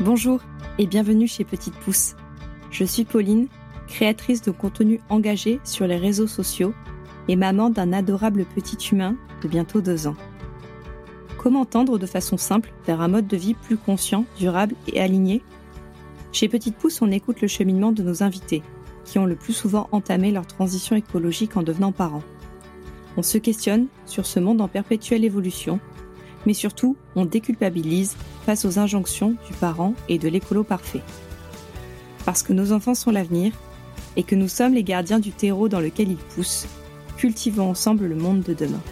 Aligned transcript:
Bonjour 0.00 0.40
et 0.78 0.86
bienvenue 0.86 1.28
chez 1.28 1.44
Petite 1.44 1.74
Pousse. 1.74 2.14
Je 2.70 2.84
suis 2.84 3.04
Pauline, 3.04 3.48
créatrice 3.86 4.40
de 4.40 4.50
contenu 4.50 4.98
engagé 5.10 5.60
sur 5.62 5.86
les 5.86 5.98
réseaux 5.98 6.26
sociaux 6.26 6.72
et 7.28 7.36
maman 7.36 7.68
d'un 7.68 7.92
adorable 7.92 8.46
petit 8.46 8.78
humain 8.92 9.14
de 9.42 9.48
bientôt 9.48 9.82
deux 9.82 10.06
ans. 10.06 10.16
Comment 11.36 11.66
tendre 11.66 11.98
de 11.98 12.06
façon 12.06 12.38
simple 12.38 12.72
vers 12.86 13.02
un 13.02 13.08
mode 13.08 13.26
de 13.26 13.36
vie 13.36 13.52
plus 13.52 13.76
conscient, 13.76 14.24
durable 14.38 14.74
et 14.90 15.02
aligné? 15.02 15.42
Chez 16.32 16.48
Petite 16.48 16.76
Pousse, 16.76 17.02
on 17.02 17.10
écoute 17.10 17.42
le 17.42 17.48
cheminement 17.48 17.92
de 17.92 18.02
nos 18.02 18.22
invités, 18.22 18.62
qui 19.04 19.18
ont 19.18 19.26
le 19.26 19.36
plus 19.36 19.52
souvent 19.52 19.90
entamé 19.92 20.30
leur 20.30 20.46
transition 20.46 20.96
écologique 20.96 21.58
en 21.58 21.62
devenant 21.62 21.92
parents. 21.92 22.24
On 23.18 23.22
se 23.22 23.36
questionne 23.36 23.88
sur 24.06 24.24
ce 24.24 24.40
monde 24.40 24.62
en 24.62 24.68
perpétuelle 24.68 25.26
évolution, 25.26 25.78
mais 26.46 26.54
surtout, 26.54 26.96
on 27.16 27.26
déculpabilise 27.26 28.16
face 28.50 28.64
aux 28.64 28.80
injonctions 28.80 29.36
du 29.46 29.52
parent 29.60 29.94
et 30.08 30.18
de 30.18 30.28
l'écolo 30.28 30.64
parfait. 30.64 31.02
Parce 32.24 32.42
que 32.42 32.52
nos 32.52 32.72
enfants 32.72 32.96
sont 32.96 33.12
l'avenir 33.12 33.52
et 34.16 34.24
que 34.24 34.34
nous 34.34 34.48
sommes 34.48 34.74
les 34.74 34.82
gardiens 34.82 35.20
du 35.20 35.30
terreau 35.30 35.68
dans 35.68 35.78
lequel 35.78 36.10
ils 36.10 36.16
poussent, 36.16 36.66
cultivons 37.16 37.70
ensemble 37.70 38.06
le 38.06 38.16
monde 38.16 38.42
de 38.42 38.52
demain. 38.52 38.82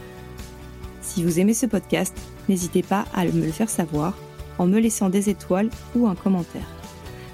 Si 1.03 1.25
vous 1.25 1.41
aimez 1.41 1.55
ce 1.55 1.67
podcast, 1.67 2.17
n'hésitez 2.49 2.85
pas 2.85 3.05
à 3.13 3.25
me 3.25 3.47
le 3.47 3.51
faire 3.51 3.69
savoir 3.69 4.17
en 4.59 4.67
me 4.69 4.79
laissant 4.79 5.09
des 5.09 5.29
étoiles 5.29 5.71
ou 5.97 6.07
un 6.07 6.15
commentaire. 6.15 6.69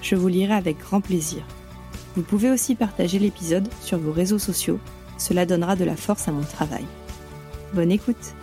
Je 0.00 0.16
vous 0.16 0.28
lirai 0.28 0.54
avec 0.54 0.78
grand 0.78 1.02
plaisir. 1.02 1.42
Vous 2.16 2.22
pouvez 2.22 2.50
aussi 2.50 2.74
partager 2.74 3.18
l'épisode 3.18 3.68
sur 3.82 3.98
vos 3.98 4.12
réseaux 4.12 4.38
sociaux, 4.38 4.80
cela 5.18 5.44
donnera 5.44 5.76
de 5.76 5.84
la 5.84 5.96
force 5.96 6.26
à 6.26 6.32
mon 6.32 6.44
travail. 6.44 6.86
Bonne 7.74 7.92
écoute 7.92 8.34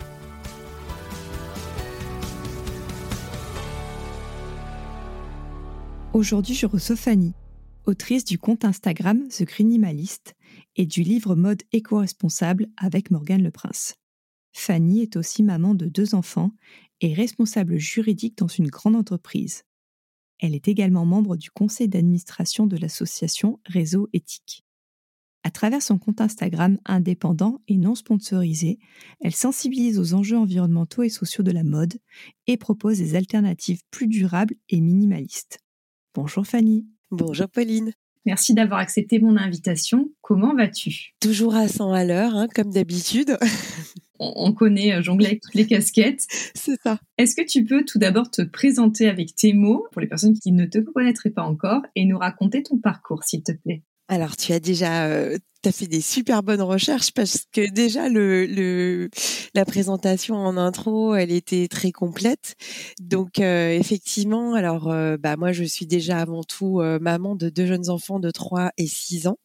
Aujourd'hui, 6.14 6.54
je 6.54 6.66
reçois 6.66 6.94
Fanny, 6.94 7.32
autrice 7.86 8.26
du 8.26 8.38
compte 8.38 8.66
Instagram 8.66 9.26
The 9.28 9.44
Grinimalist 9.44 10.34
et 10.76 10.84
du 10.84 11.02
livre 11.02 11.34
Mode 11.34 11.62
éco-responsable 11.72 12.68
avec 12.76 13.10
Morgane 13.10 13.42
Le 13.42 13.50
Prince. 13.50 13.94
Fanny 14.52 15.00
est 15.00 15.16
aussi 15.16 15.42
maman 15.42 15.74
de 15.74 15.86
deux 15.86 16.14
enfants 16.14 16.50
et 17.00 17.14
responsable 17.14 17.78
juridique 17.78 18.36
dans 18.36 18.46
une 18.46 18.68
grande 18.68 18.94
entreprise. 18.94 19.62
Elle 20.38 20.54
est 20.54 20.68
également 20.68 21.06
membre 21.06 21.36
du 21.36 21.50
conseil 21.50 21.88
d'administration 21.88 22.66
de 22.66 22.76
l'association 22.76 23.58
Réseau 23.64 24.10
Éthique. 24.12 24.66
À 25.44 25.50
travers 25.50 25.82
son 25.82 25.96
compte 25.96 26.20
Instagram 26.20 26.76
indépendant 26.84 27.62
et 27.68 27.78
non 27.78 27.94
sponsorisé, 27.94 28.78
elle 29.22 29.34
sensibilise 29.34 29.98
aux 29.98 30.12
enjeux 30.12 30.36
environnementaux 30.36 31.04
et 31.04 31.08
sociaux 31.08 31.42
de 31.42 31.52
la 31.52 31.64
mode 31.64 31.94
et 32.46 32.58
propose 32.58 32.98
des 32.98 33.14
alternatives 33.14 33.80
plus 33.90 34.08
durables 34.08 34.56
et 34.68 34.82
minimalistes. 34.82 35.61
Bonjour 36.14 36.46
Fanny. 36.46 36.86
Bonjour 37.10 37.48
Pauline. 37.48 37.92
Merci 38.26 38.52
d'avoir 38.52 38.80
accepté 38.80 39.18
mon 39.18 39.36
invitation. 39.36 40.10
Comment 40.20 40.54
vas-tu? 40.54 41.14
Toujours 41.20 41.54
à 41.54 41.68
100 41.68 41.92
à 41.92 42.04
l'heure, 42.04 42.36
hein, 42.36 42.48
comme 42.54 42.70
d'habitude. 42.70 43.36
on, 44.18 44.52
connaît 44.52 44.92
euh, 44.92 45.02
jongler 45.02 45.26
avec 45.26 45.40
toutes 45.40 45.54
les 45.54 45.66
casquettes. 45.66 46.26
C'est 46.54 46.78
ça. 46.82 46.98
Est-ce 47.16 47.34
que 47.34 47.46
tu 47.46 47.64
peux 47.64 47.84
tout 47.84 47.98
d'abord 47.98 48.30
te 48.30 48.42
présenter 48.42 49.08
avec 49.08 49.34
tes 49.34 49.54
mots 49.54 49.86
pour 49.90 50.00
les 50.02 50.06
personnes 50.06 50.38
qui 50.38 50.52
ne 50.52 50.66
te 50.66 50.78
connaîtraient 50.78 51.30
pas 51.30 51.44
encore 51.44 51.82
et 51.96 52.04
nous 52.04 52.18
raconter 52.18 52.62
ton 52.62 52.78
parcours, 52.78 53.24
s'il 53.24 53.42
te 53.42 53.52
plaît? 53.52 53.82
Alors, 54.08 54.36
tu 54.36 54.52
as 54.52 54.60
déjà 54.60 55.06
euh, 55.06 55.38
fait 55.70 55.86
des 55.86 56.00
super 56.00 56.42
bonnes 56.42 56.62
recherches 56.62 57.12
parce 57.12 57.44
que 57.52 57.70
déjà 57.70 58.08
le, 58.08 58.46
le 58.46 59.08
la 59.54 59.64
présentation 59.64 60.34
en 60.34 60.56
intro, 60.56 61.14
elle 61.14 61.30
était 61.30 61.68
très 61.68 61.92
complète. 61.92 62.56
Donc 63.00 63.38
euh, 63.38 63.70
effectivement, 63.70 64.54
alors 64.54 64.90
euh, 64.90 65.16
bah 65.16 65.36
moi 65.36 65.52
je 65.52 65.62
suis 65.64 65.86
déjà 65.86 66.18
avant 66.18 66.42
tout 66.42 66.80
euh, 66.80 66.98
maman 67.00 67.36
de 67.36 67.48
deux 67.48 67.66
jeunes 67.66 67.90
enfants 67.90 68.18
de 68.18 68.30
3 68.30 68.72
et 68.76 68.86
6 68.86 69.28
ans. 69.28 69.38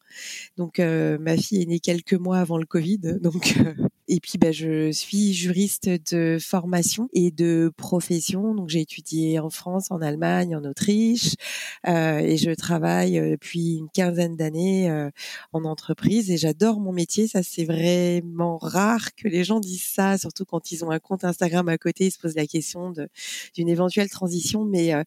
Donc 0.57 0.79
ma 0.79 1.38
fille 1.38 1.62
est 1.62 1.66
née 1.66 1.79
quelques 1.79 2.13
mois 2.13 2.39
avant 2.39 2.57
le 2.57 2.66
Covid. 2.66 3.00
Donc 3.22 3.56
et 4.07 4.19
puis 4.19 4.38
bah, 4.38 4.51
je 4.51 4.91
suis 4.91 5.34
juriste 5.34 5.90
de 6.12 6.38
formation 6.40 7.09
et 7.13 7.31
de 7.31 7.72
profession. 7.78 8.56
Donc 8.56 8.69
j'ai 8.69 8.81
étudié 8.81 9.40
en 9.40 9.50
France, 9.50 9.91
en 9.91 10.01
Allemagne, 10.01 10.56
en 10.56 10.63
Autriche 10.63 11.35
et 11.85 12.38
je 12.38 12.53
travaille 12.53 13.19
depuis 13.19 13.75
une 13.75 13.90
quinzaine 13.90 14.35
d'années 14.35 15.09
en 15.53 15.63
entreprise 15.63 16.31
et 16.31 16.38
j'adore 16.38 16.79
mon 16.79 16.91
métier. 16.91 17.28
Ça, 17.28 17.44
c'est 17.44 17.66
vraiment 17.66 18.57
rare 18.57 19.16
que 19.16 19.28
les 19.28 19.44
gens 19.44 19.59
disent 19.59 19.84
ça, 19.84 20.18
surtout 20.18 20.45
quand 20.45 20.72
ils 20.72 20.84
ont 20.85 20.91
un 20.91 21.00
compte 21.00 21.24
Instagram 21.24 21.68
à 21.69 21.78
côté, 21.78 22.06
ils 22.07 22.12
se 22.12 22.19
posent 22.19 22.35
la 22.35 22.47
question 22.47 22.94
d'une 23.53 23.69
éventuelle 23.69 24.09
transition. 24.09 24.66
Mais, 24.66 24.94
euh, 24.94 25.03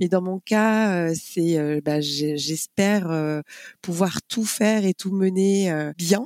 mais 0.00 0.08
dans 0.08 0.22
mon 0.22 0.38
cas, 0.38 1.08
euh, 1.08 1.14
c'est, 1.18 1.58
euh, 1.58 1.80
bah, 1.84 2.00
j'espère 2.00 3.42
pouvoir 3.82 4.22
tout 4.22 4.44
faire 4.44 4.84
et 4.84 4.94
tout 4.94 5.12
mener 5.12 5.72
bien. 5.96 6.24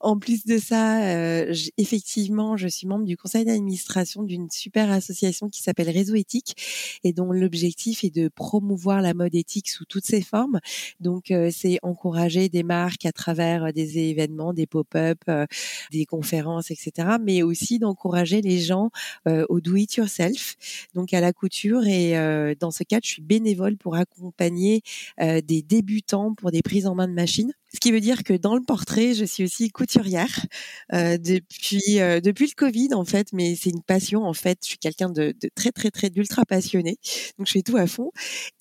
En 0.00 0.18
plus 0.18 0.44
de 0.44 0.58
ça, 0.58 1.49
effectivement, 1.76 2.56
je 2.56 2.68
suis 2.68 2.86
membre 2.86 3.04
du 3.04 3.16
conseil 3.16 3.44
d'administration 3.44 4.22
d'une 4.22 4.50
super 4.50 4.90
association 4.90 5.48
qui 5.48 5.62
s'appelle 5.62 5.90
Réseau 5.90 6.14
Éthique 6.14 7.00
et 7.04 7.12
dont 7.12 7.32
l'objectif 7.32 8.04
est 8.04 8.14
de 8.14 8.28
promouvoir 8.28 9.02
la 9.02 9.14
mode 9.14 9.34
éthique 9.34 9.68
sous 9.68 9.84
toutes 9.84 10.06
ses 10.06 10.22
formes. 10.22 10.60
Donc, 11.00 11.32
c'est 11.50 11.78
encourager 11.82 12.48
des 12.48 12.62
marques 12.62 13.06
à 13.06 13.12
travers 13.12 13.64
euh, 13.64 13.72
des 13.72 13.98
événements, 13.98 14.52
des 14.52 14.66
pop-up, 14.66 15.18
euh, 15.28 15.46
des 15.92 16.06
conférences, 16.06 16.70
etc. 16.70 17.16
Mais 17.22 17.42
aussi 17.42 17.78
d'encourager 17.78 18.40
les 18.40 18.58
gens 18.58 18.90
euh, 19.28 19.44
au 19.48 19.60
do 19.60 19.76
it 19.76 19.94
yourself, 19.94 20.56
donc 20.94 21.12
à 21.14 21.20
la 21.20 21.32
couture. 21.32 21.86
Et 21.86 22.12
dans 22.58 22.70
ce 22.70 22.84
cas, 22.84 22.98
je 23.02 23.08
suis 23.08 23.22
bénévole 23.22 23.76
pour 23.76 23.96
accompagner 23.96 24.82
des 25.18 25.62
débutants 25.62 26.34
pour 26.34 26.50
des 26.50 26.62
prises 26.62 26.86
en 26.86 26.94
main 26.94 27.08
de 27.08 27.12
machines. 27.12 27.52
Ce 27.72 27.78
qui 27.80 27.92
veut 27.92 28.00
dire 28.00 28.24
que 28.24 28.32
dans 28.32 28.54
le 28.54 28.62
portrait, 28.62 29.14
je 29.14 29.24
suis 29.24 29.44
aussi 29.44 29.70
couturière 29.70 30.46
euh, 30.92 31.18
depuis 31.18 32.00
euh, 32.00 32.20
depuis 32.20 32.46
le 32.46 32.54
Covid 32.54 32.94
en 32.94 33.04
fait, 33.04 33.28
mais 33.32 33.54
c'est 33.56 33.70
une 33.70 33.82
passion 33.82 34.24
en 34.24 34.34
fait. 34.34 34.58
Je 34.62 34.68
suis 34.70 34.78
quelqu'un 34.78 35.08
de, 35.10 35.34
de, 35.40 35.50
très 35.54 35.70
très 35.72 35.90
très 35.90 36.10
d'ultra 36.10 36.44
passionné, 36.44 36.98
donc 37.38 37.46
je 37.46 37.52
fais 37.52 37.62
tout 37.62 37.76
à 37.76 37.86
fond. 37.86 38.10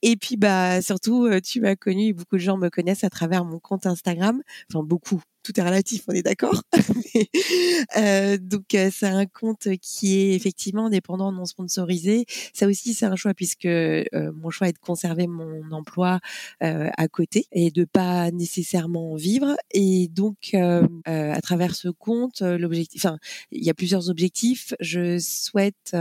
Et 0.02 0.16
puis 0.16 0.38
bah 0.38 0.82
surtout, 0.82 1.28
tu 1.42 1.62
m'as 1.62 1.76
connu, 1.76 2.14
beaucoup 2.14 2.36
de 2.38 2.42
gens 2.42 2.58
me 2.58 2.70
connaissent 2.70 3.04
à 3.04 3.10
travers 3.10 3.46
mon 3.46 3.60
compte 3.60 3.86
Instagram, 3.86 4.42
enfin 4.72 4.84
beaucoup, 4.84 5.22
tout 5.44 5.60
est 5.60 5.64
relatif, 5.64 6.04
on 6.08 6.14
est 6.14 6.22
d'accord. 6.22 6.64
euh, 7.98 8.38
donc 8.38 8.76
euh, 8.76 8.90
c'est 8.94 9.08
un 9.08 9.26
compte 9.26 9.68
qui 9.82 10.18
est 10.18 10.36
effectivement 10.36 10.88
indépendant, 10.88 11.32
non 11.32 11.46
sponsorisé. 11.46 12.26
Ça 12.54 12.68
aussi 12.68 12.94
c'est 12.94 13.06
un 13.06 13.16
choix 13.16 13.34
puisque 13.34 13.66
euh, 13.66 14.04
mon 14.36 14.50
choix 14.50 14.70
est 14.70 14.74
de 14.74 14.80
conserver 14.80 15.28
mon 15.28 15.72
emploi 15.72 16.20
euh, 16.64 16.90
à 16.98 17.08
côté 17.08 17.46
et 17.52 17.72
de 17.72 17.86
pas 17.86 18.32
nécessairement 18.32 19.16
vivre. 19.16 19.56
Et 19.72 20.08
donc 20.10 20.54
à 21.06 21.42
travers 21.42 21.76
ce 21.76 21.90
compte, 21.90 22.42
l'objectif, 22.42 23.06
enfin 23.06 23.18
il 23.52 23.64
y 23.64 23.70
a 23.70 23.74
plusieurs 23.74 24.10
objectifs. 24.10 24.74
Je 24.80 25.20
souhaite 25.20 25.96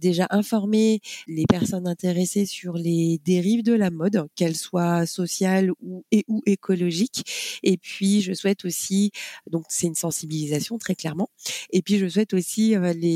déjà 0.00 0.26
informer 0.30 1.00
les 1.26 1.44
personnes 1.46 1.86
intéressées 1.86 2.46
sur 2.46 2.74
les 2.74 3.20
dérives 3.24 3.62
de 3.62 3.72
la 3.72 3.90
mode, 3.90 4.26
qu'elles 4.34 4.56
soient 4.56 5.06
sociales 5.06 5.70
ou 5.80 6.04
ou 6.28 6.42
écologiques. 6.46 7.60
Et 7.62 7.76
puis 7.76 8.20
je 8.20 8.33
souhaite 8.34 8.64
aussi, 8.64 9.10
donc 9.50 9.64
c'est 9.68 9.86
une 9.86 9.94
sensibilisation 9.94 10.78
très 10.78 10.94
clairement, 10.94 11.28
et 11.70 11.82
puis 11.82 11.98
je 11.98 12.08
souhaite 12.08 12.34
aussi 12.34 12.74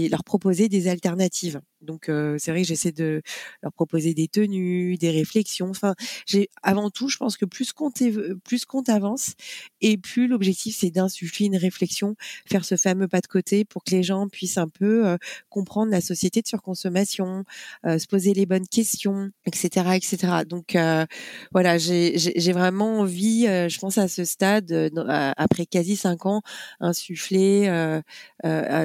leur 0.09 0.25
proposer 0.25 0.69
des 0.69 0.89
alternatives. 0.89 1.61
Donc 1.83 2.09
euh, 2.09 2.37
c'est 2.39 2.51
vrai 2.51 2.63
que 2.63 2.69
j'essaie 2.69 2.93
de 2.93 3.23
leur 3.63 3.73
proposer 3.73 4.15
des 4.15 4.29
tenues, 4.29 4.97
des 4.97 5.11
réflexions. 5.11 5.71
Enfin, 5.71 5.95
j'ai 6.27 6.51
avant 6.63 6.91
tout, 6.91 7.09
je 7.09 7.17
pense 7.17 7.37
que 7.37 7.45
plus 7.45 7.73
compte 7.73 8.03
plus 8.45 8.65
compte 8.65 8.89
avance 8.89 9.35
et 9.81 9.97
plus 9.97 10.27
l'objectif 10.27 10.77
c'est 10.79 10.91
d'insuffler 10.91 11.47
une 11.47 11.57
réflexion, 11.57 12.17
faire 12.47 12.65
ce 12.65 12.77
fameux 12.77 13.09
pas 13.09 13.21
de 13.21 13.27
côté 13.27 13.65
pour 13.65 13.85
que 13.85 13.91
les 13.93 14.03
gens 14.03 14.29
puissent 14.29 14.59
un 14.59 14.69
peu 14.69 15.07
euh, 15.07 15.17
comprendre 15.51 15.91
la 15.91 16.01
société 16.01 16.43
de 16.43 16.49
surconsommation, 16.49 17.45
euh, 17.87 17.99
se 17.99 18.07
poser 18.07 18.35
les 18.35 18.47
bonnes 18.47 18.67
questions, 18.69 19.31
etc., 19.47 19.91
etc. 19.95 20.45
Donc 20.47 20.77
voilà, 21.53 21.79
j'ai 21.79 22.53
vraiment 22.53 23.01
envie, 23.01 23.43
je 23.47 23.79
pense 23.79 23.99
à 23.99 24.09
ce 24.09 24.25
stade 24.25 24.91
après 25.37 25.67
quasi 25.67 25.97
cinq 25.97 26.27
ans, 26.27 26.43
insuffler 26.81 27.69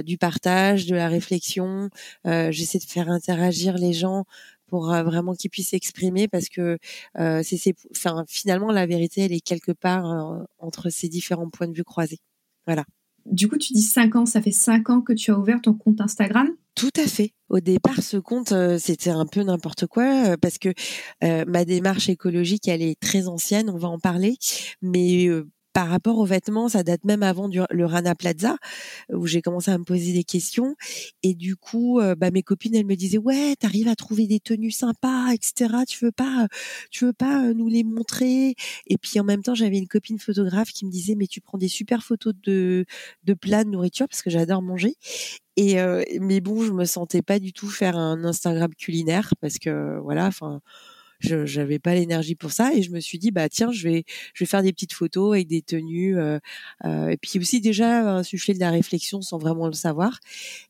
du 0.05 0.17
partage, 0.17 0.85
de 0.85 0.95
la 0.95 1.07
réflexion. 1.07 1.89
j'essaie 2.25 2.79
faire 2.89 3.09
interagir 3.09 3.77
les 3.77 3.93
gens 3.93 4.25
pour 4.73 4.91
euh, 4.91 5.03
vraiment 5.03 5.35
qu'ils 5.35 5.51
puissent 5.51 5.69
s'exprimer 5.69 6.27
parce 6.27 6.49
que 6.49 6.79
euh, 7.19 7.41
c'est 7.43 7.75
enfin 7.91 8.23
finalement 8.27 8.71
la 8.71 8.87
vérité 8.87 9.21
elle 9.21 9.31
est 9.31 9.39
quelque 9.39 9.71
part 9.71 10.09
euh, 10.11 10.43
entre 10.57 10.89
ces 10.89 11.09
différents 11.09 11.49
points 11.49 11.67
de 11.67 11.75
vue 11.75 11.83
croisés. 11.83 12.19
Voilà. 12.65 12.83
Du 13.25 13.47
coup, 13.47 13.57
tu 13.57 13.71
dis 13.71 13.83
5 13.83 14.15
ans, 14.15 14.25
ça 14.25 14.41
fait 14.41 14.51
5 14.51 14.89
ans 14.89 15.01
que 15.01 15.13
tu 15.13 15.31
as 15.31 15.37
ouvert 15.37 15.61
ton 15.61 15.73
compte 15.73 16.01
Instagram? 16.01 16.49
Tout 16.75 16.89
à 16.97 17.07
fait. 17.07 17.31
Au 17.49 17.59
départ, 17.59 18.01
ce 18.01 18.17
compte, 18.17 18.53
c'était 18.79 19.11
un 19.11 19.27
peu 19.27 19.43
n'importe 19.43 19.85
quoi 19.85 20.35
parce 20.37 20.57
que 20.57 20.73
ma 21.21 21.63
démarche 21.63 22.09
écologique, 22.09 22.67
elle 22.67 22.81
est 22.81 22.99
très 22.99 23.27
ancienne, 23.27 23.69
on 23.69 23.77
va 23.77 23.87
en 23.87 23.99
parler, 23.99 24.37
mais 24.81 25.29
par 25.73 25.89
rapport 25.89 26.17
aux 26.19 26.25
vêtements, 26.25 26.69
ça 26.69 26.83
date 26.83 27.03
même 27.03 27.23
avant 27.23 27.47
le 27.47 27.85
Rana 27.85 28.15
Plaza 28.15 28.57
où 29.11 29.27
j'ai 29.27 29.41
commencé 29.41 29.71
à 29.71 29.77
me 29.77 29.83
poser 29.83 30.13
des 30.13 30.23
questions. 30.23 30.75
Et 31.23 31.33
du 31.35 31.55
coup, 31.55 31.99
euh, 31.99 32.15
bah, 32.15 32.31
mes 32.31 32.43
copines, 32.43 32.75
elles 32.75 32.85
me 32.85 32.95
disaient 32.95 33.17
ouais, 33.17 33.55
t'arrives 33.59 33.87
à 33.87 33.95
trouver 33.95 34.27
des 34.27 34.39
tenues 34.39 34.71
sympas, 34.71 35.31
etc. 35.33 35.85
Tu 35.87 36.03
veux 36.05 36.11
pas, 36.11 36.47
tu 36.91 37.05
veux 37.05 37.13
pas 37.13 37.45
euh, 37.45 37.53
nous 37.53 37.67
les 37.69 37.83
montrer? 37.83 38.55
Et 38.87 38.97
puis 38.97 39.19
en 39.19 39.23
même 39.23 39.41
temps, 39.43 39.55
j'avais 39.55 39.77
une 39.77 39.87
copine 39.87 40.19
photographe 40.19 40.71
qui 40.71 40.85
me 40.85 40.91
disait 40.91 41.15
mais 41.15 41.27
tu 41.27 41.41
prends 41.41 41.57
des 41.57 41.67
super 41.67 42.03
photos 42.03 42.33
de 42.43 42.85
de 43.23 43.33
plats 43.33 43.63
de 43.63 43.69
nourriture 43.69 44.07
parce 44.07 44.21
que 44.21 44.29
j'adore 44.29 44.61
manger. 44.61 44.95
Et 45.55 45.79
euh, 45.79 46.03
mais 46.19 46.41
bon, 46.41 46.63
je 46.63 46.71
me 46.71 46.85
sentais 46.85 47.21
pas 47.21 47.39
du 47.39 47.53
tout 47.53 47.69
faire 47.69 47.97
un 47.97 48.23
Instagram 48.25 48.73
culinaire 48.75 49.33
parce 49.41 49.59
que 49.59 49.99
voilà, 50.01 50.27
enfin 50.27 50.61
je 51.23 51.59
n'avais 51.59 51.79
pas 51.79 51.95
l'énergie 51.95 52.35
pour 52.35 52.51
ça 52.51 52.73
et 52.73 52.81
je 52.81 52.91
me 52.91 52.99
suis 52.99 53.17
dit 53.17 53.31
bah 53.31 53.47
tiens 53.49 53.71
je 53.71 53.87
vais 53.87 54.03
je 54.33 54.43
vais 54.43 54.47
faire 54.47 54.61
des 54.61 54.73
petites 54.73 54.93
photos 54.93 55.33
avec 55.33 55.47
des 55.47 55.61
tenues 55.61 56.17
euh, 56.17 56.39
euh, 56.85 57.07
et 57.09 57.17
puis 57.17 57.39
aussi 57.39 57.61
déjà 57.61 58.15
insuffler 58.17 58.53
de 58.53 58.59
la 58.59 58.71
réflexion 58.71 59.21
sans 59.21 59.37
vraiment 59.37 59.67
le 59.67 59.73
savoir. 59.73 60.19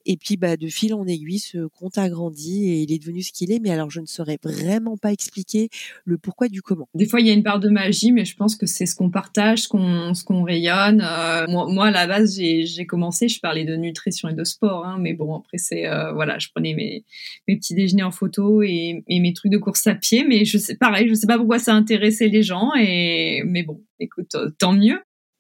Et 0.06 0.18
puis 0.18 0.38
bah 0.38 0.58
de 0.58 0.68
fil 0.68 0.94
en 0.94 1.08
aiguille 1.08 1.40
ce 1.40 1.66
compte 1.68 1.98
a 1.98 2.10
grandi 2.10 2.70
et 2.70 2.82
il 2.82 2.92
est 2.92 3.00
devenu 3.00 3.22
ce 3.22 3.32
qu'il 3.32 3.52
est. 3.52 3.60
Mais 3.60 3.72
alors 3.72 3.90
je 3.90 4.00
ne 4.00 4.06
saurais 4.06 4.38
vraiment 4.44 4.98
pas 4.98 5.12
expliquer 5.12 5.70
le 6.06 6.18
pourquoi 6.18 6.48
du 6.48 6.62
comment. 6.62 6.88
Des 6.94 7.06
fois 7.06 7.20
il 7.20 7.28
y 7.28 7.30
a 7.30 7.34
une 7.34 7.44
part 7.44 7.60
de 7.60 7.70
magie 7.70 8.12
mais 8.12 8.26
je 8.26 8.36
pense 8.36 8.56
que 8.56 8.66
c'est 8.66 8.86
ce 8.86 8.96
qu'on 8.96 9.10
partage 9.10 9.64
ce 9.64 9.68
qu'on 9.68 10.14
ce 10.14 10.24
qu'on 10.24 10.44
rayonne. 10.44 11.02
Euh, 11.02 11.48
moi, 11.48 11.68
moi, 11.70 11.88
à 11.88 11.92
la 11.92 12.08
base 12.08 12.36
j'ai 12.36 12.86
commencé 12.86 13.28
je 13.28 13.40
parlais 13.40 13.66
de 13.66 13.76
nutrition 13.76 14.30
et 14.30 14.34
de 14.34 14.44
sport 14.44 14.86
hein, 14.86 14.98
mais 15.00 15.14
bon 15.14 15.36
après 15.36 15.58
c'est 15.58 15.84
voilà 16.14 16.38
je 16.40 16.50
prenais 16.54 16.74
mes 16.74 17.04
mes 17.48 17.58
petits 17.58 17.74
déjeuners 17.74 18.04
en 18.04 18.12
photo 18.12 18.62
et, 18.62 19.04
et 19.08 19.20
mes 19.20 19.34
trucs 19.34 19.52
de 19.52 19.58
course 19.58 19.88
à 19.88 19.96
pied 19.96 20.26
mais 20.28 20.43
je 20.46 20.58
sais 20.58 20.76
pareil, 20.76 21.08
je 21.10 21.14
sais 21.14 21.28
pas 21.28 21.38
pourquoi 21.38 21.60
ça 21.60 21.74
intéressait 21.74 22.28
les 22.28 22.44
gens 22.44 22.72
et 22.80 23.44
mais 23.46 23.64
bon, 23.64 23.84
écoute, 24.00 24.36
euh, 24.36 24.50
tant 24.58 24.74
mieux. 24.74 25.00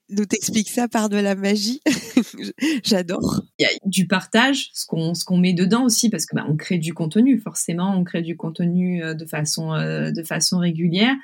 Nous 0.09 0.25
t'explique 0.25 0.69
ça 0.69 0.88
par 0.88 1.09
de 1.09 1.17
la 1.17 1.35
magie. 1.35 1.81
J'adore. 2.83 3.41
Il 3.57 3.63
y 3.63 3.65
a 3.65 3.69
du 3.85 4.05
partage, 4.05 4.69
ce 4.73 4.85
qu'on 4.85 5.13
ce 5.13 5.23
qu'on 5.23 5.38
met 5.38 5.53
dedans 5.53 5.85
aussi 5.85 6.09
parce 6.09 6.25
que 6.25 6.35
bah, 6.35 6.45
on 6.47 6.55
crée 6.55 6.77
du 6.77 6.94
contenu 6.94 7.39
forcément, 7.39 7.95
on 7.97 8.03
crée 8.03 8.21
du 8.21 8.35
contenu 8.35 9.03
euh, 9.03 9.13
de 9.13 9.25
façon 9.25 9.73
euh, 9.73 10.11
de 10.11 10.23
façon 10.23 10.59
régulière. 10.59 11.15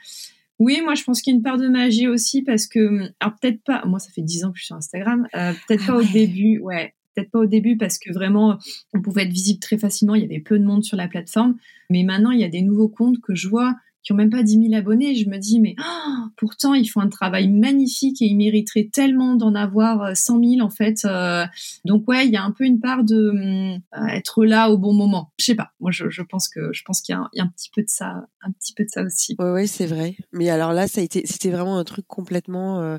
Oui, 0.59 0.81
moi 0.83 0.95
je 0.95 1.03
pense 1.03 1.21
qu'il 1.21 1.33
y 1.33 1.35
a 1.35 1.37
une 1.37 1.43
part 1.43 1.57
de 1.57 1.67
magie 1.67 2.07
aussi 2.07 2.41
parce 2.41 2.67
que 2.67 3.11
alors 3.19 3.35
peut-être 3.39 3.63
pas, 3.63 3.83
moi 3.85 3.99
ça 3.99 4.11
fait 4.11 4.21
dix 4.21 4.43
ans 4.43 4.51
que 4.51 4.57
je 4.57 4.63
suis 4.63 4.67
sur 4.67 4.75
Instagram, 4.75 5.27
peut-être 5.31 5.83
ah 5.83 5.87
pas 5.87 5.95
au 5.95 6.03
début, 6.03 6.59
ouais, 6.59 6.93
peut-être 7.13 7.31
pas 7.31 7.39
au 7.39 7.45
début 7.45 7.77
parce 7.77 7.97
que 7.97 8.11
vraiment 8.11 8.57
on 8.93 9.01
pouvait 9.01 9.23
être 9.23 9.31
visible 9.31 9.59
très 9.59 9.77
facilement, 9.77 10.15
il 10.15 10.21
y 10.21 10.25
avait 10.25 10.39
peu 10.39 10.59
de 10.59 10.65
monde 10.65 10.83
sur 10.83 10.97
la 10.97 11.07
plateforme, 11.07 11.55
mais 11.89 12.03
maintenant 12.03 12.31
il 12.31 12.39
y 12.39 12.43
a 12.43 12.49
des 12.49 12.61
nouveaux 12.61 12.89
comptes 12.89 13.19
que 13.21 13.35
je 13.35 13.47
vois 13.47 13.75
qui 14.03 14.13
ont 14.13 14.15
même 14.15 14.29
pas 14.29 14.43
10 14.43 14.69
000 14.69 14.73
abonnés. 14.73 15.15
Je 15.15 15.29
me 15.29 15.37
dis, 15.37 15.59
mais 15.59 15.75
oh, 15.79 16.27
pourtant, 16.37 16.73
ils 16.73 16.87
font 16.87 17.01
un 17.01 17.09
travail 17.09 17.49
magnifique 17.49 18.21
et 18.21 18.25
ils 18.25 18.37
mériteraient 18.37 18.89
tellement 18.91 19.35
d'en 19.35 19.55
avoir 19.55 20.15
100 20.15 20.37
euh, 20.37 20.49
000 20.57 20.65
en 20.65 20.69
fait. 20.69 21.05
Euh. 21.05 21.45
donc 21.85 22.07
ouais, 22.07 22.25
il 22.25 22.31
y 22.31 22.37
a 22.37 22.43
un 22.43 22.51
peu 22.51 22.63
une 22.63 22.79
part 22.79 23.03
de 23.03 23.33
euh, 23.33 24.07
être 24.07 24.45
là 24.45 24.69
au 24.69 24.77
bon 24.77 24.93
moment. 24.93 25.31
Je 25.37 25.45
sais 25.45 25.55
pas. 25.55 25.71
Moi, 25.79 25.91
je, 25.91 26.21
pense 26.21 26.47
que 26.47 26.71
je 26.73 26.83
pense 26.83 27.01
qu'il 27.01 27.13
y, 27.33 27.39
a 27.39 27.43
un 27.43 27.47
petit 27.47 27.69
peu 27.73 27.81
de 27.81 27.89
ça, 27.89 28.27
un 28.41 28.51
petit 28.51 28.73
peu 28.73 28.83
de 28.83 28.89
ça 28.89 29.03
aussi. 29.03 29.35
Ouais, 29.37 29.51
ouais, 29.51 29.67
c'est 29.67 29.87
vrai. 29.87 30.15
Mais 30.31 30.49
alors 30.49 30.73
là, 30.73 30.87
ça 30.87 31.01
a 31.01 31.03
c'était 31.03 31.49
vraiment 31.49 31.77
un 31.77 31.83
truc 31.83 32.05
complètement 32.07 32.97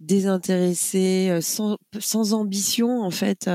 désintéressé, 0.00 1.38
sans, 1.40 1.76
sans 1.98 2.34
ambition 2.34 3.02
en 3.02 3.10
fait. 3.10 3.48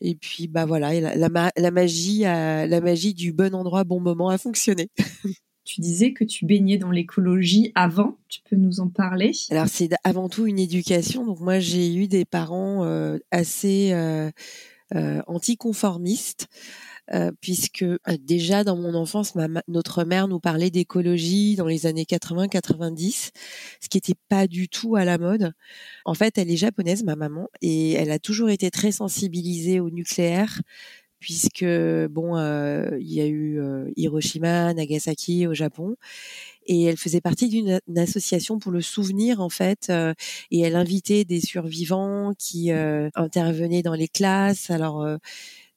Et 0.00 0.14
puis 0.14 0.48
bah 0.48 0.66
voilà, 0.66 0.98
la, 1.00 1.14
la, 1.16 1.52
la, 1.56 1.70
magie, 1.70 2.20
la 2.20 2.80
magie 2.80 3.14
du 3.14 3.32
bon 3.32 3.54
endroit, 3.54 3.84
bon 3.84 4.00
moment 4.00 4.28
a 4.28 4.38
fonctionné. 4.38 4.88
Tu 5.66 5.80
disais 5.80 6.12
que 6.12 6.22
tu 6.22 6.46
baignais 6.46 6.78
dans 6.78 6.92
l'écologie 6.92 7.72
avant, 7.74 8.16
tu 8.28 8.40
peux 8.48 8.54
nous 8.54 8.78
en 8.78 8.88
parler? 8.88 9.32
Alors 9.50 9.66
c'est 9.66 9.90
avant 10.04 10.28
tout 10.28 10.46
une 10.46 10.60
éducation. 10.60 11.26
Donc 11.26 11.40
moi 11.40 11.58
j'ai 11.58 11.92
eu 11.92 12.06
des 12.06 12.24
parents 12.24 12.84
euh, 12.84 13.18
assez 13.32 13.90
euh, 13.92 14.30
euh, 14.94 15.22
anticonformistes. 15.26 16.46
Euh, 17.14 17.30
puisque 17.40 17.82
euh, 17.82 17.98
déjà 18.20 18.64
dans 18.64 18.76
mon 18.76 18.94
enfance, 18.94 19.36
ma, 19.36 19.46
notre 19.68 20.02
mère 20.02 20.26
nous 20.26 20.40
parlait 20.40 20.70
d'écologie 20.70 21.54
dans 21.54 21.66
les 21.66 21.86
années 21.86 22.04
80-90, 22.04 23.30
ce 23.80 23.88
qui 23.88 23.96
n'était 23.98 24.18
pas 24.28 24.48
du 24.48 24.68
tout 24.68 24.96
à 24.96 25.04
la 25.04 25.16
mode. 25.16 25.52
En 26.04 26.14
fait, 26.14 26.36
elle 26.36 26.50
est 26.50 26.56
japonaise, 26.56 27.04
ma 27.04 27.14
maman, 27.14 27.48
et 27.62 27.92
elle 27.92 28.10
a 28.10 28.18
toujours 28.18 28.50
été 28.50 28.70
très 28.72 28.90
sensibilisée 28.90 29.78
au 29.78 29.90
nucléaire, 29.90 30.60
puisque 31.20 31.64
bon, 32.10 32.36
euh, 32.36 32.98
il 33.00 33.12
y 33.12 33.20
a 33.20 33.26
eu 33.28 33.60
Hiroshima, 33.96 34.74
Nagasaki 34.74 35.46
au 35.46 35.54
Japon, 35.54 35.96
et 36.66 36.84
elle 36.84 36.96
faisait 36.96 37.20
partie 37.20 37.48
d'une 37.48 37.80
association 37.96 38.58
pour 38.58 38.72
le 38.72 38.80
souvenir 38.80 39.40
en 39.40 39.48
fait, 39.48 39.92
et 40.50 40.60
elle 40.60 40.76
invitait 40.76 41.24
des 41.24 41.40
survivants 41.40 42.32
qui 42.38 42.70
intervenaient 42.72 43.82
dans 43.82 43.94
les 43.94 44.08
classes. 44.08 44.70
Alors 44.70 45.18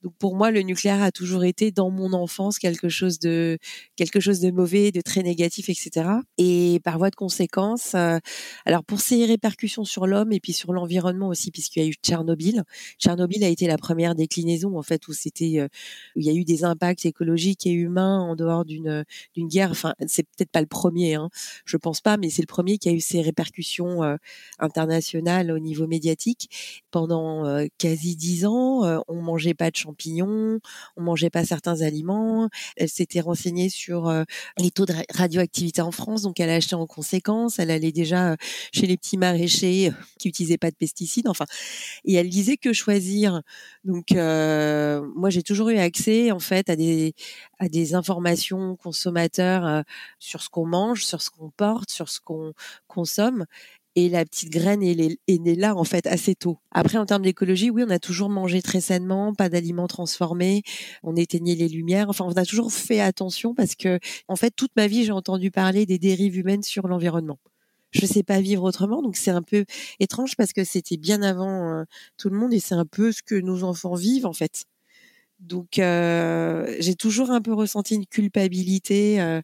donc 0.03 0.13
pour 0.17 0.35
moi, 0.35 0.49
le 0.51 0.61
nucléaire 0.61 1.01
a 1.01 1.11
toujours 1.11 1.43
été 1.43 1.71
dans 1.71 1.89
mon 1.89 2.13
enfance 2.13 2.57
quelque 2.57 2.87
chose 2.87 3.19
de 3.19 3.57
quelque 3.97 4.21
chose 4.21 4.39
de 4.39 4.49
mauvais, 4.49 4.91
de 4.91 5.01
très 5.01 5.23
négatif, 5.23 5.67
etc. 5.67 6.09
Et 6.37 6.79
par 6.85 6.97
voie 6.97 7.09
de 7.09 7.15
conséquence, 7.17 7.95
euh, 7.95 8.17
alors 8.65 8.85
pour 8.85 9.01
ses 9.01 9.25
répercussions 9.25 9.83
sur 9.83 10.07
l'homme 10.07 10.31
et 10.31 10.39
puis 10.39 10.53
sur 10.53 10.71
l'environnement 10.71 11.27
aussi, 11.27 11.51
puisqu'il 11.51 11.83
y 11.83 11.85
a 11.85 11.89
eu 11.89 11.95
Tchernobyl. 12.01 12.63
Tchernobyl 12.97 13.43
a 13.43 13.49
été 13.49 13.67
la 13.67 13.77
première 13.77 14.15
déclinaison 14.15 14.77
en 14.77 14.83
fait 14.83 15.05
où 15.09 15.13
c'était 15.13 15.59
euh, 15.59 15.67
où 16.15 16.21
il 16.21 16.25
y 16.25 16.29
a 16.29 16.33
eu 16.33 16.45
des 16.45 16.63
impacts 16.63 17.05
écologiques 17.05 17.65
et 17.67 17.71
humains 17.71 18.19
en 18.19 18.35
dehors 18.37 18.63
d'une 18.63 19.03
d'une 19.35 19.49
guerre. 19.49 19.71
Enfin, 19.71 19.95
c'est 20.07 20.23
peut-être 20.23 20.51
pas 20.51 20.61
le 20.61 20.67
premier, 20.67 21.15
hein, 21.15 21.29
je 21.65 21.75
pense 21.75 21.99
pas, 21.99 22.15
mais 22.15 22.29
c'est 22.29 22.41
le 22.41 22.47
premier 22.47 22.77
qui 22.77 22.87
a 22.87 22.93
eu 22.93 23.01
ses 23.01 23.21
répercussions 23.21 24.01
euh, 24.03 24.15
internationales 24.59 25.51
au 25.51 25.59
niveau 25.59 25.87
médiatique. 25.87 26.49
Pendant 26.91 27.65
quasi 27.77 28.15
dix 28.15 28.45
ans, 28.45 29.03
on 29.07 29.21
mangeait 29.21 29.53
pas 29.53 29.71
de 29.71 29.77
champignons, 29.89 30.59
on 30.95 31.01
mangeait 31.01 31.29
pas 31.29 31.45
certains 31.45 31.81
aliments. 31.81 32.49
Elle 32.77 32.89
s'était 32.89 33.21
renseignée 33.21 33.69
sur 33.69 34.07
euh, 34.07 34.23
les 34.57 34.71
taux 34.71 34.85
de 34.85 34.93
radioactivité 35.13 35.81
en 35.81 35.91
France, 35.91 36.21
donc 36.21 36.39
elle 36.39 36.49
a 36.49 36.55
acheté 36.55 36.75
en 36.75 36.85
conséquence. 36.85 37.59
Elle 37.59 37.71
allait 37.71 37.91
déjà 37.91 38.31
euh, 38.31 38.35
chez 38.73 38.85
les 38.85 38.97
petits 38.97 39.17
maraîchers 39.17 39.89
euh, 39.89 40.03
qui 40.19 40.29
utilisaient 40.29 40.57
pas 40.57 40.71
de 40.71 40.75
pesticides. 40.75 41.27
Enfin, 41.27 41.45
et 42.05 42.13
elle 42.15 42.29
disait 42.29 42.57
que 42.57 42.73
choisir. 42.73 43.41
Donc 43.83 44.11
moi 44.11 45.29
j'ai 45.29 45.43
toujours 45.43 45.69
eu 45.69 45.77
accès 45.77 46.31
en 46.31 46.39
fait 46.39 46.69
à 46.69 46.75
des 46.75 47.95
informations 47.95 48.75
consommateurs 48.75 49.83
sur 50.19 50.41
ce 50.41 50.49
qu'on 50.49 50.65
mange, 50.65 51.03
sur 51.05 51.21
ce 51.21 51.29
qu'on 51.29 51.49
porte, 51.49 51.89
sur 51.89 52.09
ce 52.09 52.19
qu'on 52.19 52.53
consomme. 52.87 53.45
Et 53.95 54.07
la 54.07 54.23
petite 54.23 54.49
graine 54.49 54.83
est, 54.83 55.17
née 55.27 55.55
là 55.55 55.75
en 55.75 55.83
fait 55.83 56.05
assez 56.07 56.35
tôt. 56.35 56.59
Après, 56.71 56.97
en 56.97 57.05
termes 57.05 57.23
d'écologie, 57.23 57.69
oui, 57.69 57.83
on 57.85 57.89
a 57.89 57.99
toujours 57.99 58.29
mangé 58.29 58.61
très 58.61 58.81
sainement, 58.81 59.33
pas 59.33 59.49
d'aliments 59.49 59.87
transformés, 59.87 60.63
on 61.03 61.15
éteignait 61.15 61.55
les 61.55 61.67
lumières. 61.67 62.09
Enfin, 62.09 62.25
on 62.25 62.33
a 62.33 62.45
toujours 62.45 62.71
fait 62.71 63.01
attention 63.01 63.53
parce 63.55 63.75
que, 63.75 63.99
en 64.27 64.35
fait, 64.35 64.51
toute 64.55 64.71
ma 64.75 64.87
vie, 64.87 65.05
j'ai 65.05 65.11
entendu 65.11 65.51
parler 65.51 65.85
des 65.85 65.97
dérives 65.97 66.37
humaines 66.37 66.63
sur 66.63 66.87
l'environnement. 66.87 67.39
Je 67.91 68.05
sais 68.05 68.23
pas 68.23 68.39
vivre 68.39 68.63
autrement, 68.63 69.01
donc 69.01 69.15
c'est 69.15 69.31
un 69.31 69.41
peu 69.41 69.65
étrange 69.99 70.35
parce 70.35 70.53
que 70.53 70.63
c'était 70.63 70.97
bien 70.97 71.23
avant 71.23 71.79
euh, 71.79 71.83
tout 72.17 72.29
le 72.29 72.37
monde 72.37 72.53
et 72.53 72.59
c'est 72.59 72.75
un 72.75 72.85
peu 72.85 73.11
ce 73.11 73.23
que 73.23 73.35
nos 73.35 73.63
enfants 73.63 73.95
vivent 73.95 74.27
en 74.27 74.33
fait. 74.33 74.65
Donc 75.39 75.79
euh, 75.79 76.75
j'ai 76.79 76.95
toujours 76.95 77.31
un 77.31 77.41
peu 77.41 77.53
ressenti 77.53 77.95
une 77.95 78.05
culpabilité 78.05 79.21
euh, 79.21 79.41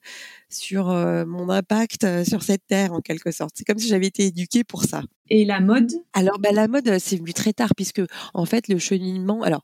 sur 0.50 0.90
euh, 0.90 1.26
mon 1.26 1.50
impact 1.50 2.06
sur 2.26 2.44
cette 2.44 2.68
terre 2.68 2.92
en 2.92 3.00
quelque 3.00 3.32
sorte. 3.32 3.52
C'est 3.56 3.64
comme 3.64 3.80
si 3.80 3.88
j'avais 3.88 4.08
été 4.08 4.26
éduquée 4.26 4.64
pour 4.66 4.84
ça. 4.84 5.04
Et 5.30 5.46
la 5.46 5.62
mode? 5.62 5.92
Alors 6.14 6.38
bah 6.38 6.52
la 6.52 6.68
mode 6.68 7.00
c'est 7.00 7.16
venu 7.16 7.34
très 7.34 7.54
tard 7.54 7.74
puisque 7.76 8.02
en 8.34 8.46
fait 8.46 8.68
le 8.68 8.78
cheminement 8.78 9.42
alors 9.42 9.64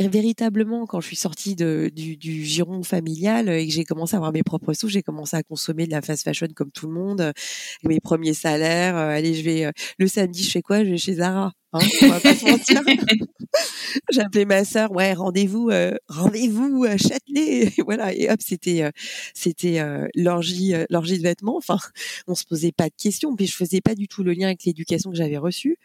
véritablement 0.00 0.86
quand 0.86 1.00
je 1.00 1.06
suis 1.06 1.16
sortie 1.16 1.54
de, 1.54 1.90
du, 1.94 2.16
du 2.16 2.44
giron 2.44 2.82
familial 2.82 3.48
et 3.48 3.66
que 3.66 3.72
j'ai 3.72 3.84
commencé 3.84 4.14
à 4.14 4.18
avoir 4.18 4.32
mes 4.32 4.42
propres 4.42 4.72
sous, 4.72 4.88
j'ai 4.88 5.02
commencé 5.02 5.36
à 5.36 5.42
consommer 5.42 5.86
de 5.86 5.92
la 5.92 6.02
fast 6.02 6.24
fashion 6.24 6.48
comme 6.54 6.70
tout 6.72 6.88
le 6.88 6.94
monde, 6.94 7.32
mes 7.84 8.00
premiers 8.00 8.34
salaires, 8.34 8.96
allez 8.96 9.34
je 9.34 9.42
vais 9.42 9.70
le 9.98 10.08
samedi 10.08 10.42
je 10.42 10.50
fais 10.50 10.62
quoi? 10.62 10.82
Je 10.84 10.90
vais 10.90 10.98
chez 10.98 11.14
Zara. 11.14 11.52
Hein, 11.76 11.86
on 12.02 12.08
va 12.08 12.20
pas 12.20 12.34
se 12.34 12.44
mentir. 12.50 12.82
J'ai 14.10 14.20
appelé 14.20 14.44
ma 14.44 14.64
sœur, 14.64 14.92
ouais, 14.92 15.12
rendez-vous, 15.14 15.70
euh, 15.70 15.94
rendez-vous 16.08 16.84
à 16.84 16.96
Châtelet, 16.96 17.72
voilà. 17.84 18.14
Et 18.14 18.30
hop, 18.30 18.40
c'était, 18.40 18.82
euh, 18.82 18.90
c'était 19.34 19.80
euh, 19.80 20.06
l'orgie, 20.14 20.74
l'orgie 20.90 21.18
de 21.18 21.22
vêtements. 21.22 21.56
Enfin, 21.56 21.78
on 22.26 22.34
se 22.34 22.44
posait 22.44 22.72
pas 22.72 22.88
de 22.88 22.94
questions, 22.96 23.34
puis 23.36 23.46
je 23.46 23.54
faisais 23.54 23.80
pas 23.80 23.94
du 23.94 24.08
tout 24.08 24.22
le 24.22 24.32
lien 24.32 24.46
avec 24.46 24.64
l'éducation 24.64 25.10
que 25.10 25.16
j'avais 25.16 25.38
reçue. 25.38 25.78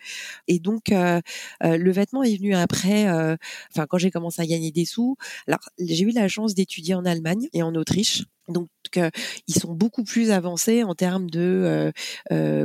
Et 0.48 0.60
donc, 0.60 0.90
le 0.90 1.92
vêtement 1.92 2.24
est 2.24 2.36
venu 2.36 2.56
après. 2.56 3.10
Enfin, 3.10 3.86
quand 3.88 3.98
j'ai 3.98 4.12
commencé 4.12 4.42
à 4.42 4.46
gagner 4.46 4.72
des 4.72 4.86
sous. 4.86 5.16
Alors, 5.48 5.70
j'ai 5.80 6.04
eu 6.04 6.12
la 6.12 6.28
chance 6.28 6.54
d'étudier 6.54 6.96
en 6.96 7.06
Allemagne 7.06 7.48
et 7.54 7.64
en 7.64 7.76
Autriche. 7.76 8.24
Donc 8.48 8.70
ils 8.98 9.56
sont 9.56 9.74
beaucoup 9.74 10.04
plus 10.04 10.32
avancés 10.32 10.84
en 10.84 10.96
termes 10.96 11.30
de 11.30 11.92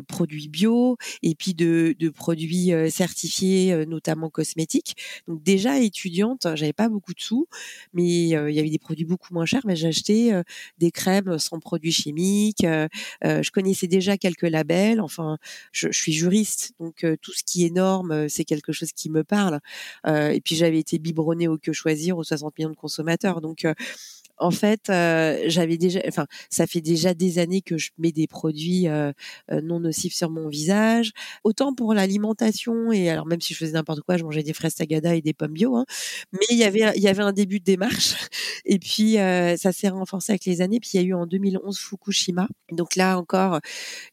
produits 0.09 0.49
bio 0.49 0.97
et 1.23 1.35
puis 1.35 1.55
de, 1.55 1.95
produits 2.15 2.73
certifiés, 2.91 3.85
notamment 3.87 4.31
cosmétiques. 4.31 4.95
Donc 5.29 5.43
déjà 5.43 5.79
étudiante, 5.79 6.47
j'avais 6.55 6.73
pas 6.73 6.89
beaucoup 6.89 7.15
de 7.15 7.21
sous, 7.21 7.47
mais 7.93 8.05
il 8.05 8.29
y 8.29 8.35
avait 8.35 8.71
des 8.71 8.79
produits 8.79 9.05
beaucoup 9.05 9.35
moins 9.35 9.47
chers. 9.47 9.67
Mais 9.67 9.77
j'achetais 9.77 10.33
des 10.79 10.91
crèmes 10.91 11.39
sans 11.39 11.61
produits 11.61 11.93
chimiques. 11.93 12.65
je 12.65 13.51
connaissais 13.51 13.87
déjà 13.87 14.17
quelques 14.17 14.43
labels. 14.43 15.01
Enfin, 15.01 15.39
je, 15.73 15.89
je 15.91 15.99
suis 15.99 16.13
juriste, 16.13 16.73
donc 16.81 17.05
tout 17.21 17.33
ce 17.33 17.43
qui 17.45 17.65
est 17.65 17.71
norme, 17.71 18.29
c'est 18.29 18.45
quelque 18.45 18.73
chose 18.73 18.93
qui 18.93 19.11
me 19.11 19.25
parle. 19.25 19.61
et 20.07 20.41
puis 20.43 20.57
j'avais 20.57 20.79
été 20.79 20.99
biberonnée 20.99 21.49
au 21.49 21.59
que 21.59 21.73
choisir 21.73 22.19
aux 22.19 22.25
60 22.25 22.57
millions 22.59 22.71
de 22.71 22.77
consommateurs. 22.77 23.41
Donc 23.41 23.67
en 24.39 24.51
fait, 24.51 24.91
euh, 24.91 25.45
j'avais 25.47 25.79
déjà, 25.79 26.01
enfin, 26.07 26.27
ça 26.51 26.67
fait 26.67 26.81
déjà 26.81 27.15
des 27.15 27.39
années 27.39 27.63
que 27.63 27.79
je 27.79 27.91
mets 27.99 28.13
des 28.13 28.27
produits 28.27 28.87
euh, 28.89 29.13
euh, 29.51 29.61
non 29.63 29.81
nocifs 29.81 30.15
sur 30.15 30.31
mon 30.31 30.49
visage. 30.49 31.13
Autant 31.45 31.75
pour 31.75 31.95
l'alimentation 31.95 32.93
et 32.93 33.09
alors 33.09 33.27
même 33.27 33.41
si 33.41 33.55
je 33.55 33.59
faisais 33.59 33.73
n'importe 33.73 34.03
quoi, 34.03 34.17
je 34.17 34.25
mangeais 34.25 34.43
des 34.43 34.53
fraises 34.53 34.75
tagada 34.75 35.15
et 35.15 35.23
des 35.23 35.33
pommes 35.33 35.53
bio. 35.53 35.77
Hein, 35.77 35.87
mais 36.33 36.47
il 36.51 36.59
y 36.59 36.65
avait, 36.65 36.93
il 36.97 37.03
y 37.03 37.09
avait 37.09 37.23
un 37.23 37.33
début 37.33 37.61
de 37.61 37.65
démarche. 37.65 38.15
Et 38.69 38.79
puis 38.81 39.15
ça 39.15 39.73
s'est 39.73 39.89
renforcé 39.89 40.33
avec 40.33 40.45
les 40.45 40.61
années. 40.61 40.81
Puis 40.81 40.91
il 40.95 41.01
y 41.01 41.05
a 41.05 41.07
eu 41.07 41.15
en 41.15 41.27
2011 41.27 41.79
Fukushima. 41.79 42.49
Donc 42.73 42.97
là 42.97 43.17
encore, 43.17 43.61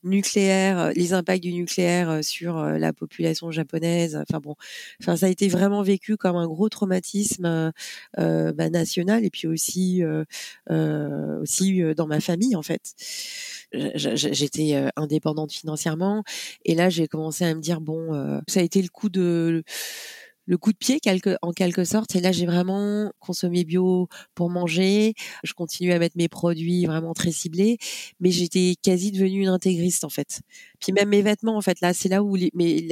nucléaire, 0.04 0.92
les 0.96 1.14
impacts 1.14 1.42
du 1.42 1.54
nucléaire 1.54 2.24
sur 2.24 2.64
la 2.64 2.94
population 2.94 3.50
japonaise. 3.50 4.16
Enfin 4.30 4.40
bon, 4.40 4.56
enfin 5.02 5.18
ça 5.18 5.26
a 5.26 5.30
été 5.30 5.48
vraiment 5.48 5.82
vécu 5.82 6.18
comme 6.18 6.36
un 6.36 6.46
gros 6.46 6.70
traumatisme 6.70 7.72
bah, 8.18 8.70
national 8.70 9.26
et 9.26 9.32
puis 9.32 9.48
aussi 9.48 10.04
aussi 11.42 11.82
euh, 11.82 11.94
dans 11.94 12.08
ma 12.08 12.20
famille 12.20 12.56
en 12.56 12.62
fait. 12.62 12.94
J'étais 13.96 14.88
indépendante 14.96 15.52
financièrement 15.52 16.24
et 16.64 16.76
là 16.76 16.90
j'ai 16.90 17.08
commencé 17.08 17.44
à 17.44 17.56
me 17.56 17.60
dire 17.60 17.82
bon, 17.82 18.42
ça 18.48 18.60
a 18.60 18.64
été 18.64 18.82
le 18.84 18.90
coup 18.90 19.10
de 19.10 19.64
le 20.46 20.58
coup 20.58 20.72
de 20.72 20.78
pied 20.78 21.00
quelque, 21.00 21.38
en 21.42 21.52
quelque 21.52 21.84
sorte. 21.84 22.16
Et 22.16 22.22
là, 22.22 22.32
j'ai 22.32 22.46
vraiment 22.46 23.12
consommé 23.20 23.64
bio 23.64 24.08
pour 24.36 24.50
manger. 24.50 25.14
Je 25.44 25.54
continue 25.54 25.92
à 25.92 26.00
mettre 26.00 26.18
mes 26.18 26.28
produits 26.28 26.86
vraiment 26.86 27.14
très 27.14 27.32
ciblés, 27.32 27.78
mais 28.20 28.32
j'étais 28.32 28.76
quasi 28.82 29.12
devenue 29.12 29.42
une 29.42 29.48
intégriste 29.48 30.04
en 30.04 30.10
fait. 30.10 30.42
Puis 30.80 30.92
même 30.92 31.10
mes 31.10 31.22
vêtements, 31.22 31.56
en 31.56 31.62
fait, 31.62 31.80
là, 31.82 31.94
c'est 31.94 32.10
là 32.10 32.24
où 32.24 32.38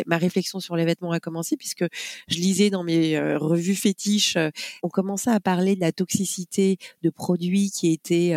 ma 0.05 0.17
réflexion 0.17 0.59
sur 0.59 0.75
les 0.75 0.85
vêtements 0.85 1.11
a 1.11 1.19
commencé, 1.19 1.57
puisque 1.57 1.85
je 2.27 2.37
lisais 2.37 2.69
dans 2.69 2.83
mes 2.83 3.17
euh, 3.17 3.37
revues 3.37 3.75
fétiches, 3.75 4.37
euh, 4.37 4.49
on 4.83 4.89
commençait 4.89 5.31
à 5.31 5.39
parler 5.39 5.75
de 5.75 5.81
la 5.81 5.91
toxicité 5.91 6.77
de 7.01 7.09
produits 7.09 7.69
qui 7.71 7.91
étaient 7.91 8.33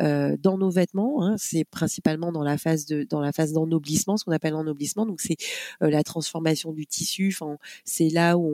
euh, 0.00 0.36
dans 0.40 0.58
nos 0.58 0.70
vêtements. 0.70 1.24
Hein. 1.24 1.36
C'est 1.38 1.64
principalement 1.64 2.32
dans 2.32 2.42
la 2.42 2.58
phase 2.58 2.86
de 2.86 3.06
dans 3.08 3.20
la 3.20 3.32
phase 3.32 3.52
d'ennoblissement, 3.52 4.16
ce 4.16 4.24
qu'on 4.24 4.32
appelle 4.32 4.52
l'ennoblissement. 4.52 5.06
Donc 5.06 5.20
c'est 5.20 5.36
la 5.80 6.02
transformation 6.02 6.72
du 6.72 6.86
tissu. 6.86 7.32
Enfin, 7.32 7.58
c'est 7.84 8.08
là 8.08 8.36
où 8.36 8.47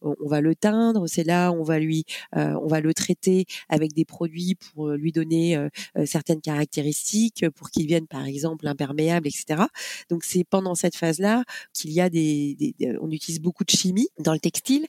on 0.00 0.28
va 0.28 0.40
le 0.40 0.54
teindre, 0.54 1.06
c'est 1.08 1.24
là 1.24 1.52
on 1.52 1.62
va 1.62 1.78
lui, 1.78 2.04
euh, 2.36 2.54
on 2.62 2.66
va 2.66 2.80
le 2.80 2.94
traiter 2.94 3.46
avec 3.68 3.92
des 3.92 4.04
produits 4.04 4.54
pour 4.54 4.90
lui 4.90 5.12
donner 5.12 5.56
euh, 5.56 5.68
euh, 5.96 6.06
certaines 6.06 6.40
caractéristiques, 6.40 7.48
pour 7.50 7.70
qu'il 7.70 7.86
vienne 7.86 8.06
par 8.06 8.24
exemple 8.24 8.66
imperméable, 8.66 9.28
etc. 9.28 9.64
Donc 10.10 10.24
c'est 10.24 10.44
pendant 10.44 10.74
cette 10.74 10.96
phase-là 10.96 11.44
qu'il 11.72 11.92
y 11.92 12.00
a 12.00 12.08
des, 12.08 12.56
on 13.00 13.10
utilise 13.10 13.40
beaucoup 13.40 13.64
de 13.64 13.70
chimie 13.70 14.08
dans 14.18 14.32
le 14.32 14.40
textile, 14.40 14.86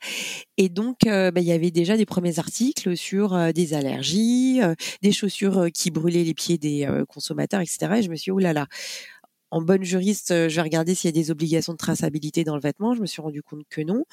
et 0.57 0.69
donc 0.69 0.99
bah, 1.05 1.31
il 1.35 1.43
y 1.43 1.51
avait 1.51 1.71
déjà 1.71 1.97
des 1.97 2.05
premiers 2.05 2.39
articles 2.39 2.95
sur 2.95 3.53
des 3.53 3.73
allergies, 3.73 4.59
des 5.01 5.11
chaussures 5.11 5.67
qui 5.73 5.91
brûlaient 5.91 6.23
les 6.23 6.33
pieds 6.33 6.57
des 6.57 6.87
consommateurs, 7.07 7.61
etc. 7.61 7.93
Et 7.97 8.01
je 8.01 8.09
me 8.09 8.15
suis 8.15 8.25
dit, 8.25 8.31
oh 8.31 8.39
là 8.39 8.53
là, 8.53 8.67
en 9.51 9.61
bonne 9.61 9.83
juriste, 9.83 10.49
je 10.49 10.55
vais 10.55 10.61
regarder 10.61 10.95
s'il 10.95 11.07
y 11.07 11.13
a 11.17 11.21
des 11.21 11.31
obligations 11.31 11.73
de 11.73 11.77
traçabilité 11.77 12.43
dans 12.43 12.55
le 12.55 12.61
vêtement. 12.61 12.93
Je 12.93 13.01
me 13.01 13.05
suis 13.05 13.21
rendu 13.21 13.41
compte 13.41 13.63
que 13.69 13.81
non. 13.81 14.05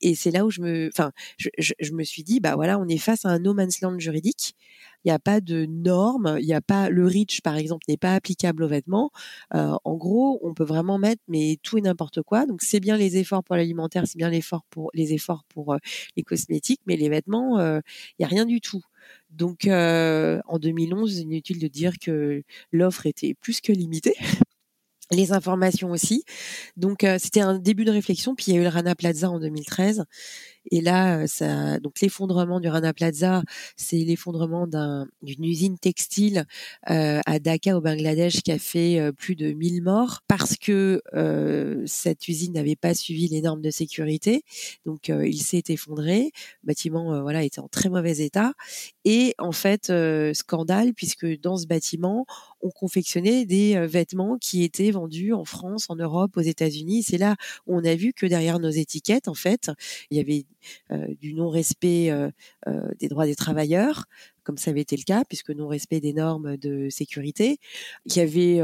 Et 0.00 0.14
c'est 0.14 0.30
là 0.30 0.44
où 0.44 0.50
je 0.50 0.60
me, 0.60 0.88
enfin, 0.92 1.12
je, 1.38 1.92
me 1.92 2.04
suis 2.04 2.22
dit, 2.24 2.40
bah 2.40 2.54
voilà, 2.56 2.78
on 2.78 2.88
est 2.88 2.98
face 2.98 3.24
à 3.24 3.30
un 3.30 3.38
no 3.38 3.54
man's 3.54 3.80
land 3.80 3.98
juridique. 3.98 4.54
Il 5.04 5.08
n'y 5.08 5.12
a 5.12 5.18
pas 5.18 5.40
de 5.40 5.64
normes, 5.66 6.36
il 6.40 6.46
n'y 6.46 6.52
a 6.52 6.60
pas 6.60 6.90
le 6.90 7.06
REACH 7.06 7.40
par 7.42 7.56
exemple 7.56 7.84
n'est 7.88 7.96
pas 7.96 8.14
applicable 8.14 8.62
aux 8.64 8.68
vêtements. 8.68 9.10
en 9.52 9.96
gros, 9.96 10.38
on 10.42 10.54
peut 10.54 10.64
vraiment 10.64 10.98
mettre 10.98 11.22
mais 11.28 11.58
tout 11.62 11.78
et 11.78 11.80
n'importe 11.80 12.22
quoi. 12.22 12.46
Donc 12.46 12.62
c'est 12.62 12.80
bien 12.80 12.96
les 12.96 13.16
efforts 13.16 13.42
pour 13.44 13.56
l'alimentaire, 13.56 14.04
c'est 14.06 14.18
bien 14.18 14.30
pour 14.70 14.90
les 14.94 15.12
efforts 15.14 15.44
pour 15.48 15.76
les 16.16 16.22
cosmétiques, 16.22 16.80
mais 16.86 16.96
les 16.96 17.08
vêtements, 17.08 17.60
il 17.60 17.82
n'y 18.18 18.24
a 18.24 18.28
rien 18.28 18.46
du 18.46 18.60
tout. 18.60 18.82
Donc 19.30 19.66
en 19.66 20.58
2011, 20.58 21.18
inutile 21.18 21.58
de 21.58 21.68
dire 21.68 21.94
que 21.98 22.42
l'offre 22.72 23.06
était 23.06 23.34
plus 23.34 23.60
que 23.60 23.72
limitée 23.72 24.14
les 25.10 25.32
informations 25.32 25.90
aussi. 25.90 26.24
Donc 26.76 27.06
c'était 27.18 27.40
un 27.40 27.58
début 27.58 27.84
de 27.84 27.90
réflexion. 27.90 28.34
Puis 28.34 28.46
il 28.48 28.54
y 28.54 28.58
a 28.58 28.60
eu 28.60 28.64
le 28.64 28.70
Rana 28.70 28.94
Plaza 28.94 29.30
en 29.30 29.40
2013 29.40 30.04
et 30.70 30.80
là, 30.80 31.26
ça, 31.26 31.78
donc 31.80 32.00
l'effondrement 32.00 32.60
du 32.60 32.68
Rana 32.68 32.92
Plaza, 32.92 33.42
c'est 33.76 33.96
l'effondrement 33.96 34.66
d'une 34.66 35.44
usine 35.44 35.78
textile 35.78 36.44
euh, 36.90 37.20
à 37.26 37.38
Dhaka 37.38 37.76
au 37.76 37.80
Bangladesh 37.80 38.42
qui 38.42 38.52
a 38.52 38.58
fait 38.58 39.00
euh, 39.00 39.12
plus 39.12 39.36
de 39.36 39.52
1000 39.52 39.82
morts 39.82 40.20
parce 40.28 40.56
que 40.56 41.02
euh, 41.14 41.82
cette 41.86 42.28
usine 42.28 42.52
n'avait 42.52 42.76
pas 42.76 42.94
suivi 42.94 43.28
les 43.28 43.40
normes 43.40 43.62
de 43.62 43.70
sécurité. 43.70 44.42
Donc 44.84 45.08
il 45.08 45.40
s'est 45.40 45.64
effondré. 45.68 46.30
Le 46.62 46.66
bâtiment 46.66 47.22
voilà 47.22 47.42
était 47.42 47.60
en 47.60 47.68
très 47.68 47.88
mauvais 47.88 48.18
état 48.18 48.52
et 49.04 49.34
en 49.38 49.52
fait 49.52 49.92
scandale 50.34 50.92
puisque 50.94 51.26
dans 51.40 51.56
ce 51.56 51.66
bâtiment 51.66 52.26
on 52.62 52.70
confectionnait 52.70 53.46
des 53.46 53.86
vêtements 53.86 54.36
qui 54.38 54.62
étaient 54.62 54.90
vendus 54.90 55.32
en 55.32 55.44
France, 55.44 55.86
en 55.88 55.96
Europe, 55.96 56.36
aux 56.36 56.42
États-Unis. 56.42 57.02
C'est 57.02 57.18
là 57.18 57.36
où 57.66 57.76
on 57.76 57.84
a 57.84 57.94
vu 57.94 58.12
que 58.12 58.26
derrière 58.26 58.58
nos 58.58 58.70
étiquettes, 58.70 59.28
en 59.28 59.34
fait, 59.34 59.70
il 60.10 60.18
y 60.18 60.20
avait 60.20 60.40
euh, 60.40 60.59
du 61.20 61.34
non-respect 61.34 62.10
euh, 62.10 62.30
euh, 62.68 62.88
des 62.98 63.08
droits 63.08 63.26
des 63.26 63.34
travailleurs, 63.34 64.06
comme 64.42 64.58
ça 64.58 64.70
avait 64.70 64.80
été 64.80 64.96
le 64.96 65.02
cas, 65.04 65.24
puisque 65.28 65.50
non-respect 65.50 66.00
des 66.00 66.12
normes 66.12 66.56
de 66.56 66.88
sécurité. 66.90 67.58
Il 68.06 68.16
y 68.16 68.20
avait 68.20 68.60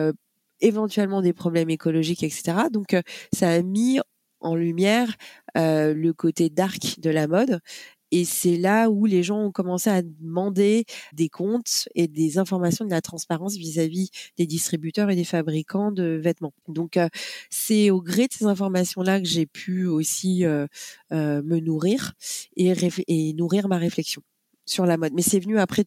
éventuellement 0.60 1.22
des 1.22 1.32
problèmes 1.32 1.70
écologiques, 1.70 2.22
etc. 2.22 2.68
Donc 2.72 2.96
ça 3.32 3.50
a 3.50 3.62
mis 3.62 4.00
en 4.40 4.54
lumière 4.54 5.16
le 5.54 6.10
côté 6.12 6.50
dark 6.50 6.98
de 6.98 7.10
la 7.10 7.26
mode 7.26 7.60
et 8.16 8.24
c'est 8.24 8.56
là 8.56 8.88
où 8.88 9.04
les 9.04 9.22
gens 9.22 9.38
ont 9.40 9.52
commencé 9.52 9.90
à 9.90 10.00
demander 10.00 10.86
des 11.12 11.28
comptes 11.28 11.86
et 11.94 12.08
des 12.08 12.38
informations 12.38 12.86
de 12.86 12.90
la 12.90 13.02
transparence 13.02 13.56
vis-à-vis 13.56 14.10
des 14.38 14.46
distributeurs 14.46 15.10
et 15.10 15.16
des 15.16 15.24
fabricants 15.24 15.92
de 15.92 16.18
vêtements. 16.22 16.54
Donc 16.66 16.96
euh, 16.96 17.08
c'est 17.50 17.90
au 17.90 18.00
gré 18.00 18.26
de 18.26 18.32
ces 18.32 18.46
informations-là 18.46 19.20
que 19.20 19.26
j'ai 19.26 19.44
pu 19.44 19.86
aussi 19.86 20.46
euh, 20.46 20.66
euh, 21.12 21.42
me 21.42 21.60
nourrir 21.60 22.14
et, 22.56 23.34
nourrir 23.34 23.68
ma 23.68 23.76
réflexion 23.76 24.22
sur 24.64 24.86
la 24.86 24.96
mode. 24.96 25.12
Mais 25.12 25.20
c'est 25.20 25.38
venu 25.38 25.58
après 25.58 25.84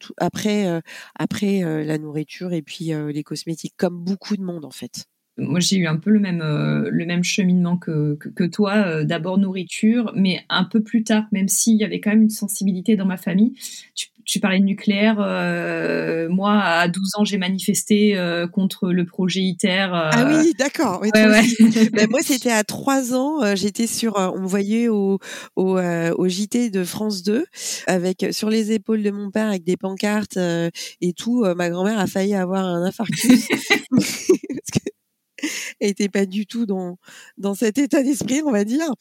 la 1.60 1.98
nourriture 1.98 2.52
et 2.52 2.62
puis 2.62 2.92
les 3.12 3.24
cosmétiques, 3.24 3.74
comme 3.76 3.98
beaucoup 3.98 4.36
de 4.36 4.42
monde 4.42 4.64
en 4.64 4.70
fait 4.70 5.06
moi 5.40 5.60
j'ai 5.60 5.76
eu 5.76 5.86
un 5.86 5.96
peu 5.96 6.10
le 6.10 6.20
même 6.20 6.42
euh, 6.42 6.88
le 6.90 7.06
même 7.06 7.24
cheminement 7.24 7.76
que, 7.76 8.16
que, 8.16 8.44
toi. 8.44 8.74
Euh, 8.74 9.04
d'abord 9.04 9.38
nourriture 9.38 10.12
mais 10.14 10.40
un 10.48 10.64
peu 10.64 10.82
plus 10.82 11.02
tard 11.04 11.24
même 11.32 11.48
s'il 11.48 11.76
y 11.76 11.84
avait 11.84 12.00
quand 12.00 12.10
même 12.10 12.22
une 12.22 12.30
sensibilité 12.30 12.96
dans 12.96 13.06
ma 13.06 13.16
famille. 13.16 13.54
Tu, 13.94 14.08
tu 14.24 14.38
parlais 14.38 14.60
de 14.60 14.64
nucléaire 14.64 15.16
euh, 15.18 16.28
moi 16.28 16.60
à 16.60 16.88
12 16.88 17.02
ans 17.16 17.24
j'ai 17.24 17.38
manifesté 17.38 18.16
contre 18.52 18.92
le 18.92 19.04
projet 19.04 19.40
ITER 19.40 19.88
ah 19.92 20.28
oui 20.28 20.52
d'accord 20.58 21.02
ben, 21.14 22.10
moi 22.10 22.20
c'était 22.22 22.50
à 22.50 22.62
3 22.62 23.14
ans 23.14 23.56
j'étais 23.56 23.86
sur 23.86 24.16
on 24.16 24.40
me 24.40 24.46
voyait 24.46 24.88
au, 24.88 25.18
au, 25.56 25.78
au 25.78 26.28
JT 26.28 26.70
de 26.70 26.84
France 26.84 27.22
2 27.22 27.46
avec 27.86 28.26
sur 28.30 28.50
les 28.50 28.72
épaules 28.72 29.02
de 29.02 29.10
mon 29.10 29.30
père 29.30 29.48
avec 29.48 29.64
des 29.64 29.76
pancartes 29.76 30.38
et 31.00 31.12
tout 31.14 31.44
ma 31.56 31.70
grand-mère 31.70 31.98
a 31.98 32.06
failli 32.06 32.34
avoir 32.34 32.64
un 32.64 32.84
infarctus 32.84 33.48
était 35.80 36.08
pas 36.08 36.26
du 36.26 36.46
tout 36.46 36.66
dans 36.66 36.98
dans 37.38 37.54
cet 37.54 37.78
état 37.78 38.02
d'esprit, 38.02 38.42
on 38.44 38.50
va 38.50 38.64
dire. 38.64 38.92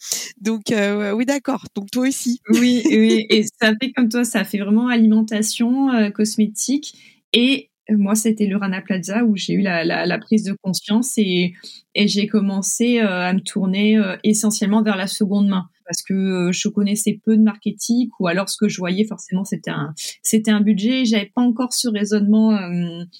Donc 0.41 0.71
euh, 0.71 1.11
oui, 1.11 1.25
d'accord. 1.25 1.65
Donc 1.75 1.91
toi 1.91 2.07
aussi. 2.07 2.41
Oui, 2.49 2.81
oui. 2.85 3.25
Et 3.29 3.43
ça 3.43 3.73
fait 3.81 3.91
comme 3.91 4.09
toi, 4.09 4.23
ça 4.23 4.43
fait 4.43 4.59
vraiment 4.59 4.87
alimentation, 4.87 5.91
euh, 5.91 6.09
cosmétique 6.09 6.95
et 7.33 7.69
euh, 7.89 7.95
moi, 7.97 8.15
c'était 8.15 8.47
le 8.47 8.57
Rana 8.57 8.81
Plaza 8.81 9.23
où 9.23 9.35
j'ai 9.35 9.53
eu 9.53 9.61
la, 9.61 9.83
la, 9.83 10.05
la, 10.05 10.17
prise 10.17 10.43
de 10.43 10.55
conscience 10.61 11.17
et, 11.17 11.53
et 11.95 12.07
j'ai 12.07 12.27
commencé 12.27 12.99
à 12.99 13.33
me 13.33 13.39
tourner 13.39 13.99
essentiellement 14.23 14.83
vers 14.83 14.95
la 14.95 15.07
seconde 15.07 15.47
main 15.47 15.67
parce 15.85 16.03
que 16.03 16.51
je 16.51 16.67
connaissais 16.67 17.19
peu 17.25 17.35
de 17.35 17.41
marketing 17.41 18.09
ou 18.19 18.27
alors 18.27 18.47
ce 18.47 18.57
que 18.57 18.69
je 18.69 18.77
voyais 18.77 19.05
forcément 19.05 19.43
c'était 19.43 19.71
un 19.71 19.95
c'était 20.21 20.51
un 20.51 20.61
budget 20.61 21.03
j'avais 21.03 21.31
pas 21.33 21.41
encore 21.41 21.73
ce 21.73 21.87
raisonnement 21.87 22.51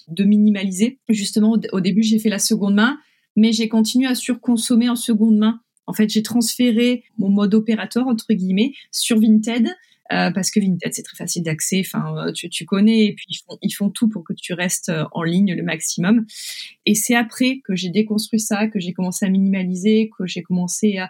de 0.07 0.23
minimaliser 0.23 0.99
justement 1.09 1.57
au 1.71 1.81
début 1.81 2.03
j'ai 2.03 2.19
fait 2.19 2.29
la 2.29 2.37
seconde 2.37 2.75
main 2.75 2.99
mais 3.39 3.51
j'ai 3.51 3.69
continué 3.69 4.07
à 4.07 4.15
surconsommer 4.15 4.89
en 4.89 4.95
seconde 4.95 5.37
main. 5.37 5.61
En 5.87 5.93
fait, 5.93 6.09
j'ai 6.09 6.21
transféré 6.21 7.03
mon 7.17 7.29
mode 7.29 7.55
opérateur, 7.55 8.07
entre 8.07 8.33
guillemets, 8.33 8.73
sur 8.91 9.19
Vinted. 9.19 9.67
parce 10.09 10.51
que 10.51 10.59
Vinted 10.59 10.93
c'est 10.93 11.03
très 11.03 11.17
facile 11.17 11.43
d'accès. 11.43 11.81
Enfin, 11.85 12.31
tu, 12.33 12.49
tu 12.49 12.65
connais 12.65 13.05
et 13.05 13.13
puis 13.13 13.25
ils 13.29 13.37
font 13.37 13.57
ils 13.61 13.71
font 13.71 13.89
tout 13.89 14.07
pour 14.07 14.23
que 14.23 14.33
tu 14.33 14.53
restes 14.53 14.91
en 15.13 15.23
ligne 15.23 15.55
le 15.55 15.63
maximum. 15.63 16.25
Et 16.85 16.93
c'est 16.93 17.15
après 17.15 17.61
que 17.63 17.75
j'ai 17.75 17.89
déconstruit 17.89 18.39
ça, 18.39 18.67
que 18.67 18.79
j'ai 18.79 18.93
commencé 18.93 19.25
à 19.25 19.29
minimaliser, 19.29 20.11
que 20.17 20.27
j'ai 20.27 20.43
commencé 20.43 20.97
à 20.97 21.09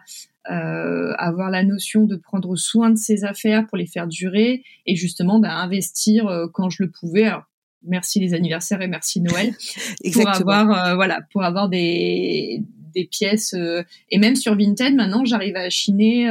euh, 0.49 1.13
avoir 1.17 1.51
la 1.51 1.63
notion 1.63 2.05
de 2.05 2.15
prendre 2.15 2.55
soin 2.55 2.89
de 2.89 2.97
ses 2.97 3.23
affaires 3.23 3.67
pour 3.67 3.77
les 3.77 3.85
faire 3.85 4.07
durer 4.07 4.63
et 4.87 4.95
justement 4.95 5.37
bah, 5.39 5.53
investir 5.53 6.27
euh, 6.27 6.47
quand 6.51 6.71
je 6.71 6.81
le 6.81 6.89
pouvais. 6.89 7.25
Alors, 7.25 7.43
merci 7.83 8.19
les 8.19 8.33
anniversaires 8.33 8.81
et 8.81 8.87
merci 8.87 9.21
Noël 9.21 9.53
pour 10.13 10.27
avoir 10.27 10.71
euh, 10.71 10.95
voilà 10.95 11.21
pour 11.31 11.43
avoir 11.43 11.69
des 11.69 12.63
des 12.93 13.05
pièces 13.05 13.55
et 14.09 14.17
même 14.17 14.35
sur 14.35 14.57
Vinted 14.57 14.95
maintenant 14.95 15.23
j'arrive 15.23 15.55
à 15.55 15.69
chiner 15.69 16.25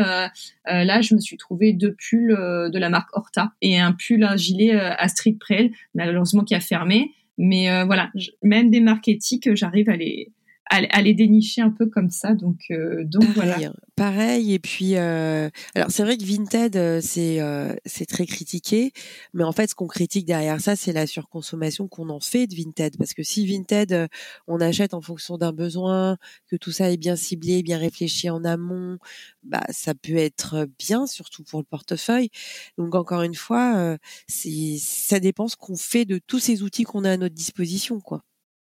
là 0.66 1.00
je 1.00 1.14
me 1.14 1.20
suis 1.20 1.36
trouvé 1.36 1.72
deux 1.72 1.94
pulls 1.94 2.36
de 2.36 2.78
la 2.78 2.90
marque 2.90 3.16
Horta 3.16 3.52
et 3.62 3.78
un 3.78 3.92
pull 3.92 4.24
un 4.24 4.36
gilet 4.36 4.72
Astrid 4.72 5.38
Prel 5.38 5.70
malheureusement 5.94 6.42
qui 6.42 6.56
a 6.56 6.60
fermé. 6.60 7.12
Mais 7.40 7.84
voilà 7.84 8.10
même 8.42 8.70
des 8.70 8.80
marques 8.80 9.06
éthiques 9.06 9.54
j'arrive 9.54 9.88
à 9.88 9.94
les 9.94 10.32
à, 10.70 11.02
les 11.02 11.14
dénicher 11.14 11.62
un 11.62 11.70
peu 11.70 11.86
comme 11.86 12.10
ça. 12.10 12.34
Donc, 12.34 12.60
euh, 12.70 13.04
donc 13.04 13.22
pareil, 13.34 13.52
voilà. 13.54 13.72
Pareil. 13.96 14.52
Et 14.54 14.58
puis, 14.58 14.96
euh, 14.96 15.48
alors 15.74 15.90
c'est 15.90 16.02
vrai 16.02 16.16
que 16.16 16.24
Vinted, 16.24 16.76
euh, 16.76 17.00
c'est 17.02 17.38
c'est 17.86 18.06
très 18.06 18.26
critiqué, 18.26 18.92
mais 19.32 19.44
en 19.44 19.52
fait, 19.52 19.70
ce 19.70 19.74
qu'on 19.74 19.86
critique 19.86 20.26
derrière 20.26 20.60
ça, 20.60 20.76
c'est 20.76 20.92
la 20.92 21.06
surconsommation 21.06 21.88
qu'on 21.88 22.10
en 22.10 22.20
fait 22.20 22.46
de 22.46 22.54
Vinted. 22.54 22.96
Parce 22.98 23.14
que 23.14 23.22
si 23.22 23.46
Vinted, 23.46 24.08
on 24.46 24.60
achète 24.60 24.94
en 24.94 25.00
fonction 25.00 25.38
d'un 25.38 25.52
besoin, 25.52 26.16
que 26.48 26.56
tout 26.56 26.72
ça 26.72 26.90
est 26.90 26.96
bien 26.96 27.16
ciblé, 27.16 27.62
bien 27.62 27.78
réfléchi 27.78 28.30
en 28.30 28.44
amont, 28.44 28.98
bah 29.42 29.64
ça 29.70 29.94
peut 29.94 30.16
être 30.16 30.68
bien, 30.78 31.06
surtout 31.06 31.44
pour 31.44 31.60
le 31.60 31.66
portefeuille. 31.66 32.30
Donc 32.76 32.94
encore 32.94 33.22
une 33.22 33.34
fois, 33.34 33.96
c'est 34.26 34.76
ça 34.78 35.20
dépend 35.20 35.48
ce 35.48 35.56
qu'on 35.56 35.76
fait 35.76 36.04
de 36.04 36.18
tous 36.18 36.38
ces 36.38 36.62
outils 36.62 36.84
qu'on 36.84 37.04
a 37.04 37.12
à 37.12 37.16
notre 37.16 37.34
disposition, 37.34 38.00
quoi 38.00 38.22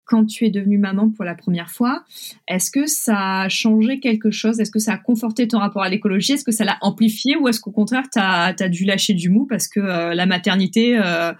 quand 0.08 0.24
tu 0.24 0.46
es 0.46 0.50
devenue 0.50 0.78
maman 0.78 1.10
pour 1.10 1.24
la 1.24 1.34
première 1.34 1.70
fois, 1.70 2.02
est-ce 2.48 2.70
que 2.70 2.86
ça 2.86 3.42
a 3.42 3.48
changé 3.48 4.00
quelque 4.00 4.30
chose? 4.30 4.58
Est-ce 4.58 4.70
que 4.70 4.78
ça 4.78 4.94
a 4.94 4.98
conforté 4.98 5.46
ton 5.46 5.58
rapport 5.58 5.82
à 5.82 5.88
l'écologie? 5.88 6.32
Est-ce 6.32 6.44
que 6.44 6.52
ça 6.52 6.64
l'a 6.64 6.78
amplifié 6.80 7.36
ou 7.36 7.46
est-ce 7.46 7.60
qu'au 7.60 7.70
contraire, 7.70 8.04
tu 8.12 8.18
as, 8.18 8.68
dû 8.68 8.84
lâcher 8.84 9.14
du 9.14 9.28
mou 9.28 9.46
parce 9.46 9.68
que 9.68 9.80
euh, 9.80 10.14
la 10.14 10.26
maternité, 10.26 10.98
euh, 10.98 11.32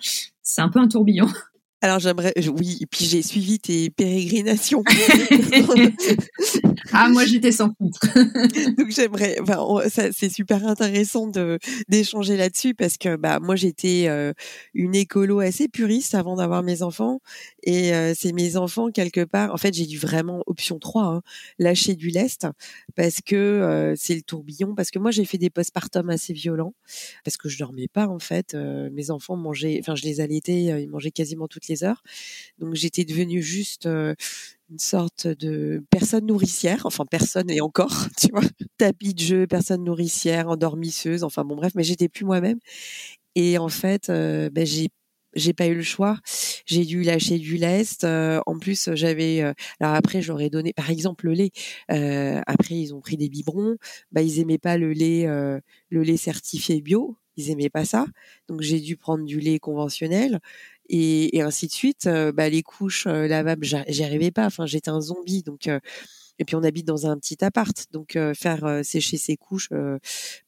c'est 0.43 0.61
un 0.61 0.69
peu 0.69 0.79
un 0.79 0.87
tourbillon? 0.87 1.27
Alors 1.81 2.01
j'aimerais, 2.01 2.35
oui, 2.59 2.79
et 2.81 2.87
puis 2.87 3.05
j'ai 3.05 3.23
suivi 3.23 3.59
tes 3.61 3.89
pérégrinations. 3.91 4.83
ah 6.93 7.09
moi 7.09 7.25
j'étais 7.25 7.53
sans 7.53 7.73
filtre. 7.75 8.01
Donc 8.77 8.91
j'aimerais, 8.91 9.39
enfin 9.41 9.59
c'est 10.13 10.29
super 10.29 10.67
intéressant 10.67 11.27
de 11.27 11.59
d'échanger 11.89 12.37
là-dessus 12.37 12.75
parce 12.75 12.97
que 12.97 13.17
bah 13.17 13.41
moi 13.41 13.57
j'étais 13.57 14.07
euh, 14.09 14.33
une 14.75 14.95
écolo 14.95 15.41
assez 15.41 15.69
puriste 15.69 16.15
avant 16.15 16.37
d'avoir 16.37 16.63
mes 16.63 16.83
enfants 16.83 17.21
et 17.63 17.95
euh, 17.95 18.13
c'est 18.17 18.33
mes 18.33 18.57
enfants 18.57 18.91
quelque 18.91 19.25
part. 19.25 19.53
En 19.53 19.57
fait 19.57 19.75
j'ai 19.75 19.87
dû 19.87 19.99
vraiment 19.99 20.43
option 20.47 20.79
3 20.79 21.03
hein, 21.05 21.23
lâcher 21.59 21.95
du 21.95 22.09
lest 22.09 22.47
parce 22.95 23.21
que 23.25 23.37
euh, 23.37 23.95
c'est 23.97 24.15
le 24.15 24.23
tourbillon 24.23 24.75
parce 24.75 24.91
que 24.91 24.99
moi 24.99 25.11
j'ai 25.11 25.25
fait 25.25 25.39
des 25.39 25.51
postpartum 25.51 26.11
assez 26.11 26.33
violents 26.33 26.75
parce 27.25 27.37
que 27.37 27.49
je 27.49 27.59
dormais 27.59 27.89
pas 27.89 28.07
en 28.07 28.19
fait. 28.19 28.55
mes 28.55 29.11
enfants 29.11 29.37
mangeaient, 29.37 29.79
enfin 29.81 29.95
je 29.95 30.05
les 30.05 30.21
allaitais, 30.21 30.83
ils 30.83 30.89
mangeaient 30.89 31.11
quasiment 31.11 31.49
toutes 31.49 31.69
les 31.69 31.85
heures. 31.85 32.03
Donc 32.59 32.75
j'étais 32.75 33.05
devenue 33.05 33.43
juste 33.43 33.87
euh, 33.87 34.15
une 34.71 34.79
sorte 34.79 35.27
de 35.27 35.83
personne 35.91 36.27
nourricière, 36.27 36.83
enfin 36.85 37.07
personne 37.07 37.51
et 37.51 37.61
encore, 37.61 38.07
tu 38.19 38.29
vois, 38.31 38.43
tapis 38.79 39.15
de 39.15 39.21
jeu, 39.21 39.47
personne 39.47 39.85
nourricière, 39.85 40.49
endormisseuse, 40.49 41.25
enfin 41.25 41.45
bon 41.45 41.57
bref, 41.57 41.73
mais 41.75 41.85
j'étais 41.85 42.09
plus 42.09 42.25
moi-même. 42.25 42.59
Et 43.35 43.59
en 43.59 43.69
fait, 43.69 44.11
euh, 44.11 44.51
ben, 44.51 44.67
j'ai 44.67 44.89
j'ai 45.35 45.53
pas 45.53 45.67
eu 45.67 45.75
le 45.75 45.83
choix. 45.83 46.19
J'ai 46.67 46.85
dû 46.85 47.03
lâcher 47.03 47.39
du 47.39 47.57
lest. 47.59 48.05
Euh, 48.05 48.41
en 48.47 48.59
plus, 48.59 48.91
j'avais. 48.95 49.41
alors 49.81 49.95
après, 49.95 50.23
j'aurais 50.23 50.51
donné, 50.51 50.73
par 50.73 50.91
exemple, 50.91 51.27
le 51.27 51.35
lait. 51.35 51.51
après, 52.47 52.77
ils 52.77 52.95
ont 52.95 53.01
pris 53.01 53.17
des 53.17 53.29
biberons. 53.29 53.77
Bah, 54.13 54.23
ils 54.23 54.41
aimaient 54.41 54.59
pas 54.59 54.79
le 54.79 54.93
lait, 54.93 55.27
le 55.27 56.03
lait 56.03 56.17
certifié 56.17 56.81
bio. 56.83 57.17
Ils 57.37 57.51
aimaient 57.51 57.71
pas 57.71 57.85
ça. 57.85 58.07
Donc, 58.49 58.63
j'ai 58.63 58.81
dû 58.81 58.97
prendre 58.97 59.25
du 59.25 59.39
lait 59.41 59.59
conventionnel 59.61 60.41
et, 60.89 61.37
et 61.37 61.43
ainsi 61.43 61.67
de 61.67 61.73
suite. 61.73 62.07
Euh, 62.07 62.33
bah, 62.33 62.49
les 62.49 62.63
couches 62.63 63.07
euh, 63.07 63.27
lavables, 63.27 63.65
j'y 63.65 64.05
arrivais 64.05 64.31
pas. 64.31 64.47
Enfin, 64.47 64.67
j'étais 64.67 64.91
un 64.91 65.01
zombie. 65.01 65.43
Donc, 65.43 65.67
euh, 65.67 65.81
et 66.39 66.45
puis 66.45 66.55
on 66.55 66.63
habite 66.63 66.87
dans 66.87 67.07
un 67.07 67.19
petit 67.19 67.45
appart, 67.45 67.87
donc 67.91 68.17
faire 68.37 68.81
sécher 68.85 69.17
ses 69.17 69.37
couches. 69.37 69.71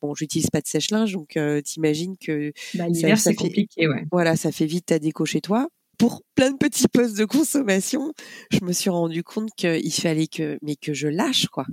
bon, 0.00 0.14
j'utilise 0.14 0.48
pas 0.48 0.60
de 0.60 0.68
sèche-linge, 0.68 1.14
donc 1.14 1.36
t'imagines 1.64 2.16
que 2.16 2.52
bah, 2.74 2.86
l'hiver 2.86 3.18
c'est 3.18 3.34
compliqué, 3.34 3.88
ouais. 3.88 4.04
Voilà, 4.12 4.36
ça 4.36 4.52
fait 4.52 4.66
vite 4.66 4.86
ta 4.86 5.00
déco 5.00 5.24
chez 5.24 5.40
toi 5.40 5.66
pour 6.00 6.22
plein 6.34 6.50
de 6.50 6.56
petits 6.56 6.88
postes 6.88 7.18
de 7.18 7.26
consommation, 7.26 8.14
je 8.50 8.64
me 8.64 8.72
suis 8.72 8.88
rendu 8.88 9.22
compte 9.22 9.50
qu'il 9.54 9.92
fallait 9.92 10.28
que, 10.28 10.58
mais 10.62 10.74
que 10.74 10.94
je 10.94 11.08
lâche, 11.08 11.48
quoi. 11.48 11.66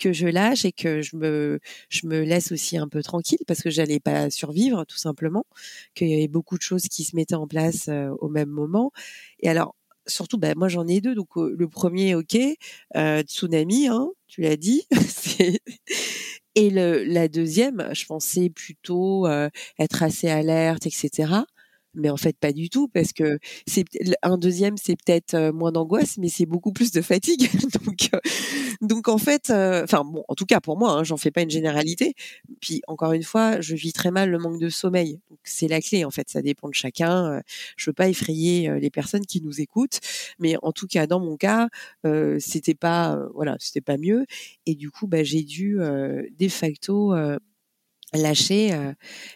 Que 0.00 0.12
je 0.12 0.26
lâche 0.26 0.64
et 0.64 0.72
que 0.72 1.00
je 1.00 1.14
me, 1.14 1.60
je 1.88 2.08
me 2.08 2.22
laisse 2.22 2.50
aussi 2.50 2.76
un 2.76 2.88
peu 2.88 3.04
tranquille 3.04 3.38
parce 3.46 3.62
que 3.62 3.70
j'allais 3.70 4.00
pas 4.00 4.30
survivre, 4.30 4.84
tout 4.84 4.96
simplement. 4.96 5.46
Qu'il 5.94 6.08
y 6.08 6.14
avait 6.14 6.26
beaucoup 6.26 6.56
de 6.58 6.62
choses 6.62 6.88
qui 6.88 7.04
se 7.04 7.14
mettaient 7.14 7.36
en 7.36 7.46
place 7.46 7.86
euh, 7.86 8.08
au 8.18 8.28
même 8.28 8.48
moment. 8.48 8.90
Et 9.38 9.48
alors, 9.48 9.76
surtout, 10.08 10.38
ben, 10.38 10.54
moi 10.56 10.66
j'en 10.66 10.88
ai 10.88 11.00
deux. 11.00 11.14
Donc 11.14 11.36
le 11.36 11.68
premier, 11.68 12.16
ok, 12.16 12.36
euh, 12.96 13.22
tsunami, 13.22 13.86
hein, 13.86 14.08
tu 14.26 14.40
l'as 14.40 14.56
dit. 14.56 14.88
et 16.56 16.70
le, 16.70 17.04
la 17.04 17.28
deuxième, 17.28 17.90
je 17.92 18.06
pensais 18.06 18.50
plutôt 18.50 19.28
euh, 19.28 19.48
être 19.78 20.02
assez 20.02 20.28
alerte, 20.28 20.84
etc 20.86 21.42
mais 21.94 22.10
en 22.10 22.16
fait 22.16 22.36
pas 22.38 22.52
du 22.52 22.70
tout 22.70 22.88
parce 22.88 23.12
que 23.12 23.38
c'est 23.66 23.84
un 24.22 24.38
deuxième 24.38 24.76
c'est 24.76 24.96
peut-être 24.96 25.50
moins 25.52 25.72
d'angoisse 25.72 26.18
mais 26.18 26.28
c'est 26.28 26.46
beaucoup 26.46 26.72
plus 26.72 26.90
de 26.92 27.00
fatigue. 27.02 27.48
Donc 27.84 28.10
donc 28.80 29.08
en 29.08 29.18
fait 29.18 29.50
enfin 29.50 30.04
bon 30.04 30.24
en 30.28 30.34
tout 30.34 30.46
cas 30.46 30.60
pour 30.60 30.78
moi 30.78 30.92
hein, 30.92 31.04
j'en 31.04 31.16
fais 31.16 31.30
pas 31.30 31.42
une 31.42 31.50
généralité. 31.50 32.14
Puis 32.60 32.82
encore 32.88 33.12
une 33.12 33.22
fois 33.22 33.60
je 33.60 33.74
vis 33.74 33.92
très 33.92 34.10
mal 34.10 34.30
le 34.30 34.38
manque 34.38 34.60
de 34.60 34.68
sommeil. 34.68 35.20
C'est 35.44 35.68
la 35.68 35.80
clé 35.80 36.04
en 36.04 36.10
fait 36.10 36.28
ça 36.30 36.42
dépend 36.42 36.68
de 36.68 36.74
chacun 36.74 37.42
je 37.76 37.90
veux 37.90 37.94
pas 37.94 38.08
effrayer 38.08 38.70
les 38.80 38.90
personnes 38.90 39.26
qui 39.26 39.40
nous 39.42 39.60
écoutent 39.60 39.98
mais 40.38 40.56
en 40.62 40.72
tout 40.72 40.86
cas 40.86 41.06
dans 41.06 41.20
mon 41.20 41.36
cas 41.36 41.68
c'était 42.38 42.74
pas 42.74 43.18
voilà 43.34 43.56
c'était 43.60 43.80
pas 43.80 43.96
mieux. 43.98 44.26
Et 44.66 44.74
du 44.74 44.90
coup 44.90 45.06
bah 45.06 45.22
j'ai 45.24 45.42
dû 45.42 45.78
de 45.78 46.48
facto 46.48 47.14
lâcher, 48.14 48.72
euh, 48.72 48.92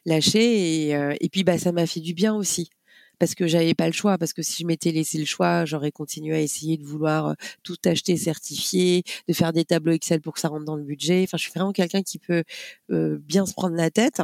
lâcher 0.07 0.87
et, 0.89 0.97
euh, 0.97 1.15
puis 1.31 1.45
bah 1.45 1.59
ça 1.59 1.73
m'a 1.73 1.87
fait 1.87 2.01
du 2.01 2.15
bien 2.15 2.35
aussi 2.35 2.71
parce 3.19 3.35
que 3.37 3.47
j'avais 3.47 3.75
pas 3.75 3.87
le 3.87 3.93
choix 3.93 4.19
parce 4.19 4.33
que 4.33 4.43
si 4.43 4.63
je 4.63 4.67
m'étais 4.67 4.91
laissé 4.91 5.19
le 5.19 5.25
choix 5.25 5.65
j'aurais 5.65 5.93
continué 5.93 6.35
à 6.35 6.41
essayer 6.41 6.77
de 6.77 6.85
vouloir 6.85 7.29
euh, 7.29 7.35
tout 7.63 7.77
acheter 7.85 8.17
certifié 8.17 9.05
de 9.29 9.33
faire 9.33 9.53
des 9.53 9.65
tableaux 9.65 9.93
Excel 9.93 10.21
pour 10.21 10.35
que 10.35 10.41
ça 10.41 10.49
rentre 10.49 10.65
dans 10.65 10.77
le 10.77 10.83
budget. 10.85 11.23
Enfin 11.25 11.37
je 11.37 11.43
suis 11.45 11.53
vraiment 11.53 11.73
quelqu'un 11.73 12.03
qui 12.03 12.19
peut 12.19 12.43
bien 12.89 13.47
se 13.47 13.53
prendre 13.53 13.77
la 13.77 13.91
tête 13.91 14.23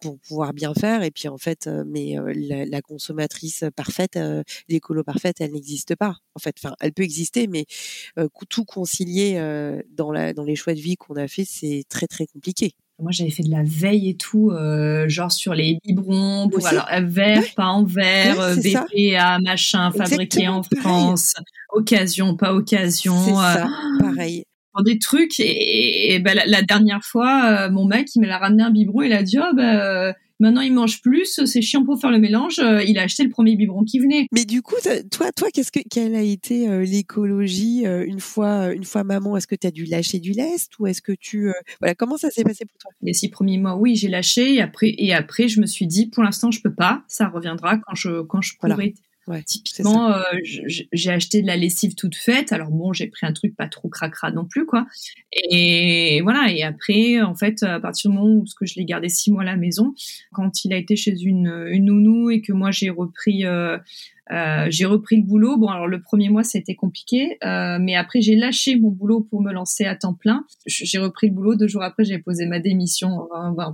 pour 0.00 0.18
pouvoir 0.20 0.52
bien 0.52 0.74
faire 0.74 1.02
et 1.02 1.10
puis 1.10 1.28
en 1.28 1.38
fait 1.38 1.68
mais 1.86 2.16
la, 2.34 2.66
la, 2.66 2.82
consommatrice 2.82 3.64
parfaite 3.76 4.18
l'écolo 4.68 5.04
parfaite 5.04 5.40
elle 5.40 5.52
n'existe 5.52 5.96
pas 5.96 6.16
en 6.34 6.38
fait. 6.40 6.56
Enfin 6.62 6.74
elle 6.80 6.92
peut 6.92 7.02
exister 7.02 7.46
mais 7.46 7.66
tout 8.50 8.64
concilier 8.64 9.36
dans 9.90 10.12
la 10.12 10.32
dans 10.34 10.44
les 10.44 10.56
choix 10.56 10.74
de 10.74 10.80
vie 10.80 10.96
qu'on 10.96 11.16
a 11.16 11.28
fait 11.28 11.44
c'est 11.44 11.84
très 11.88 12.06
très 12.06 12.26
compliqué 12.26 12.74
moi, 13.02 13.10
j'avais 13.10 13.30
fait 13.30 13.42
de 13.42 13.50
la 13.50 13.64
veille 13.64 14.10
et 14.10 14.16
tout, 14.16 14.50
euh, 14.50 15.08
genre 15.08 15.32
sur 15.32 15.54
les 15.54 15.78
biberons, 15.84 16.48
pour 16.48 16.66
alors 16.66 16.86
euh, 16.92 17.00
vert, 17.02 17.42
pas 17.56 17.66
en 17.66 17.84
verre, 17.84 18.40
euh, 18.40 18.54
BPA, 18.56 19.38
machin, 19.40 19.90
fabriqué 19.90 20.46
en 20.48 20.62
France, 20.62 21.34
occasion, 21.70 22.36
pas 22.36 22.54
occasion. 22.54 23.36
Ça, 23.36 23.68
pareil. 23.98 24.44
des 24.86 24.98
trucs. 24.98 25.38
Et, 25.38 26.18
bah, 26.24 26.32
la, 26.46 26.62
dernière 26.62 27.02
fois 27.04 27.68
mon 27.68 27.84
mec 27.84 28.08
il 28.14 28.22
m'a 28.22 28.38
ramené 28.38 28.62
un 28.62 28.70
biberon 28.70 29.02
il 29.02 29.12
a 29.12 29.22
dit 29.22 29.36
oh 29.38 29.54
bah 29.54 30.14
Maintenant, 30.42 30.62
il 30.62 30.72
mange 30.72 31.00
plus, 31.02 31.40
c'est 31.44 31.62
chiant 31.62 31.84
pour 31.84 32.00
faire 32.00 32.10
le 32.10 32.18
mélange. 32.18 32.58
Euh, 32.58 32.82
il 32.82 32.98
a 32.98 33.02
acheté 33.02 33.22
le 33.22 33.30
premier 33.30 33.54
biberon 33.54 33.84
qui 33.84 34.00
venait. 34.00 34.26
Mais 34.32 34.44
du 34.44 34.60
coup, 34.60 34.74
toi, 35.12 35.30
toi, 35.30 35.48
qu'est-ce 35.54 35.70
que 35.70 35.78
quelle 35.88 36.16
a 36.16 36.20
été 36.20 36.68
euh, 36.68 36.82
l'écologie 36.82 37.86
euh, 37.86 38.04
une 38.04 38.18
fois, 38.18 38.72
une 38.72 38.82
fois 38.82 39.04
maman? 39.04 39.36
Est-ce 39.36 39.46
que 39.46 39.54
tu 39.54 39.68
as 39.68 39.70
dû 39.70 39.84
lâcher 39.84 40.18
du 40.18 40.32
lest 40.32 40.76
ou 40.80 40.88
est-ce 40.88 41.00
que 41.00 41.12
tu, 41.12 41.52
voilà, 41.78 41.94
comment 41.94 42.16
ça 42.16 42.28
s'est 42.30 42.42
passé 42.42 42.64
pour 42.64 42.76
toi? 42.78 42.90
Les 43.02 43.12
six 43.12 43.28
premiers 43.28 43.58
mois, 43.58 43.76
oui, 43.76 43.94
j'ai 43.94 44.08
lâché. 44.08 44.54
Et 44.54 44.60
après, 44.60 44.92
et 44.98 45.14
après, 45.14 45.46
je 45.46 45.60
me 45.60 45.66
suis 45.66 45.86
dit, 45.86 46.06
pour 46.06 46.24
l'instant, 46.24 46.50
je 46.50 46.60
peux 46.60 46.74
pas. 46.74 47.04
Ça 47.06 47.28
reviendra 47.28 47.78
quand 47.78 47.94
je 47.94 48.22
quand 48.22 48.42
je 48.42 48.56
pourrai. 48.58 48.94
Ouais, 49.28 49.42
Typiquement, 49.44 50.10
euh, 50.12 50.20
j'ai 50.44 51.10
acheté 51.10 51.42
de 51.42 51.46
la 51.46 51.56
lessive 51.56 51.94
toute 51.94 52.16
faite. 52.16 52.52
Alors 52.52 52.70
bon, 52.70 52.92
j'ai 52.92 53.06
pris 53.06 53.24
un 53.24 53.32
truc 53.32 53.54
pas 53.54 53.68
trop 53.68 53.88
cracra 53.88 54.32
non 54.32 54.44
plus, 54.44 54.66
quoi. 54.66 54.86
Et 55.32 56.20
voilà. 56.22 56.50
Et 56.50 56.64
après, 56.64 57.20
en 57.22 57.36
fait, 57.36 57.62
à 57.62 57.78
partir 57.78 58.10
du 58.10 58.16
moment 58.16 58.34
où 58.34 58.46
ce 58.46 58.56
que 58.56 58.66
je 58.66 58.74
l'ai 58.74 58.84
gardé 58.84 59.08
six 59.08 59.30
mois 59.30 59.42
à 59.42 59.46
la 59.46 59.56
maison, 59.56 59.94
quand 60.32 60.64
il 60.64 60.72
a 60.72 60.76
été 60.76 60.96
chez 60.96 61.20
une, 61.22 61.66
une 61.70 61.84
nounou 61.84 62.30
et 62.30 62.40
que 62.40 62.52
moi 62.52 62.72
j'ai 62.72 62.90
repris 62.90 63.44
euh, 63.44 63.78
Euh, 64.32 64.66
j'ai 64.70 64.86
repris 64.86 65.16
le 65.16 65.22
boulot. 65.22 65.58
Bon, 65.58 65.68
alors 65.68 65.86
le 65.86 66.00
premier 66.00 66.30
mois, 66.30 66.42
c'était 66.42 66.74
compliqué, 66.74 67.36
euh, 67.44 67.78
mais 67.80 67.94
après, 67.94 68.20
j'ai 68.20 68.34
lâché 68.34 68.78
mon 68.78 68.90
boulot 68.90 69.20
pour 69.20 69.42
me 69.42 69.52
lancer 69.52 69.84
à 69.84 69.94
temps 69.94 70.14
plein. 70.14 70.44
J'ai 70.66 70.98
repris 70.98 71.28
le 71.28 71.34
boulot. 71.34 71.54
Deux 71.54 71.68
jours 71.68 71.82
après, 71.82 72.04
j'ai 72.04 72.18
posé 72.18 72.46
ma 72.46 72.58
démission. 72.58 73.28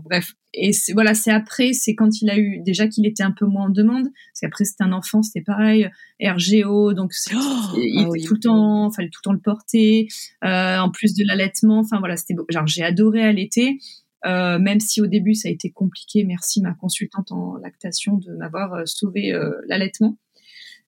bref. 0.04 0.34
Et 0.54 0.70
voilà, 0.94 1.14
c'est 1.14 1.30
après, 1.30 1.72
c'est 1.74 1.94
quand 1.94 2.22
il 2.22 2.30
a 2.30 2.38
eu 2.38 2.60
déjà 2.62 2.88
qu'il 2.88 3.06
était 3.06 3.22
un 3.22 3.30
peu 3.30 3.46
moins 3.46 3.66
en 3.66 3.70
demande. 3.70 4.08
C'est 4.32 4.46
après, 4.46 4.64
c'était 4.64 4.82
un 4.82 4.92
enfant, 4.92 5.22
c'était 5.22 5.42
pareil, 5.42 5.90
RGO, 6.22 6.94
donc 6.94 7.12
oh, 7.34 7.74
il 7.76 8.06
ah 8.06 8.26
tout 8.26 8.34
le 8.34 8.40
temps, 8.40 8.90
fallait 8.90 9.10
tout 9.10 9.20
le 9.22 9.24
temps 9.24 9.32
le 9.32 9.40
porter. 9.40 10.08
Euh, 10.44 10.78
en 10.78 10.90
plus 10.90 11.14
de 11.14 11.24
l'allaitement, 11.26 11.80
enfin 11.80 11.98
voilà, 11.98 12.16
c'était 12.16 12.34
genre 12.50 12.66
j'ai 12.66 12.82
adoré 12.82 13.22
allaiter. 13.22 13.78
Euh, 14.26 14.58
même 14.58 14.80
si 14.80 15.00
au 15.00 15.06
début 15.06 15.34
ça 15.34 15.48
a 15.48 15.52
été 15.52 15.70
compliqué, 15.70 16.24
merci 16.24 16.60
ma 16.60 16.74
consultante 16.74 17.30
en 17.30 17.56
lactation 17.56 18.16
de 18.16 18.32
m'avoir 18.32 18.74
euh, 18.74 18.82
sauvé 18.84 19.32
euh, 19.32 19.52
l'allaitement. 19.68 20.18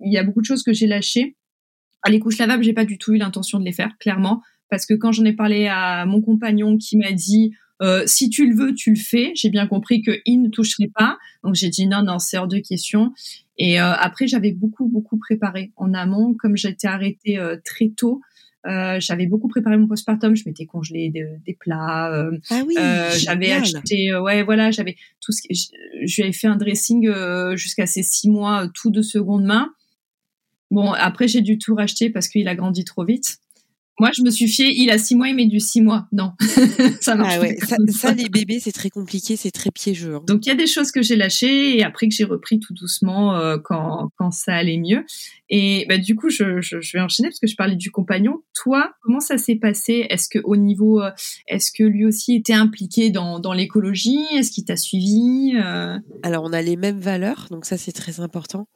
Il 0.05 0.13
y 0.13 0.19
a 0.19 0.25
beaucoup 0.25 0.41
de 0.41 0.47
choses 0.47 0.63
que 0.63 0.73
j'ai 0.73 0.87
lâchées. 0.87 1.37
À 2.03 2.11
les 2.11 2.19
couches 2.19 2.39
lavables, 2.39 2.63
j'ai 2.65 2.73
pas 2.73 2.85
du 2.85 2.99
tout 2.99 3.13
eu 3.13 3.19
l'intention 3.19 3.59
de 3.59 3.65
les 3.65 3.73
faire, 3.73 3.97
clairement, 3.99 4.43
parce 4.71 4.87
que 4.87 4.95
quand 4.95 5.13
j'en 5.13 5.25
ai 5.25 5.35
parlé 5.35 5.67
à 5.67 6.07
mon 6.07 6.23
compagnon 6.23 6.79
qui 6.79 6.97
m'a 6.97 7.13
dit 7.13 7.53
si 8.07 8.29
tu 8.29 8.47
le 8.47 8.55
veux, 8.55 8.75
tu 8.75 8.91
le 8.91 8.97
fais. 8.97 9.33
J'ai 9.35 9.49
bien 9.49 9.67
compris 9.67 10.03
que 10.03 10.21
il 10.27 10.43
ne 10.43 10.49
toucherait 10.49 10.91
pas, 10.95 11.19
donc 11.43 11.55
j'ai 11.55 11.71
dit 11.71 11.87
non, 11.87 12.03
non, 12.03 12.19
c'est 12.19 12.37
hors 12.37 12.49
de 12.49 12.59
question. 12.59 13.13
Et 13.59 13.79
après, 13.79 14.27
j'avais 14.27 14.53
beaucoup, 14.53 14.87
beaucoup 14.89 15.19
préparé 15.19 15.73
en 15.77 15.93
amont, 15.93 16.35
comme 16.35 16.57
j'étais 16.57 16.89
arrêtée 16.89 17.39
très 17.65 17.91
tôt. 17.95 18.23
Euh, 18.67 19.01
j'avais 19.01 19.27
beaucoup 19.27 19.49
préparé 19.49 19.79
mon 19.79 19.89
postpartum, 19.89 20.37
je 20.37 20.43
m'étais 20.47 20.67
congelé 20.67 21.11
des 21.11 21.55
plats. 21.59 22.13
Euh, 22.13 22.39
ah 22.51 22.63
oui, 22.67 22.75
euh, 22.79 23.11
j'avais 23.17 23.53
acheté, 23.53 24.15
ouais, 24.17 24.43
voilà, 24.43 24.71
j'avais 24.71 24.97
tout 25.21 25.33
ce. 25.33 25.41
Je, 25.51 25.67
je 26.05 26.17
lui 26.17 26.23
avais 26.25 26.33
fait 26.33 26.47
un 26.47 26.57
dressing 26.57 27.11
jusqu'à 27.55 27.87
ses 27.87 28.03
six 28.03 28.29
mois, 28.29 28.69
tout 28.75 28.91
de 28.91 29.03
seconde 29.03 29.45
main. 29.45 29.71
Bon, 30.71 30.93
après 30.93 31.29
j'ai 31.29 31.41
dû 31.41 31.59
tout 31.59 31.75
racheter 31.75 32.11
parce 32.11 32.29
qu'il 32.29 32.49
a 32.49 32.55
grandi 32.55 32.85
trop 32.85 33.05
vite. 33.05 33.39
Moi, 34.01 34.11
je 34.17 34.23
me 34.23 34.31
suis 34.31 34.49
fiée, 34.49 34.73
il 34.75 34.91
a 34.91 34.97
six 34.97 35.15
mois, 35.15 35.29
il 35.29 35.37
met 35.37 35.45
du 35.45 35.61
six 35.61 35.83
mois. 35.83 36.07
Non, 36.11 36.33
ça 37.03 37.17
marche 37.17 37.35
ah 37.37 37.41
ouais, 37.41 37.59
ça, 37.91 38.15
les 38.15 38.31
bébés, 38.31 38.59
c'est 38.59 38.73
très 38.73 38.89
compliqué, 38.89 39.37
c'est 39.37 39.51
très 39.51 39.71
piégeux. 39.71 40.15
Hein. 40.15 40.23
Donc, 40.27 40.47
il 40.47 40.49
y 40.49 40.53
a 40.53 40.55
des 40.55 40.67
choses 40.67 40.91
que 40.91 41.03
j'ai 41.03 41.17
lâchées 41.17 41.77
et 41.77 41.85
après 41.85 42.09
que 42.09 42.15
j'ai 42.15 42.25
repris 42.25 42.59
tout 42.61 42.73
doucement 42.73 43.37
euh, 43.37 43.59
quand, 43.63 44.09
quand 44.17 44.31
ça 44.31 44.55
allait 44.55 44.79
mieux. 44.79 45.05
Et 45.51 45.85
bah, 45.87 45.99
du 45.99 46.15
coup, 46.15 46.31
je, 46.31 46.63
je, 46.63 46.81
je, 46.81 46.97
vais 46.97 47.03
enchaîner 47.03 47.29
parce 47.29 47.41
que 47.41 47.47
je 47.47 47.57
parlais 47.57 47.77
du 47.77 47.91
compagnon. 47.91 48.41
Toi, 48.55 48.91
comment 49.03 49.21
ça 49.21 49.37
s'est 49.37 49.57
passé? 49.57 50.07
Est-ce 50.09 50.31
que 50.31 50.39
au 50.45 50.57
niveau, 50.57 51.03
euh, 51.03 51.11
est-ce 51.47 51.71
que 51.71 51.85
lui 51.85 52.07
aussi 52.07 52.37
était 52.37 52.55
impliqué 52.55 53.11
dans, 53.11 53.39
dans 53.39 53.53
l'écologie? 53.53 54.25
Est-ce 54.33 54.51
qu'il 54.51 54.65
t'a 54.65 54.77
suivi 54.77 55.53
euh? 55.57 55.99
Alors, 56.23 56.45
on 56.45 56.55
a 56.55 56.63
les 56.63 56.77
mêmes 56.77 57.01
valeurs, 57.01 57.49
donc 57.51 57.67
ça, 57.67 57.77
c'est 57.77 57.93
très 57.93 58.21
important. 58.21 58.67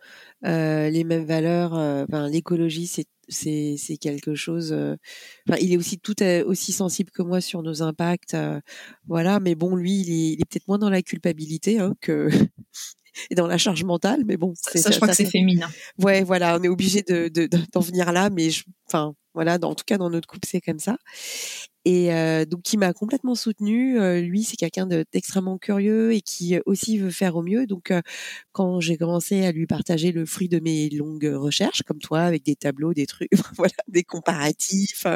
Euh, 0.44 0.90
les 0.90 1.04
mêmes 1.04 1.24
valeurs. 1.24 2.06
Ben, 2.08 2.28
l'écologie, 2.28 2.86
c'est 2.86 3.06
c'est 3.28 3.76
c'est 3.78 3.96
quelque 3.96 4.34
chose. 4.34 4.72
Euh, 4.72 4.96
enfin, 5.48 5.58
il 5.60 5.72
est 5.72 5.76
aussi 5.76 5.98
tout 5.98 6.14
aussi 6.46 6.72
sensible 6.72 7.10
que 7.10 7.22
moi 7.22 7.40
sur 7.40 7.62
nos 7.62 7.82
impacts, 7.82 8.34
euh, 8.34 8.60
voilà. 9.06 9.40
Mais 9.40 9.54
bon, 9.54 9.76
lui, 9.76 10.00
il 10.00 10.10
est, 10.10 10.32
est 10.34 10.44
peut-être 10.48 10.68
moins 10.68 10.78
dans 10.78 10.90
la 10.90 11.02
culpabilité 11.02 11.78
hein, 11.78 11.94
que 12.00 12.28
et 13.30 13.34
dans 13.34 13.46
la 13.46 13.58
charge 13.58 13.84
mentale. 13.84 14.24
Mais 14.26 14.36
bon, 14.36 14.54
ça, 14.56 14.90
je 14.90 14.96
crois 14.96 15.08
que 15.08 15.14
c'est 15.14 15.24
féminin. 15.26 15.68
Ouais, 16.02 16.22
voilà, 16.22 16.56
on 16.58 16.62
est 16.62 16.68
obligé 16.68 17.02
de 17.02 17.28
d'en 17.72 17.80
venir 17.80 18.12
là, 18.12 18.30
mais 18.30 18.48
enfin, 18.86 19.14
voilà, 19.34 19.58
dans, 19.58 19.70
en 19.70 19.74
tout 19.74 19.84
cas 19.86 19.98
dans 19.98 20.10
notre 20.10 20.28
couple, 20.28 20.46
c'est 20.48 20.60
comme 20.60 20.78
ça. 20.78 20.96
Et 21.84 22.12
euh, 22.14 22.46
donc, 22.46 22.62
qui 22.62 22.78
m'a 22.78 22.92
complètement 22.92 23.34
soutenue. 23.34 24.00
Euh, 24.00 24.20
lui, 24.20 24.42
c'est 24.42 24.56
quelqu'un 24.56 24.86
d'extrêmement 24.86 25.58
curieux 25.58 26.12
et 26.12 26.22
qui 26.22 26.56
euh, 26.56 26.60
aussi 26.64 26.98
veut 26.98 27.10
faire 27.10 27.36
au 27.36 27.42
mieux. 27.42 27.66
Donc, 27.66 27.92
quand 28.52 28.80
j'ai 28.80 28.96
commencé 28.96 29.44
à 29.44 29.52
lui 29.52 29.66
partager 29.66 30.12
le 30.12 30.24
fruit 30.24 30.48
de 30.48 30.60
mes 30.60 30.88
longues 30.90 31.30
recherches, 31.34 31.82
comme 31.82 31.98
toi, 31.98 32.20
avec 32.20 32.42
des 32.44 32.56
tableaux, 32.56 32.94
des 32.94 33.06
trucs, 33.06 33.30
voilà, 33.56 33.74
des 33.88 34.02
comparatifs, 34.02 35.06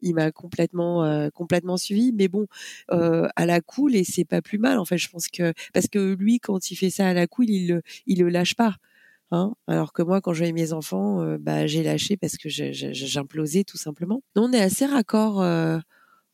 il 0.00 0.14
m'a 0.14 0.30
complètement 0.30 1.28
complètement 1.34 1.76
suivi 1.76 2.12
mais 2.12 2.28
bon 2.28 2.46
à 2.88 3.46
la 3.46 3.60
cool 3.60 3.96
et 3.96 4.04
c'est 4.04 4.24
pas 4.24 4.40
plus 4.40 4.58
mal 4.58 4.78
en 4.78 4.84
fait 4.84 4.96
je 4.96 5.08
pense 5.08 5.26
que 5.26 5.52
parce 5.74 5.88
que 5.88 6.14
lui 6.14 6.38
quand 6.38 6.70
il 6.70 6.76
fait 6.76 6.88
ça 6.88 7.08
à 7.08 7.14
la 7.14 7.26
cool 7.26 7.50
il 7.50 7.82
il 8.06 8.20
le 8.20 8.28
lâche 8.28 8.54
pas 8.54 8.76
Hein 9.30 9.54
Alors 9.66 9.92
que 9.92 10.02
moi, 10.02 10.20
quand 10.20 10.32
j'avais 10.32 10.52
mes 10.52 10.72
enfants, 10.72 11.22
euh, 11.22 11.36
bah, 11.38 11.66
j'ai 11.66 11.82
lâché 11.82 12.16
parce 12.16 12.36
que 12.36 12.48
j'implosais 12.48 13.64
tout 13.64 13.76
simplement. 13.76 14.22
on 14.36 14.52
est 14.52 14.60
assez 14.60 14.86
raccord. 14.86 15.42
Euh, 15.42 15.78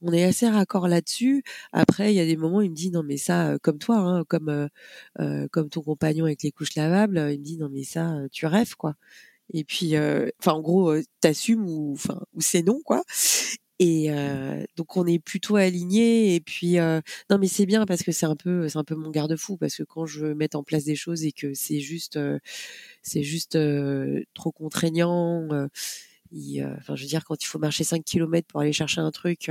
on 0.02 0.12
est 0.12 0.24
assez 0.24 0.48
raccord 0.48 0.87
là-dessus. 0.88 1.42
Après, 1.72 2.12
il 2.12 2.16
y 2.16 2.20
a 2.20 2.26
des 2.26 2.37
moments, 2.37 2.61
il 2.61 2.70
me 2.70 2.74
dit 2.76 2.90
non 2.90 3.02
mais 3.02 3.16
ça, 3.16 3.52
euh, 3.52 3.59
comme 3.62 3.78
toi, 3.78 3.96
hein, 3.98 4.24
comme 4.28 4.68
comme 5.52 5.68
ton 5.70 5.83
compagnon 5.83 6.26
avec 6.26 6.42
les 6.42 6.52
couches 6.52 6.76
lavables, 6.76 7.18
il 7.33 7.40
me 7.40 7.44
dit 7.44 7.59
non 7.59 7.68
mais 7.72 7.85
ça, 7.85 8.14
tu 8.33 8.46
rêves 8.46 8.76
quoi. 8.76 8.94
Et 9.52 9.64
puis, 9.64 9.94
enfin 10.40 10.52
en 10.52 10.61
gros, 10.61 10.94
t'assumes 11.20 11.68
ou 11.68 11.92
enfin 11.94 12.20
ou 12.35 12.40
c'est 12.40 12.62
non 12.62 12.80
quoi. 12.85 13.02
Et 13.80 14.10
euh, 14.12 14.62
donc 14.76 14.96
on 14.96 15.06
est 15.06 15.18
plutôt 15.18 15.56
aligné. 15.56 16.34
Et 16.34 16.40
puis 16.40 16.78
euh, 16.78 17.00
non, 17.30 17.38
mais 17.38 17.48
c'est 17.48 17.66
bien 17.66 17.87
parce 17.87 18.02
que 18.02 18.12
c'est 18.12 18.26
un 18.26 18.37
peu, 18.37 18.68
c'est 18.68 18.78
un 18.78 18.84
peu 18.84 18.94
mon 18.94 19.10
garde-fou 19.10 19.56
parce 19.56 19.76
que 19.76 19.82
quand 19.82 20.06
je 20.06 20.20
veux 20.20 20.34
mettre 20.34 20.56
en 20.58 20.62
place 20.62 20.84
des 20.84 20.96
choses 20.96 21.24
et 21.24 21.32
que 21.32 21.54
c'est 21.54 21.80
juste, 21.80 22.16
euh, 22.16 22.38
c'est 23.02 23.22
juste 23.22 23.58
trop 24.34 24.52
contraignant. 24.52 25.48
Dire, 26.35 27.25
quand 27.25 27.42
il 27.42 27.47
faut 27.47 27.59
marcher 27.59 27.85
5 27.85 28.05
km 28.05 28.47
pour 28.47 28.61
aller 28.61 28.73
chercher 28.73 29.01
un 29.01 29.11
truc 29.11 29.51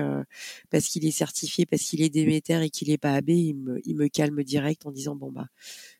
parce 0.70 0.88
qu'il 0.88 1.06
est 1.06 1.12
certifié, 1.12 1.66
parce 1.66 1.84
qu'il 1.84 2.02
est 2.02 2.10
Déméter 2.10 2.62
et 2.64 2.70
qu'il 2.70 2.90
est 2.92 2.98
pas 2.98 3.14
AB, 3.14 3.30
il 3.30 3.56
me, 3.56 4.08
calme 4.08 4.44
direct 4.44 4.86
en 4.86 4.92
disant 4.92 5.16
bon 5.16 5.32
bah 5.32 5.48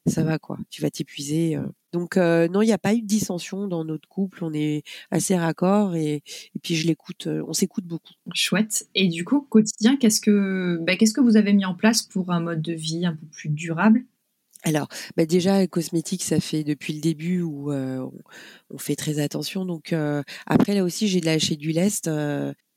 ça 0.06 0.24
va 0.24 0.38
quoi, 0.38 0.58
tu 0.70 0.82
vas 0.82 0.92
t'épuiser. 0.92 1.58
Donc 1.94 2.18
euh, 2.18 2.48
non, 2.48 2.62
il 2.62 2.66
n'y 2.66 2.74
a 2.74 2.78
pas 2.78 2.94
eu 2.94 3.02
de 3.02 3.08
dissension 3.08 3.68
dans 3.68 3.86
notre 3.86 4.08
couple, 4.08 4.44
on 4.44 4.54
est 4.54 4.84
assez 5.12 5.38
raccord 5.38 5.96
et, 5.96 6.16
et 6.56 6.60
puis 6.62 6.76
je 6.76 6.88
l'écoute, 6.88 7.28
on 7.28 7.54
s'écoute 7.54 7.86
beaucoup. 7.86 8.14
Chouette. 8.34 8.88
Et 8.96 9.08
du 9.08 9.24
coup, 9.24 9.42
quotidien, 9.42 9.98
qu'est-ce 9.98 10.20
que 10.20 10.78
bah, 10.82 10.96
qu'est-ce 10.96 11.14
que 11.14 11.22
vous 11.22 11.38
avez 11.38 11.54
mis 11.54 11.66
en 11.66 11.76
place 11.76 12.02
pour 12.02 12.32
un 12.32 12.40
mode 12.40 12.62
de 12.62 12.74
vie 12.74 13.06
un 13.06 13.16
peu 13.16 13.26
plus 13.28 13.50
durable? 13.50 14.06
Alors, 14.64 14.88
bah 15.18 15.26
déjà, 15.26 15.68
cosmétique, 15.68 16.24
ça 16.24 16.40
fait 16.40 16.64
depuis 16.64 16.94
le 16.94 17.02
début 17.02 17.42
où 17.42 17.72
on, 17.74 18.12
on, 18.70 18.78
fait 18.78 18.96
très 18.96 19.20
attention. 19.20 19.66
Donc 19.66 19.94
après, 20.46 20.74
là 20.74 20.84
aussi, 20.84 21.08
j'ai 21.08 21.20
lâché 21.22 21.56
du 21.56 21.72
lest 21.72 22.10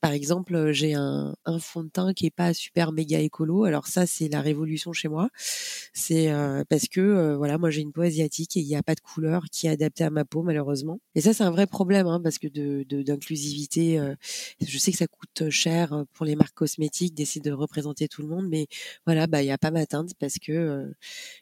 par 0.00 0.12
exemple, 0.12 0.72
j'ai 0.72 0.94
un, 0.94 1.34
un, 1.44 1.58
fond 1.58 1.82
de 1.84 1.88
teint 1.88 2.12
qui 2.12 2.26
est 2.26 2.30
pas 2.30 2.54
super 2.54 2.92
méga 2.92 3.18
écolo. 3.18 3.64
Alors 3.64 3.86
ça, 3.86 4.06
c'est 4.06 4.28
la 4.28 4.40
révolution 4.40 4.92
chez 4.92 5.08
moi. 5.08 5.30
C'est 5.94 6.30
parce 6.68 6.88
que 6.88 7.34
voilà, 7.36 7.58
moi 7.58 7.70
j'ai 7.70 7.80
une 7.80 7.92
peau 7.92 8.02
asiatique 8.02 8.56
et 8.56 8.60
il 8.60 8.66
n'y 8.66 8.76
a 8.76 8.82
pas 8.82 8.94
de 8.94 9.00
couleur 9.00 9.44
qui 9.50 9.66
est 9.66 9.70
adaptée 9.70 10.04
à 10.04 10.10
ma 10.10 10.24
peau 10.24 10.42
malheureusement. 10.42 11.00
Et 11.14 11.20
ça, 11.20 11.32
c'est 11.32 11.44
un 11.44 11.50
vrai 11.50 11.66
problème 11.66 12.06
hein, 12.06 12.20
parce 12.22 12.38
que 12.38 12.48
de 12.48 12.84
d'inclusivité, 13.02 14.00
je 14.60 14.78
sais 14.78 14.92
que 14.92 14.98
ça 14.98 15.06
coûte 15.06 15.50
cher 15.50 16.04
pour 16.12 16.26
les 16.26 16.36
marques 16.36 16.54
cosmétiques 16.54 17.14
d'essayer 17.14 17.40
de 17.40 17.52
représenter 17.52 18.08
tout 18.08 18.22
le 18.22 18.28
monde, 18.28 18.46
mais 18.48 18.66
voilà, 19.06 19.26
bah 19.26 19.42
il 19.42 19.46
y 19.46 19.50
a 19.50 19.58
pas 19.58 19.70
ma 19.70 19.86
teinte 19.86 20.12
parce 20.18 20.38
que 20.38 20.92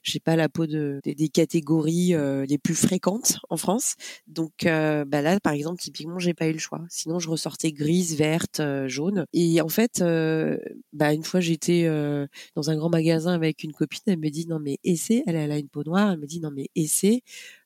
j'ai 0.02 0.20
pas 0.20 0.36
la 0.36 0.48
peau 0.48 0.66
de 0.66 1.00
des, 1.04 1.28
catégories 1.28 2.14
les 2.46 2.58
plus 2.58 2.74
fréquentes 2.74 3.38
en 3.50 3.56
France. 3.56 3.94
Donc 4.26 4.52
bah 4.64 5.22
là, 5.22 5.40
par 5.40 5.52
exemple, 5.52 5.80
typiquement, 5.80 6.18
j'ai 6.18 6.34
pas 6.34 6.46
eu 6.48 6.52
le 6.52 6.58
choix. 6.58 6.82
Sinon, 6.88 7.18
je 7.18 7.28
ressortais 7.28 7.72
grise, 7.72 8.16
euh, 8.60 8.88
jaune. 8.88 9.26
Et 9.32 9.60
en 9.60 9.68
fait, 9.68 10.00
euh, 10.00 10.58
bah 10.92 11.12
une 11.12 11.24
fois 11.24 11.40
j'étais 11.40 11.84
euh, 11.86 12.26
dans 12.56 12.70
un 12.70 12.76
grand 12.76 12.90
magasin 12.90 13.32
avec 13.32 13.62
une 13.64 13.72
copine, 13.72 14.02
elle 14.06 14.18
me 14.18 14.30
dit 14.30 14.46
non 14.46 14.58
mais 14.60 14.78
essaie, 14.84 15.22
elle, 15.26 15.36
elle 15.36 15.52
a 15.52 15.58
une 15.58 15.68
peau 15.68 15.82
noire, 15.84 16.12
elle 16.12 16.18
me 16.18 16.26
dit 16.26 16.40
non 16.40 16.50
mais 16.50 16.68
essaie, 16.74 17.22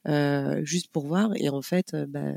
euh, 0.07 0.65
juste 0.65 0.89
pour 0.93 1.07
voir. 1.07 1.33
Et 1.37 1.49
en 1.49 1.61
fait, 1.61 1.93
euh, 1.95 2.07
bah, 2.07 2.33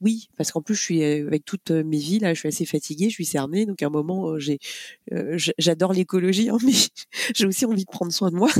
oui, 0.00 0.28
parce 0.36 0.52
qu'en 0.52 0.62
plus, 0.62 0.74
je 0.74 0.80
suis 0.80 1.02
euh, 1.02 1.26
avec 1.26 1.44
toutes 1.44 1.70
mes 1.70 1.98
vies 1.98 2.18
là, 2.18 2.32
je 2.34 2.38
suis 2.38 2.48
assez 2.48 2.64
fatiguée, 2.64 3.08
je 3.08 3.14
suis 3.14 3.24
cernée, 3.24 3.66
donc 3.66 3.82
à 3.82 3.86
un 3.86 3.90
moment, 3.90 4.38
j'ai, 4.38 4.58
j'adore 5.58 5.92
l'écologie, 5.92 6.48
hein, 6.48 6.58
mais 6.64 6.72
j'ai 7.34 7.46
aussi 7.46 7.66
envie 7.66 7.84
de 7.84 7.90
prendre 7.90 8.12
soin 8.12 8.30
de 8.30 8.36
moi. 8.36 8.50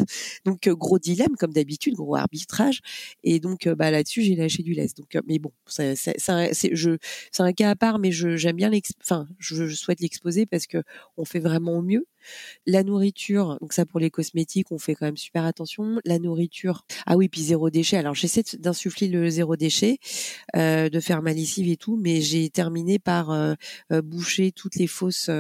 Donc 0.44 0.68
gros 0.68 0.98
dilemme 0.98 1.36
comme 1.38 1.52
d'habitude, 1.52 1.94
gros 1.94 2.16
arbitrage. 2.16 2.80
Et 3.24 3.40
donc 3.40 3.68
bah 3.68 3.90
là-dessus, 3.90 4.22
j'ai 4.22 4.36
lâché 4.36 4.62
du 4.62 4.74
lest. 4.74 4.96
Donc, 4.98 5.16
mais 5.26 5.38
bon, 5.38 5.52
c'est, 5.66 5.94
je, 6.72 6.96
un 7.38 7.52
cas 7.52 7.70
à 7.70 7.76
part, 7.76 7.98
mais 7.98 8.10
j'aime 8.12 8.56
bien 8.56 8.70
enfin, 9.02 9.28
je, 9.38 9.66
je 9.66 9.74
souhaite 9.74 10.00
l'exposer 10.00 10.46
parce 10.46 10.66
que 10.66 10.82
on 11.16 11.24
fait 11.24 11.40
vraiment 11.40 11.72
au 11.78 11.82
mieux. 11.82 12.06
La 12.66 12.82
nourriture, 12.82 13.58
donc 13.60 13.72
ça 13.72 13.86
pour 13.86 14.00
les 14.00 14.10
cosmétiques, 14.10 14.72
on 14.72 14.78
fait 14.78 14.94
quand 14.94 15.06
même 15.06 15.16
super 15.16 15.44
attention. 15.44 15.98
La 16.04 16.18
nourriture, 16.18 16.84
ah 17.06 17.16
oui, 17.16 17.28
puis 17.28 17.42
zéro 17.42 17.70
déchet. 17.70 17.96
Alors 17.96 18.14
j'essaie 18.14 18.42
d'insuffler 18.58 19.08
le 19.08 19.28
zéro 19.28 19.56
déchet, 19.56 19.98
euh, 20.56 20.88
de 20.88 21.00
faire 21.00 21.22
ma 21.22 21.32
lessive 21.32 21.68
et 21.68 21.76
tout, 21.76 21.96
mais 21.96 22.20
j'ai 22.20 22.50
terminé 22.50 22.98
par 22.98 23.30
euh, 23.30 23.54
euh, 23.92 24.02
boucher 24.02 24.52
toutes 24.52 24.76
les 24.76 24.86
fosses 24.86 25.30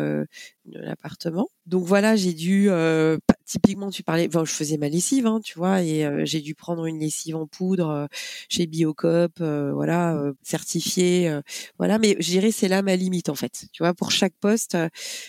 de 0.66 0.78
l'appartement. 0.78 1.48
Donc 1.66 1.84
voilà, 1.84 2.16
j'ai 2.16 2.32
dû 2.32 2.68
typiquement 3.44 3.90
tu 3.90 4.02
parlais, 4.02 4.28
enfin 4.28 4.44
je 4.44 4.52
faisais 4.52 4.76
ma 4.76 4.88
lessive, 4.88 5.26
hein, 5.26 5.40
tu 5.42 5.58
vois, 5.58 5.82
et 5.82 6.08
j'ai 6.24 6.40
dû 6.40 6.54
prendre 6.54 6.86
une 6.86 6.98
lessive 6.98 7.36
en 7.36 7.46
poudre 7.46 8.08
chez 8.48 8.66
Biocop, 8.66 9.40
voilà, 9.40 10.20
certifiée, 10.42 11.40
voilà. 11.78 11.98
Mais 11.98 12.16
je 12.20 12.30
dirais 12.30 12.50
c'est 12.50 12.68
là 12.68 12.82
ma 12.82 12.96
limite 12.96 13.28
en 13.28 13.34
fait, 13.34 13.66
tu 13.72 13.82
vois. 13.82 13.94
Pour 13.94 14.10
chaque 14.10 14.34
poste, 14.40 14.76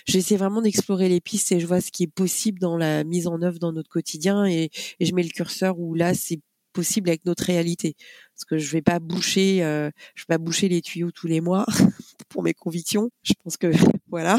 j'essaie 0.05 0.37
vraiment 0.37 0.61
d'explorer 0.61 1.09
les 1.09 1.21
pistes 1.21 1.51
et 1.51 1.59
je 1.59 1.67
vois 1.67 1.81
ce 1.81 1.91
qui 1.91 2.03
est 2.03 2.07
possible 2.13 2.59
dans 2.59 2.77
la 2.77 3.03
mise 3.03 3.27
en 3.27 3.41
œuvre 3.41 3.59
dans 3.59 3.71
notre 3.71 3.89
quotidien 3.89 4.45
et, 4.45 4.69
je 4.99 5.13
mets 5.13 5.23
le 5.23 5.29
curseur 5.29 5.79
où 5.79 5.95
là 5.95 6.13
c'est 6.13 6.39
possible 6.73 7.09
avec 7.09 7.25
notre 7.25 7.43
réalité. 7.43 7.95
Parce 8.33 8.45
que 8.45 8.57
je 8.57 8.71
vais 8.71 8.81
pas 8.81 8.99
boucher, 8.99 9.63
euh, 9.63 9.89
je 10.15 10.23
vais 10.23 10.35
pas 10.35 10.37
boucher 10.37 10.69
les 10.69 10.81
tuyaux 10.81 11.11
tous 11.11 11.27
les 11.27 11.41
mois 11.41 11.65
pour 12.31 12.43
mes 12.43 12.53
convictions. 12.53 13.09
Je 13.23 13.33
pense 13.43 13.57
que 13.57 13.67
voilà. 14.09 14.37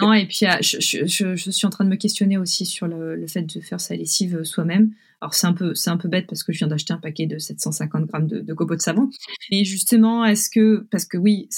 Non, 0.00 0.12
et 0.12 0.26
puis 0.26 0.46
ah, 0.46 0.58
je, 0.60 0.78
suis 0.80 1.66
en 1.66 1.70
train 1.70 1.84
de 1.84 1.90
me 1.90 1.96
questionner 1.96 2.36
aussi 2.38 2.66
sur 2.66 2.86
le, 2.88 3.24
fait 3.26 3.42
de 3.42 3.60
faire 3.60 3.80
sa 3.80 3.94
lessive 3.94 4.42
soi-même. 4.44 4.92
Alors 5.22 5.32
c'est 5.32 5.46
un 5.46 5.54
peu 5.54 5.74
c'est 5.74 5.88
un 5.88 5.96
peu 5.96 6.08
bête 6.08 6.26
parce 6.28 6.42
que 6.42 6.52
je 6.52 6.58
viens 6.58 6.66
d'acheter 6.66 6.92
un 6.92 6.98
paquet 6.98 7.26
de 7.26 7.38
750 7.38 8.04
grammes 8.04 8.26
de, 8.26 8.40
de 8.40 8.52
copeaux 8.52 8.76
de 8.76 8.82
savon. 8.82 9.08
Et 9.50 9.64
justement, 9.64 10.26
est-ce 10.26 10.50
que 10.50 10.86
parce 10.90 11.06
que 11.06 11.16
oui, 11.16 11.48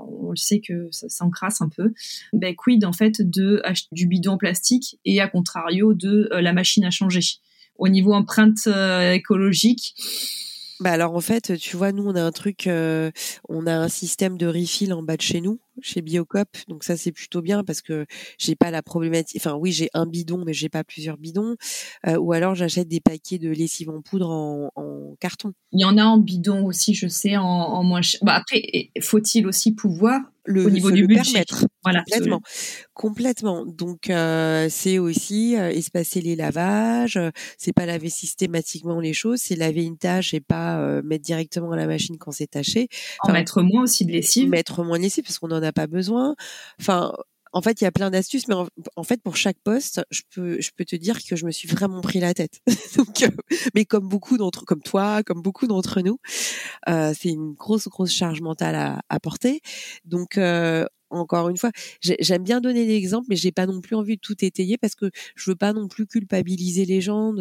on 0.00 0.30
le 0.30 0.36
sait 0.36 0.60
que 0.60 0.88
ça, 0.90 1.08
ça 1.10 1.24
encrasse 1.24 1.60
un 1.60 1.68
peu. 1.68 1.92
Ben 2.32 2.54
quid 2.56 2.84
en 2.86 2.92
fait 2.92 3.20
de 3.20 3.62
du 3.92 4.06
bidon 4.06 4.38
plastique 4.38 4.98
et 5.04 5.20
à 5.20 5.28
contrario 5.28 5.92
de 5.92 6.30
euh, 6.32 6.40
la 6.40 6.54
machine 6.54 6.84
à 6.84 6.90
changer? 6.90 7.20
Au 7.76 7.88
niveau 7.88 8.14
empreinte 8.14 8.66
euh, 8.66 9.12
écologique 9.12 9.94
bah 10.82 10.90
alors 10.90 11.14
en 11.14 11.20
fait, 11.20 11.56
tu 11.58 11.76
vois, 11.76 11.92
nous 11.92 12.04
on 12.06 12.16
a 12.16 12.22
un 12.22 12.32
truc, 12.32 12.66
euh, 12.66 13.10
on 13.48 13.66
a 13.66 13.74
un 13.74 13.88
système 13.88 14.36
de 14.36 14.46
refill 14.46 14.92
en 14.92 15.02
bas 15.02 15.16
de 15.16 15.22
chez 15.22 15.40
nous, 15.40 15.60
chez 15.80 16.02
Biocop, 16.02 16.48
donc 16.68 16.84
ça 16.84 16.96
c'est 16.96 17.12
plutôt 17.12 17.42
bien 17.42 17.64
parce 17.64 17.80
que 17.80 18.06
j'ai 18.38 18.54
pas 18.54 18.70
la 18.70 18.82
problématique. 18.82 19.40
Enfin 19.40 19.54
oui, 19.54 19.72
j'ai 19.72 19.88
un 19.94 20.06
bidon, 20.06 20.42
mais 20.44 20.52
j'ai 20.52 20.68
pas 20.68 20.84
plusieurs 20.84 21.16
bidons. 21.16 21.56
Euh, 22.06 22.16
ou 22.16 22.32
alors 22.32 22.54
j'achète 22.54 22.88
des 22.88 23.00
paquets 23.00 23.38
de 23.38 23.48
lessive 23.48 23.90
en 23.90 24.02
poudre 24.02 24.30
en, 24.30 24.70
en, 24.76 25.16
carton. 25.20 25.52
Il 25.72 25.80
y 25.80 25.84
en 25.84 25.96
a 25.96 26.04
en 26.04 26.18
bidon 26.18 26.66
aussi, 26.66 26.94
je 26.94 27.08
sais, 27.08 27.36
en, 27.36 27.44
en 27.44 27.82
moins. 27.82 28.00
Bah 28.22 28.34
après, 28.34 28.90
faut-il 29.00 29.46
aussi 29.46 29.72
pouvoir 29.74 30.20
le, 30.44 30.66
au 30.66 30.70
niveau 30.70 30.90
du 30.90 31.06
budget. 31.06 31.22
permettre. 31.22 31.66
Voilà, 31.84 32.02
complètement, 32.02 32.42
complètement. 32.94 33.64
Donc 33.64 34.10
euh, 34.10 34.66
c'est 34.68 34.98
aussi 34.98 35.56
euh, 35.56 35.70
espacer 35.70 36.20
les 36.20 36.34
lavages. 36.36 37.18
C'est 37.58 37.72
pas 37.72 37.86
laver 37.86 38.10
systématiquement 38.10 39.00
les 39.00 39.12
choses, 39.12 39.38
c'est 39.40 39.56
laver 39.56 39.84
une 39.84 39.98
tâche 39.98 40.34
et 40.34 40.40
pas 40.40 41.00
mettre 41.02 41.24
directement 41.24 41.72
à 41.72 41.76
la 41.76 41.86
machine 41.86 42.18
quand 42.18 42.32
c'est 42.32 42.48
taché. 42.48 42.88
Enfin, 43.22 43.32
en 43.32 43.36
mettre 43.36 43.62
moins 43.62 43.82
aussi 43.84 44.04
de 44.04 44.12
lessive. 44.12 44.48
Mettre 44.48 44.82
moins 44.82 44.98
de 44.98 45.04
lessive 45.04 45.24
parce 45.24 45.38
qu'on 45.38 45.50
n'en 45.62 45.68
a 45.68 45.72
pas 45.72 45.86
besoin. 45.86 46.34
Enfin, 46.80 47.12
en 47.52 47.60
fait, 47.60 47.80
il 47.80 47.84
y 47.84 47.86
a 47.86 47.92
plein 47.92 48.10
d'astuces, 48.10 48.48
mais 48.48 48.54
en, 48.96 49.04
fait, 49.04 49.22
pour 49.22 49.36
chaque 49.36 49.58
poste, 49.62 50.02
je 50.10 50.22
peux, 50.34 50.60
je 50.60 50.70
peux 50.74 50.84
te 50.84 50.96
dire 50.96 51.18
que 51.22 51.36
je 51.36 51.44
me 51.44 51.50
suis 51.50 51.68
vraiment 51.68 52.00
pris 52.00 52.20
la 52.20 52.34
tête. 52.34 52.60
Euh, 53.22 53.28
mais 53.74 53.84
comme 53.84 54.08
beaucoup 54.08 54.36
d'entre, 54.36 54.64
comme 54.64 54.80
toi, 54.80 55.22
comme 55.22 55.42
beaucoup 55.42 55.66
d'entre 55.66 56.00
nous, 56.00 56.18
euh, 56.88 57.12
c'est 57.16 57.28
une 57.28 57.52
grosse, 57.52 57.88
grosse 57.88 58.10
charge 58.12 58.40
mentale 58.40 59.02
à, 59.08 59.20
porter. 59.20 59.60
Donc, 60.04 60.38
euh, 60.38 60.86
encore 61.10 61.48
une 61.48 61.56
fois, 61.56 61.70
j'aime 62.00 62.42
bien 62.42 62.60
donner 62.60 62.86
des 62.86 62.94
exemples, 62.94 63.26
mais 63.28 63.36
j'ai 63.36 63.52
pas 63.52 63.66
non 63.66 63.80
plus 63.80 63.96
envie 63.96 64.16
de 64.16 64.20
tout 64.20 64.44
étayer 64.44 64.78
parce 64.78 64.94
que 64.94 65.10
je 65.36 65.50
veux 65.50 65.56
pas 65.56 65.72
non 65.72 65.88
plus 65.88 66.06
culpabiliser 66.06 66.84
les 66.84 67.00
gens 67.00 67.34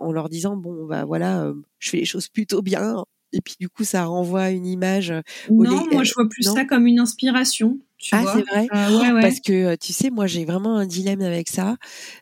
en 0.00 0.12
leur 0.12 0.28
disant 0.28 0.56
bon, 0.56 0.86
bah 0.86 1.04
voilà, 1.04 1.52
je 1.78 1.90
fais 1.90 1.98
les 1.98 2.04
choses 2.04 2.28
plutôt 2.28 2.62
bien 2.62 3.04
et 3.32 3.40
puis 3.40 3.54
du 3.58 3.68
coup 3.68 3.84
ça 3.84 4.04
renvoie 4.04 4.50
une 4.50 4.66
image. 4.66 5.12
Non, 5.50 5.86
moi 5.92 6.04
je 6.04 6.12
vois 6.14 6.28
plus 6.28 6.42
ça 6.42 6.64
comme 6.64 6.86
une 6.86 7.00
inspiration. 7.00 7.78
Tu 7.98 8.14
ah 8.14 8.24
c'est 8.34 8.42
vrai. 8.42 8.66
Euh, 8.74 9.00
ouais, 9.00 9.12
ouais. 9.12 9.20
Parce 9.20 9.40
que 9.40 9.76
tu 9.76 9.92
sais, 9.92 10.10
moi 10.10 10.26
j'ai 10.26 10.44
vraiment 10.44 10.76
un 10.76 10.86
dilemme 10.86 11.20
avec 11.20 11.48
ça 11.48 11.76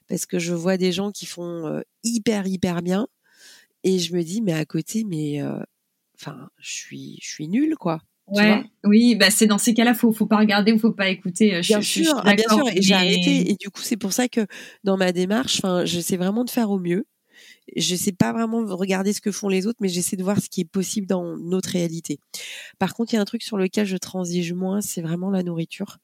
parce 0.08 0.26
que 0.26 0.38
je 0.38 0.52
vois 0.52 0.76
des 0.76 0.92
gens 0.92 1.12
qui 1.12 1.26
font 1.26 1.82
hyper 2.02 2.46
hyper 2.46 2.82
bien 2.82 3.06
et 3.84 3.98
je 3.98 4.14
me 4.14 4.22
dis 4.22 4.42
mais 4.42 4.54
à 4.54 4.64
côté 4.64 5.04
mais 5.04 5.40
enfin 6.14 6.48
je 6.58 6.70
suis 6.70 7.18
je 7.22 7.28
suis 7.28 7.48
nulle 7.48 7.76
quoi. 7.76 8.00
Ouais, 8.30 8.62
oui, 8.84 9.14
bah 9.14 9.30
c'est 9.30 9.46
dans 9.46 9.58
ces 9.58 9.72
cas-là, 9.72 9.94
faut 9.94 10.12
faut 10.12 10.26
pas 10.26 10.36
regarder 10.36 10.72
ou 10.72 10.78
faut 10.78 10.92
pas 10.92 11.08
écouter. 11.08 11.62
Je, 11.62 11.68
bien 11.68 11.80
sûr, 11.80 12.20
ah, 12.24 12.34
bien 12.34 12.44
sûr. 12.48 12.68
Et 12.74 12.82
j'ai 12.82 12.94
arrêté. 12.94 13.50
Et 13.50 13.54
du 13.54 13.70
coup, 13.70 13.80
c'est 13.82 13.96
pour 13.96 14.12
ça 14.12 14.28
que 14.28 14.46
dans 14.84 14.96
ma 14.96 15.12
démarche, 15.12 15.60
enfin, 15.62 15.84
j'essaie 15.84 16.16
vraiment 16.16 16.44
de 16.44 16.50
faire 16.50 16.70
au 16.70 16.78
mieux 16.78 17.06
je 17.76 17.94
sais 17.94 18.12
pas 18.12 18.32
vraiment 18.32 18.64
regarder 18.64 19.12
ce 19.12 19.20
que 19.20 19.32
font 19.32 19.48
les 19.48 19.66
autres, 19.66 19.78
mais 19.80 19.88
j'essaie 19.88 20.16
de 20.16 20.24
voir 20.24 20.40
ce 20.40 20.48
qui 20.48 20.62
est 20.62 20.64
possible 20.64 21.06
dans 21.06 21.36
notre 21.36 21.70
réalité. 21.70 22.20
Par 22.78 22.94
contre, 22.94 23.12
il 23.12 23.16
y 23.16 23.18
a 23.18 23.22
un 23.22 23.26
truc 23.26 23.42
sur 23.42 23.56
lequel 23.56 23.86
je 23.86 23.96
transige 23.96 24.52
moins, 24.52 24.80
c'est 24.80 25.02
vraiment 25.02 25.30
la 25.30 25.42
nourriture. 25.42 25.98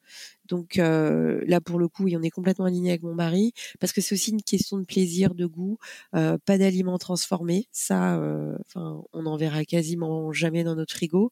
Donc 0.47 0.77
euh, 0.77 1.41
là, 1.47 1.61
pour 1.61 1.79
le 1.79 1.87
coup, 1.87 2.03
oui, 2.03 2.15
on 2.17 2.21
est 2.21 2.29
complètement 2.29 2.65
aligné 2.65 2.91
avec 2.91 3.03
mon 3.03 3.15
mari, 3.15 3.53
parce 3.79 3.93
que 3.93 4.01
c'est 4.01 4.13
aussi 4.13 4.31
une 4.31 4.41
question 4.41 4.77
de 4.77 4.85
plaisir, 4.85 5.33
de 5.33 5.45
goût, 5.45 5.77
euh, 6.15 6.37
pas 6.45 6.57
d'aliments 6.57 6.97
transformés. 6.97 7.67
Ça, 7.71 8.17
euh, 8.19 8.55
enfin, 8.61 9.01
on 9.13 9.25
en 9.25 9.37
verra 9.37 9.65
quasiment 9.65 10.31
jamais 10.33 10.63
dans 10.63 10.75
notre 10.75 10.93
frigo. 10.93 11.31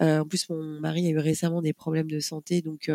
en 0.00 0.26
plus, 0.26 0.48
mon 0.50 0.62
mari 0.80 1.06
a 1.06 1.10
eu 1.10 1.18
récemment 1.18 1.62
des 1.62 1.72
problèmes 1.72 2.10
de 2.10 2.20
santé, 2.20 2.62
donc 2.62 2.90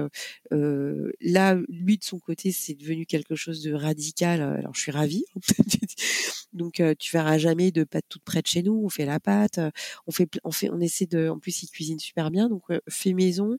là, 0.52 1.56
lui 1.70 1.98
de 1.98 2.04
son 2.04 2.20
côté, 2.20 2.52
c'est 2.52 2.76
devenu 2.76 3.06
quelque 3.06 3.36
chose 3.36 3.62
de 3.64 3.74
radical. 3.74 4.42
Alors, 4.42 4.74
je 4.76 4.82
suis 4.82 4.92
ravie. 4.92 5.26
donc, 6.58 6.82
tu 7.00 7.12
verras 7.12 7.38
jamais 7.38 7.72
de 7.72 7.84
pâte 7.84 8.06
toute 8.10 8.24
près 8.24 8.42
de 8.42 8.48
chez 8.48 8.64
nous. 8.64 8.82
On 8.84 8.90
fait 8.90 9.06
la 9.06 9.20
pâte, 9.20 9.60
on 10.08 10.12
fait, 10.12 10.30
on 10.44 10.52
fait, 10.52 10.70
on 10.70 10.80
essaie 10.80 11.06
de. 11.06 11.30
En 11.30 11.40
plus, 11.40 11.64
il 11.64 11.70
cuisine 11.70 12.00
super 12.00 12.32
bien, 12.32 12.50
donc 12.50 12.64
fait 12.90 13.14
maison, 13.14 13.58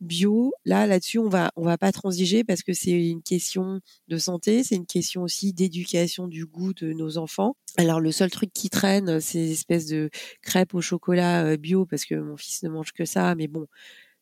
bio. 0.00 0.52
Là, 0.64 0.86
là-dessus, 0.86 1.18
on 1.18 1.28
va 1.28 1.50
on 1.56 1.64
va 1.64 1.78
pas 1.78 1.92
transiger 1.92 2.44
parce 2.44 2.62
que 2.62 2.72
c'est 2.72 2.90
une 2.92 3.22
question 3.22 3.80
de 4.08 4.18
santé, 4.18 4.64
c'est 4.64 4.76
une 4.76 4.86
question 4.86 5.22
aussi 5.22 5.52
d'éducation 5.52 6.28
du 6.28 6.46
goût 6.46 6.74
de 6.74 6.92
nos 6.92 7.18
enfants. 7.18 7.56
Alors 7.76 8.00
le 8.00 8.12
seul 8.12 8.30
truc 8.30 8.52
qui 8.52 8.70
traîne, 8.70 9.20
c'est 9.20 9.38
des 9.38 9.52
espèces 9.52 9.86
de 9.86 10.10
crêpes 10.42 10.74
au 10.74 10.80
chocolat 10.80 11.56
bio 11.56 11.86
parce 11.86 12.04
que 12.04 12.14
mon 12.14 12.36
fils 12.36 12.62
ne 12.62 12.68
mange 12.68 12.92
que 12.92 13.04
ça, 13.04 13.34
mais 13.34 13.48
bon, 13.48 13.66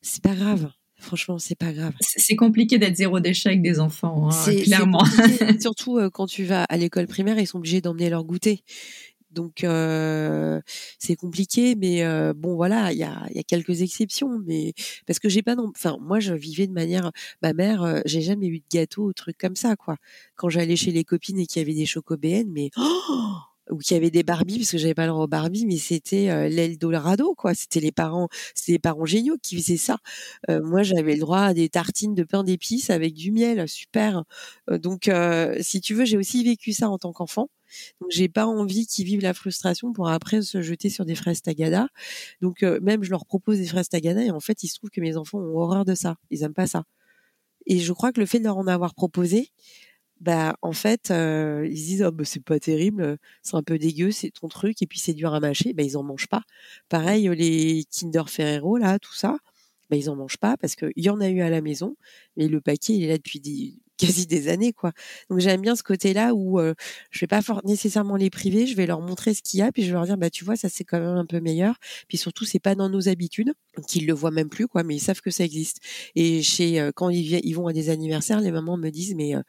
c'est 0.03 0.23
pas 0.23 0.35
grave. 0.35 0.71
Franchement, 0.99 1.39
c'est 1.39 1.55
pas 1.55 1.73
grave. 1.73 1.93
C'est 2.01 2.37
compliqué 2.37 2.79
d'être 2.79 2.97
zéro 2.97 3.21
déchet 3.21 3.51
avec 3.51 3.63
des 3.63 3.79
enfants, 3.79 4.31
hein, 4.31 4.55
clairement. 4.63 5.05
surtout 5.61 5.99
euh, 5.99 6.11
quand 6.11 6.27
tu 6.27 6.45
vas 6.45 6.65
à 6.65 6.77
l'école 6.77 7.07
primaire, 7.07 7.39
ils 7.39 7.47
sont 7.47 7.59
obligés 7.59 7.81
d'emmener 7.81 8.11
leur 8.11 8.25
goûter. 8.25 8.65
Donc 9.31 9.63
euh, 9.63 10.61
c'est 10.99 11.17
compliqué, 11.17 11.75
mais 11.77 12.03
euh, 12.03 12.33
bon 12.35 12.57
voilà, 12.57 12.93
il 12.93 12.99
y 12.99 13.05
a, 13.05 13.27
y 13.35 13.39
a, 13.39 13.43
quelques 13.43 13.83
exceptions, 13.83 14.41
mais 14.47 14.73
parce 15.07 15.19
que 15.19 15.29
j'ai 15.29 15.43
pas 15.43 15.55
non, 15.55 15.71
enfin 15.77 15.99
moi 16.01 16.19
je 16.19 16.33
vivais 16.35 16.67
de 16.67 16.73
manière, 16.73 17.13
ma 17.43 17.53
mère, 17.53 17.83
euh, 17.83 18.01
j'ai 18.07 18.23
jamais 18.23 18.47
eu 18.47 18.61
de 18.61 18.65
gâteau 18.71 19.05
ou 19.05 19.13
truc 19.13 19.37
comme 19.39 19.57
ça 19.57 19.77
quoi. 19.77 19.97
Quand 20.37 20.49
j'allais 20.49 20.77
chez 20.77 20.93
les 20.93 21.05
copines 21.05 21.39
et 21.39 21.47
qu'il 21.47 21.61
y 21.61 21.65
avait 21.65 21.75
des 21.75 21.87
chocobéennes, 21.87 22.51
mais 22.51 22.71
oh 22.79 23.35
ou 23.71 23.79
qu'il 23.79 23.95
y 23.95 23.97
avait 23.99 24.11
des 24.11 24.23
Barbies 24.23 24.59
parce 24.59 24.71
que 24.71 24.79
j'avais 24.79 24.95
pas 24.95 25.07
le 25.07 25.13
droit 25.13 25.25
aux 25.25 25.29
Barbie 25.29 25.67
mais 25.67 25.77
c'était 25.77 26.31
euh, 26.31 26.49
l'aile 26.49 26.79
Dorado 26.79 27.35
quoi 27.35 27.55
c'était 27.55 27.81
les 27.81 27.93
parents 27.93 28.29
c'était 28.55 28.73
les 28.73 28.79
parents 28.79 29.05
géniaux 29.05 29.37
qui 29.43 29.57
faisaient 29.57 29.77
ça 29.77 29.99
moi 30.49 30.83
j'avais 30.83 31.15
le 31.15 31.21
droit 31.21 31.41
à 31.41 31.55
des 31.55 31.69
tartines 31.69 32.15
de 32.15 32.25
pain 32.25 32.45
d'épices 32.45 32.91
avec 32.91 33.15
du 33.15 33.33
miel 33.33 33.69
super 33.69 34.25
donc 34.69 35.11
si 35.61 35.81
tu 35.81 35.95
veux 35.95 36.05
j'ai 36.05 36.17
aussi 36.17 36.45
vécu 36.45 36.73
ça 36.73 36.89
en 36.89 36.99
tant 36.99 37.13
qu'enfant 37.13 37.49
donc 38.01 38.11
j'ai 38.11 38.29
pas 38.29 38.47
envie 38.47 38.87
qu'ils 38.87 39.05
vivent 39.05 39.23
la 39.23 39.35
frustration 39.35 39.93
pour 39.93 40.09
après 40.09 40.43
se 40.43 40.63
jeter 40.63 40.91
sur 40.91 41.05
des 41.05 41.15
fraises 41.15 41.43
tagada. 41.43 41.89
Donc 42.41 42.63
euh, 42.63 42.79
même 42.83 43.03
je 43.03 43.11
leur 43.11 43.27
propose 43.27 43.59
des 43.59 43.67
fraises 43.67 43.89
tagada 43.89 44.23
et 44.23 44.31
en 44.31 44.41
fait 44.41 44.63
il 44.63 44.69
se 44.69 44.77
trouve 44.77 44.91
que 44.91 45.01
mes 45.01 45.17
enfants 45.17 45.39
ont 45.39 45.59
horreur 45.59 45.85
de 45.85 45.95
ça. 45.95 46.17
Ils 46.31 46.43
aiment 46.43 46.55
pas 46.55 46.67
ça. 46.67 46.85
Et 47.67 47.79
je 47.81 47.93
crois 47.93 48.13
que 48.13 48.21
le 48.21 48.27
fait 48.27 48.39
de 48.39 48.45
leur 48.45 48.57
en 48.57 48.67
avoir 48.67 48.95
proposé, 48.95 49.51
bah 50.21 50.57
en 50.63 50.73
fait 50.73 51.11
euh, 51.11 51.67
ils 51.69 51.75
disent 51.75 52.05
oh, 52.07 52.13
bah, 52.13 52.25
c'est 52.25 52.43
pas 52.43 52.59
terrible, 52.59 53.19
c'est 53.43 53.57
un 53.57 53.63
peu 53.63 53.79
dégueu, 53.79 54.11
c'est 54.11 54.31
ton 54.31 54.49
truc 54.49 54.83
et 54.83 54.87
puis 54.87 54.99
c'est 54.99 55.15
dur 55.15 55.35
à 55.35 55.41
mâcher, 55.41 55.73
bah 55.75 55.83
ils 55.83 55.97
en 55.97 56.03
mangent 56.03 56.29
pas. 56.29 56.43
Pareil 56.89 57.29
les 57.37 57.85
Kinder 57.91 58.29
Ferrero 58.29 58.77
là, 58.79 58.99
tout 58.99 59.15
ça, 59.15 59.39
bah 59.91 59.97
ils 59.97 60.11
en 60.11 60.17
mangent 60.17 60.39
pas 60.39 60.57
parce 60.57 60.75
qu'il 60.77 60.93
y 60.97 61.11
en 61.11 61.21
a 61.21 61.29
eu 61.29 61.41
à 61.41 61.51
la 61.51 61.61
maison, 61.61 61.97
mais 62.37 62.49
le 62.49 62.61
paquet 62.61 62.95
il 62.95 63.05
est 63.05 63.09
là 63.09 63.17
depuis 63.19 63.81
quasi 63.99 64.27
des 64.27 64.49
années 64.49 64.73
quoi. 64.73 64.93
Donc 65.29 65.41
j'aime 65.41 65.61
bien 65.61 65.75
ce 65.75 65.83
côté-là 65.83 66.35
où 66.35 66.61
euh, 66.61 66.75
je 67.11 67.21
vais 67.21 67.27
pas 67.27 67.41
nécessairement 67.65 68.17
les 68.17 68.31
priver, 68.31 68.67
je 68.67 68.77
vais 68.77 68.87
leur 68.87 69.01
montrer 69.01 69.35
ce 69.35 69.43
qu'il 69.43 69.61
y 69.61 69.63
a 69.63 69.73
puis 69.73 69.83
je 69.83 69.89
vais 69.89 69.95
leur 69.95 70.05
dire 70.05 70.17
bah 70.17 70.31
tu 70.31 70.45
vois 70.45 70.57
ça 70.57 70.69
c'est 70.69 70.85
quand 70.85 71.01
même 71.01 71.17
un 71.17 71.27
peu 71.27 71.41
meilleur. 71.41 71.77
Puis 72.09 72.19
surtout 72.19 72.45
c'est 72.45 72.61
pas 72.61 72.75
dans 72.75 72.89
nos 72.89 73.09
habitudes, 73.09 73.53
donc 73.77 73.95
ils 73.97 74.07
le 74.07 74.13
voient 74.15 74.31
même 74.31 74.49
plus 74.49 74.69
quoi, 74.69 74.85
mais 74.85 74.97
ils 74.97 75.01
savent 75.01 75.21
que 75.21 75.31
ça 75.31 75.45
existe. 75.45 75.79
Et 76.15 76.43
chez 76.43 76.81
euh, 76.81 76.93
quand 76.95 77.09
ils, 77.11 77.41
ils, 77.45 77.53
vont 77.55 77.67
à 77.67 77.73
des 77.73 77.91
anniversaires, 77.91 78.41
les 78.41 78.53
mamans 78.53 78.77
me 78.77 78.91
disent 78.91 79.15
mais 79.17 79.35
euh, 79.35 79.43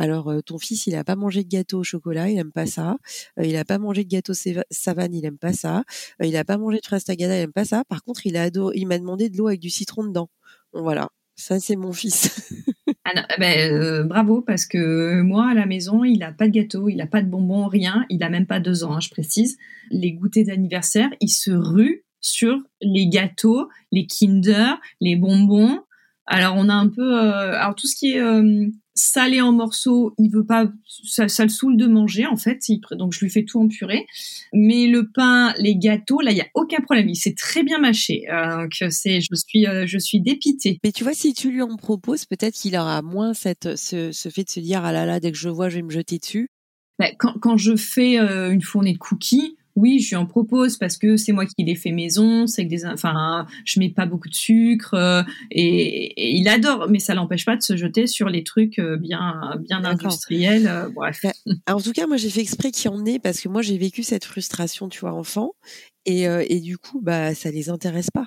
alors 0.00 0.32
ton 0.44 0.58
fils 0.58 0.86
il 0.86 0.94
a 0.94 1.04
pas 1.04 1.16
mangé 1.16 1.44
de 1.44 1.48
gâteau 1.48 1.80
au 1.80 1.84
chocolat, 1.84 2.30
il 2.30 2.38
aime 2.38 2.52
pas 2.52 2.66
ça. 2.66 2.96
il 3.42 3.56
a 3.56 3.64
pas 3.64 3.78
mangé 3.78 4.04
de 4.04 4.08
gâteau 4.08 4.32
savane, 4.70 5.14
il 5.14 5.24
aime 5.26 5.38
pas 5.38 5.52
ça. 5.52 5.84
il 6.22 6.36
a 6.36 6.44
pas 6.44 6.56
mangé 6.56 6.78
de 6.80 6.86
fraise 6.86 7.04
il 7.08 7.22
aime 7.22 7.52
pas 7.52 7.64
ça. 7.64 7.84
Par 7.84 8.02
contre 8.02 8.26
il 8.26 8.36
a 8.36 8.48
il 8.74 8.86
m'a 8.86 8.98
demandé 8.98 9.28
de 9.28 9.36
l'eau 9.36 9.48
avec 9.48 9.60
du 9.60 9.70
citron 9.70 10.04
dedans. 10.04 10.30
Voilà, 10.72 11.10
ça 11.36 11.60
c'est 11.60 11.76
mon 11.76 11.92
fils. 11.92 12.52
Ah 13.04 13.36
ben, 13.38 13.72
euh, 13.72 14.04
bravo, 14.04 14.42
parce 14.42 14.66
que 14.66 15.22
moi, 15.22 15.50
à 15.50 15.54
la 15.54 15.66
maison, 15.66 16.04
il 16.04 16.18
n'a 16.18 16.32
pas 16.32 16.46
de 16.46 16.52
gâteau, 16.52 16.88
il 16.88 16.96
n'a 16.96 17.06
pas 17.06 17.22
de 17.22 17.28
bonbons, 17.28 17.66
rien. 17.66 18.04
Il 18.10 18.22
a 18.22 18.28
même 18.28 18.46
pas 18.46 18.60
deux 18.60 18.84
ans, 18.84 18.92
hein, 18.92 19.00
je 19.00 19.10
précise. 19.10 19.58
Les 19.90 20.12
goûters 20.12 20.44
d'anniversaire, 20.44 21.08
il 21.20 21.30
se 21.30 21.50
rue 21.50 22.04
sur 22.20 22.58
les 22.82 23.08
gâteaux, 23.08 23.68
les 23.90 24.06
Kinder, 24.06 24.78
les 25.00 25.16
bonbons. 25.16 25.80
Alors, 26.26 26.54
on 26.56 26.68
a 26.68 26.74
un 26.74 26.88
peu... 26.88 27.18
Euh, 27.18 27.58
alors, 27.58 27.74
tout 27.74 27.86
ce 27.86 27.96
qui 27.96 28.12
est 28.12 28.20
euh, 28.20 28.68
salé 29.00 29.40
en 29.40 29.52
morceaux, 29.52 30.14
il 30.18 30.30
veut 30.30 30.44
pas, 30.44 30.70
ça, 31.04 31.28
ça, 31.28 31.44
le 31.44 31.48
saoule 31.48 31.76
de 31.76 31.86
manger 31.86 32.26
en 32.26 32.36
fait, 32.36 32.60
donc 32.92 33.12
je 33.12 33.20
lui 33.20 33.30
fais 33.30 33.44
tout 33.44 33.60
en 33.60 33.68
purée. 33.68 34.06
Mais 34.52 34.86
le 34.86 35.10
pain, 35.10 35.54
les 35.58 35.76
gâteaux, 35.76 36.20
là 36.20 36.30
il 36.30 36.36
y 36.36 36.40
a 36.40 36.48
aucun 36.54 36.80
problème, 36.80 37.08
il 37.08 37.16
s'est 37.16 37.34
très 37.34 37.62
bien 37.62 37.78
mâché. 37.78 38.30
Euh, 38.30 38.68
que 38.68 38.90
c'est, 38.90 39.20
je 39.20 39.34
suis, 39.34 39.66
euh, 39.66 39.86
je 39.86 39.98
suis 39.98 40.20
dépitée. 40.20 40.78
Mais 40.84 40.92
tu 40.92 41.04
vois, 41.04 41.14
si 41.14 41.34
tu 41.34 41.50
lui 41.50 41.62
en 41.62 41.76
proposes, 41.76 42.24
peut-être 42.26 42.54
qu'il 42.54 42.76
aura 42.76 43.02
moins 43.02 43.34
cette, 43.34 43.76
ce, 43.76 44.12
ce 44.12 44.28
fait 44.28 44.44
de 44.44 44.50
se 44.50 44.60
dire 44.60 44.84
ah 44.84 44.92
là 44.92 45.06
là, 45.06 45.20
dès 45.20 45.32
que 45.32 45.38
je 45.38 45.48
vois, 45.48 45.68
je 45.68 45.76
vais 45.76 45.82
me 45.82 45.90
jeter 45.90 46.18
dessus. 46.18 46.48
bah, 46.98 47.08
quand, 47.18 47.34
quand, 47.40 47.56
je 47.56 47.76
fais 47.76 48.16
une 48.18 48.62
fournée 48.62 48.92
de 48.92 48.98
cookies, 48.98 49.56
oui, 49.80 49.98
je 49.98 50.10
lui 50.10 50.16
en 50.16 50.26
propose 50.26 50.76
parce 50.76 50.98
que 50.98 51.16
c'est 51.16 51.32
moi 51.32 51.46
qui 51.46 51.64
les 51.64 51.74
fais 51.74 51.90
maison, 51.90 52.46
c'est 52.46 52.64
que 52.64 52.68
des, 52.68 52.84
enfin, 52.84 53.46
je 53.64 53.80
mets 53.80 53.88
pas 53.88 54.04
beaucoup 54.04 54.28
de 54.28 54.34
sucre 54.34 54.94
euh, 54.94 55.22
et, 55.50 56.36
il 56.36 56.46
adore, 56.48 56.88
mais 56.90 56.98
ça 56.98 57.14
l'empêche 57.14 57.46
pas 57.46 57.56
de 57.56 57.62
se 57.62 57.76
jeter 57.76 58.06
sur 58.06 58.28
les 58.28 58.44
trucs 58.44 58.78
euh, 58.78 58.96
bien, 58.96 59.58
bien 59.60 59.84
industriels. 59.84 60.68
Euh, 60.68 60.88
bref. 60.94 61.20
Bah, 61.24 61.74
en 61.74 61.80
tout 61.80 61.92
cas, 61.92 62.06
moi, 62.06 62.18
j'ai 62.18 62.30
fait 62.30 62.42
exprès 62.42 62.70
qu'il 62.70 62.90
y 62.90 62.94
en 62.94 63.04
ait 63.06 63.18
parce 63.18 63.40
que 63.40 63.48
moi, 63.48 63.62
j'ai 63.62 63.78
vécu 63.78 64.02
cette 64.02 64.24
frustration, 64.24 64.88
tu 64.88 65.00
vois, 65.00 65.14
enfant, 65.14 65.52
et, 66.04 66.24
et 66.24 66.60
du 66.60 66.78
coup, 66.78 67.00
bah, 67.02 67.34
ça 67.34 67.50
les 67.50 67.68
intéresse 67.68 68.10
pas 68.10 68.26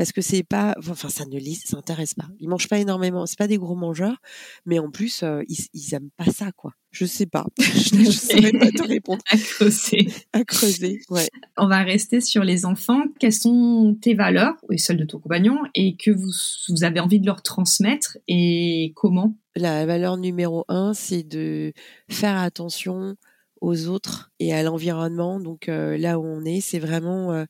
parce 0.00 0.12
que 0.12 0.22
c'est 0.22 0.42
pas, 0.42 0.74
enfin, 0.78 1.10
ça 1.10 1.26
ne 1.26 1.38
les 1.38 1.58
intéresse 1.76 2.14
pas. 2.14 2.24
Ils 2.38 2.48
mangent 2.48 2.68
pas 2.68 2.78
énormément, 2.78 3.26
c'est 3.26 3.36
pas 3.36 3.46
des 3.46 3.58
gros 3.58 3.74
mangeurs, 3.74 4.16
mais 4.64 4.78
en 4.78 4.90
plus, 4.90 5.22
ils, 5.46 5.66
ils 5.74 5.94
aiment 5.94 6.08
pas 6.16 6.24
ça, 6.24 6.52
quoi. 6.52 6.72
Je 6.90 7.04
sais 7.04 7.26
pas. 7.26 7.44
je 7.60 7.96
ne 7.96 8.10
saurais 8.10 8.52
pas 8.52 8.70
te 8.70 8.82
répondre. 8.82 9.20
À 9.30 9.36
creuser. 9.36 10.08
À 10.32 10.42
creuser, 10.42 11.02
ouais. 11.10 11.28
On 11.58 11.66
va 11.66 11.82
rester 11.82 12.22
sur 12.22 12.44
les 12.44 12.64
enfants. 12.64 13.02
Quelles 13.18 13.34
sont 13.34 13.94
tes 14.00 14.14
valeurs, 14.14 14.54
et 14.70 14.78
celles 14.78 14.96
de 14.96 15.04
ton 15.04 15.18
compagnon, 15.18 15.58
et 15.74 15.96
que 15.96 16.10
vous, 16.10 16.32
vous 16.70 16.82
avez 16.82 17.00
envie 17.00 17.20
de 17.20 17.26
leur 17.26 17.42
transmettre, 17.42 18.16
et 18.26 18.94
comment? 18.96 19.36
La 19.54 19.84
valeur 19.84 20.16
numéro 20.16 20.64
un, 20.68 20.94
c'est 20.94 21.24
de 21.24 21.74
faire 22.08 22.38
attention 22.38 23.16
aux 23.60 23.86
autres 23.88 24.32
et 24.38 24.54
à 24.54 24.62
l'environnement. 24.62 25.40
Donc 25.40 25.66
là 25.66 26.18
où 26.18 26.24
on 26.24 26.46
est, 26.46 26.62
c'est 26.62 26.78
vraiment 26.78 27.44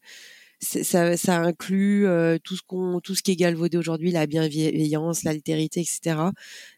ça, 0.60 1.16
ça 1.16 1.38
inclut 1.40 2.06
euh, 2.06 2.38
tout 2.42 2.54
ce 2.56 2.62
qu'on, 2.62 3.00
tout 3.00 3.14
ce 3.14 3.22
qui 3.22 3.32
est 3.32 3.36
galvaudé 3.36 3.78
aujourd'hui, 3.78 4.10
la 4.10 4.26
bienveillance, 4.26 5.24
l'altérité, 5.24 5.80
etc. 5.80 6.30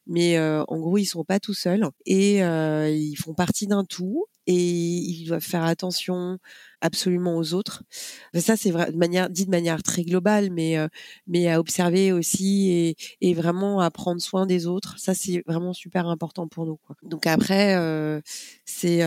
Mais 0.07 0.39
euh, 0.39 0.63
en 0.69 0.79
gros, 0.79 0.99
ils 0.99 1.05
sont 1.05 1.25
pas 1.25 1.41
tout 1.41 1.55
seuls 1.55 1.87
et 2.07 2.45
euh, 2.45 2.89
ils 2.91 3.17
font 3.17 3.35
partie 3.35 3.67
d'un 3.67 3.85
tout 3.85 4.27
et 4.47 4.55
ils 4.55 5.27
doivent 5.27 5.43
faire 5.43 5.65
attention 5.65 6.39
absolument 6.81 7.37
aux 7.37 7.55
autres. 7.55 7.85
ça, 8.35 8.57
c'est 8.57 8.73
de 8.73 8.97
manière 8.97 9.31
dit 9.31 9.45
de 9.47 9.51
manière 9.51 9.83
très 9.85 10.03
globale, 10.03 10.51
mais 10.51 10.77
mais 11.29 11.49
à 11.49 11.61
observer 11.61 12.11
aussi 12.13 12.71
et, 12.71 12.97
et 13.21 13.35
vraiment 13.35 13.81
à 13.81 13.91
prendre 13.93 14.21
soin 14.21 14.47
des 14.47 14.67
autres. 14.67 14.99
Ça, 14.99 15.15
c'est 15.15 15.45
vraiment 15.47 15.73
super 15.73 16.09
important 16.09 16.49
pour 16.49 16.67
nous. 16.67 16.77
Quoi. 16.77 16.97
Donc 17.05 17.27
après, 17.29 17.77
c'est 18.65 19.03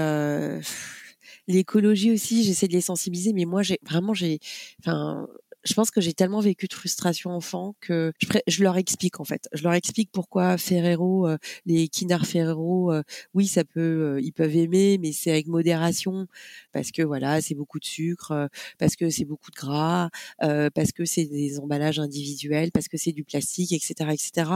l'écologie 1.48 2.12
aussi, 2.12 2.44
j'essaie 2.44 2.68
de 2.68 2.74
les 2.74 2.82
sensibiliser, 2.82 3.34
mais 3.34 3.46
moi, 3.46 3.64
j'ai 3.64 3.80
vraiment, 3.84 4.14
j'ai, 4.14 4.40
enfin, 4.80 5.28
je 5.66 5.74
pense 5.74 5.92
que 5.92 6.00
j'ai 6.00 6.14
tellement 6.14 6.40
vécu 6.40 6.68
de 6.68 6.74
frustration 6.74 7.32
enfant 7.32 7.76
que 7.82 8.14
je, 8.48 8.64
leur 8.64 8.78
explique 8.78 9.20
en 9.20 9.24
fait. 9.26 9.50
Je 9.52 9.64
leur 9.64 9.74
explique 9.74 10.12
pourquoi 10.12 10.58
Ferrero, 10.58 11.28
euh, 11.28 11.38
les 11.66 11.88
Kinder 11.88 12.24
Ferrero, 12.26 12.92
euh, 12.92 13.02
oui, 13.34 13.48
ça 13.48 13.64
peut, 13.64 13.80
euh, 14.16 14.22
ils 14.22 14.32
peuvent 14.32 14.56
aimer, 14.56 15.00
mais 15.00 15.12
c'est 15.12 15.32
avec 15.32 15.48
modération 15.48 16.28
parce 16.72 16.92
que 16.92 17.02
voilà, 17.02 17.42
c'est 17.42 17.56
beaucoup 17.56 17.80
de 17.80 17.86
sucre, 17.86 18.50
parce 18.78 18.96
que 18.96 19.10
c'est 19.10 19.26
beaucoup 19.26 19.50
de 19.50 19.56
gras, 19.56 20.10
parce 20.40 20.92
que 20.92 21.06
c'est 21.06 21.26
des 21.26 21.60
emballages 21.60 22.00
individuels, 22.00 22.72
parce 22.72 22.88
que 22.88 22.98
c'est 22.98 23.12
du 23.12 23.24
plastique, 23.24 23.72
etc., 23.72 24.12
etc. 24.12 24.52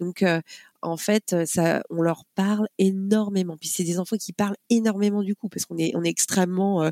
Donc 0.00 0.24
en 0.82 0.96
fait, 0.96 1.34
ça, 1.46 1.82
on 1.90 2.02
leur 2.02 2.24
parle 2.34 2.68
énormément. 2.78 3.56
Puis 3.56 3.68
c'est 3.68 3.84
des 3.84 3.98
enfants 3.98 4.16
qui 4.16 4.32
parlent 4.32 4.56
énormément 4.70 5.22
du 5.22 5.34
coup, 5.34 5.48
parce 5.48 5.64
qu'on 5.64 5.78
est, 5.78 5.92
on 5.94 6.02
est 6.04 6.08
extrêmement, 6.08 6.90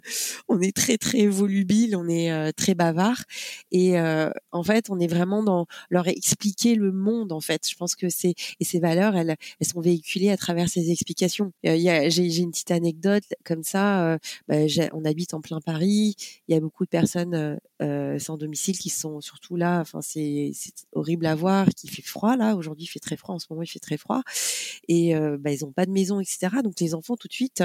on 0.49 0.61
est 0.61 0.75
très 0.75 0.99
très 0.99 1.27
volubile, 1.27 1.97
on 1.97 2.09
est 2.09 2.53
très 2.55 2.75
bavard, 2.75 3.23
et 3.71 3.99
en 3.99 4.63
fait, 4.63 4.91
on 4.91 4.99
est 4.99 5.07
vraiment 5.07 5.43
dans 5.43 5.67
leur 5.91 6.09
expliquer 6.09 6.75
le 6.75 6.93
monde. 6.93 7.33
En 7.33 7.41
fait, 7.41 7.69
je 7.69 7.77
pense 7.77 7.95
que 7.95 8.09
c'est 8.09 8.35
et 8.61 8.65
ces 8.65 8.81
valeurs, 8.81 9.17
elles, 9.17 9.37
elles 9.61 9.67
sont 9.67 9.81
véhiculées 9.81 10.31
à 10.31 10.37
travers 10.37 10.69
ces 10.69 10.91
explications. 10.91 11.53
J'ai, 11.65 12.39
une 12.39 12.51
petite 12.51 12.71
anecdote 12.71 13.25
comme 13.45 13.63
ça. 13.63 14.19
Bah, 14.49 14.57
on 14.93 15.05
habite 15.05 15.35
en 15.35 15.41
plein 15.41 15.61
Paris. 15.61 16.17
Il 16.49 16.55
y 16.55 16.57
a 16.57 16.61
beaucoup 16.61 16.85
de 16.85 16.91
personnes 16.91 17.59
sans 17.81 18.37
domicile 18.37 18.79
qui 18.79 18.91
sont 18.91 19.21
surtout 19.21 19.57
là. 19.57 19.81
Enfin, 19.81 20.01
c'est, 20.03 20.53
horrible 20.93 21.27
à 21.27 21.35
voir. 21.35 21.67
Qui 21.77 21.89
fait 21.89 22.03
froid 22.03 22.37
là. 22.37 22.57
Aujourd'hui, 22.57 22.85
il 22.85 22.89
fait 22.89 23.01
très 23.01 23.17
froid. 23.17 23.35
En 23.35 23.39
ce 23.39 23.47
moment, 23.51 23.63
très 23.81 23.97
froid. 23.97 24.23
Et 24.89 25.15
bah, 25.39 25.53
ils 25.53 25.65
ont 25.65 25.73
pas 25.73 25.87
de 25.87 25.91
maison, 25.93 26.21
etc. 26.21 26.49
Donc 26.63 26.81
les 26.81 26.95
enfants, 26.95 27.17
tout 27.17 27.29
de 27.29 27.33
suite, 27.33 27.63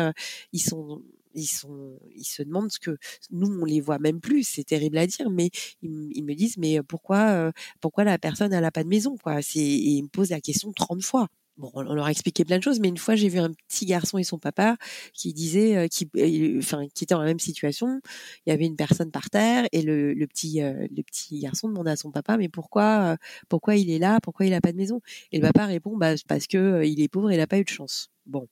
ils 0.53 0.61
sont 0.61 1.01
ils 1.33 1.47
sont, 1.47 1.97
ils 2.13 2.25
se 2.25 2.43
demandent 2.43 2.71
ce 2.71 2.79
que 2.79 2.97
nous 3.31 3.47
on 3.47 3.65
les 3.65 3.79
voit 3.81 3.99
même 3.99 4.19
plus. 4.19 4.43
C'est 4.43 4.65
terrible 4.65 4.97
à 4.97 5.07
dire, 5.07 5.29
mais 5.29 5.49
ils, 5.81 6.23
me 6.23 6.33
disent 6.33 6.57
mais 6.57 6.81
pourquoi, 6.83 7.51
pourquoi 7.79 8.03
la 8.03 8.17
personne 8.17 8.53
elle 8.53 8.65
a 8.65 8.71
pas 8.71 8.83
de 8.83 8.89
maison 8.89 9.15
quoi? 9.17 9.41
C'est 9.41 9.59
ils 9.59 10.03
me 10.03 10.07
posent 10.09 10.31
la 10.31 10.41
question 10.41 10.71
30 10.73 11.01
fois. 11.03 11.27
Bon, 11.57 11.69
on 11.75 11.93
leur 11.93 12.05
a 12.05 12.11
expliqué 12.11 12.45
plein 12.45 12.57
de 12.57 12.63
choses, 12.63 12.79
mais 12.79 12.87
une 12.87 12.97
fois 12.97 13.15
j'ai 13.15 13.29
vu 13.29 13.37
un 13.39 13.51
petit 13.51 13.85
garçon 13.85 14.17
et 14.17 14.23
son 14.23 14.39
papa 14.39 14.77
qui 15.13 15.33
disait, 15.33 15.89
qui, 15.89 16.09
enfin, 16.57 16.87
qui 16.93 17.03
était 17.03 17.13
dans 17.13 17.19
la 17.19 17.25
même 17.25 17.39
situation. 17.39 18.01
Il 18.45 18.49
y 18.49 18.53
avait 18.53 18.65
une 18.65 18.77
personne 18.77 19.11
par 19.11 19.29
terre 19.29 19.67
et 19.71 19.81
le, 19.81 20.13
le 20.13 20.27
petit, 20.27 20.61
le 20.61 21.03
petit 21.03 21.39
garçon 21.39 21.67
demandait 21.67 21.91
à 21.91 21.95
son 21.97 22.11
papa, 22.11 22.37
mais 22.37 22.49
pourquoi, 22.49 23.17
pourquoi 23.49 23.75
il 23.75 23.91
est 23.91 23.99
là, 23.99 24.19
pourquoi 24.21 24.45
il 24.45 24.53
a 24.53 24.61
pas 24.61 24.71
de 24.71 24.77
maison? 24.77 25.01
Et 25.31 25.37
le 25.37 25.43
papa 25.43 25.65
répond, 25.65 25.97
bah 25.97 26.13
parce 26.27 26.47
que 26.47 26.83
il 26.85 27.01
est 27.01 27.09
pauvre, 27.09 27.31
et 27.31 27.35
il 27.35 27.41
a 27.41 27.47
pas 27.47 27.59
eu 27.59 27.63
de 27.63 27.69
chance. 27.69 28.09
Bon. 28.25 28.47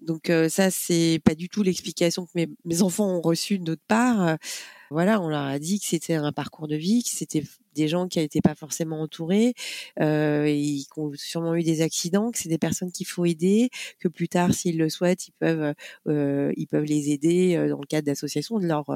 Donc 0.00 0.30
ça, 0.48 0.70
c'est 0.70 1.20
pas 1.24 1.34
du 1.34 1.48
tout 1.48 1.62
l'explication 1.62 2.26
que 2.26 2.32
mes, 2.34 2.48
mes, 2.64 2.82
enfants 2.82 3.08
ont 3.16 3.20
reçue 3.20 3.58
de 3.58 3.64
notre 3.64 3.82
part. 3.86 4.38
Voilà, 4.90 5.20
on 5.20 5.28
leur 5.28 5.42
a 5.42 5.58
dit 5.60 5.78
que 5.78 5.86
c'était 5.86 6.14
un 6.14 6.32
parcours 6.32 6.66
de 6.66 6.74
vie, 6.74 7.04
que 7.04 7.10
c'était 7.10 7.44
des 7.76 7.86
gens 7.86 8.08
qui 8.08 8.18
n'étaient 8.18 8.40
pas 8.40 8.56
forcément 8.56 9.00
entourés, 9.00 9.54
euh, 10.00 10.44
et 10.46 10.78
qui 10.92 10.98
ont 10.98 11.12
sûrement 11.14 11.54
eu 11.54 11.62
des 11.62 11.80
accidents, 11.82 12.32
que 12.32 12.38
c'est 12.38 12.48
des 12.48 12.58
personnes 12.58 12.90
qu'il 12.90 13.06
faut 13.06 13.24
aider, 13.24 13.70
que 14.00 14.08
plus 14.08 14.28
tard, 14.28 14.52
s'ils 14.52 14.78
le 14.78 14.88
souhaitent, 14.88 15.28
ils 15.28 15.32
peuvent, 15.38 15.74
euh, 16.08 16.52
ils 16.56 16.66
peuvent 16.66 16.84
les 16.84 17.10
aider 17.10 17.54
dans 17.68 17.78
le 17.80 17.86
cadre 17.86 18.06
d'associations 18.06 18.58
de 18.58 18.66
leur 18.66 18.86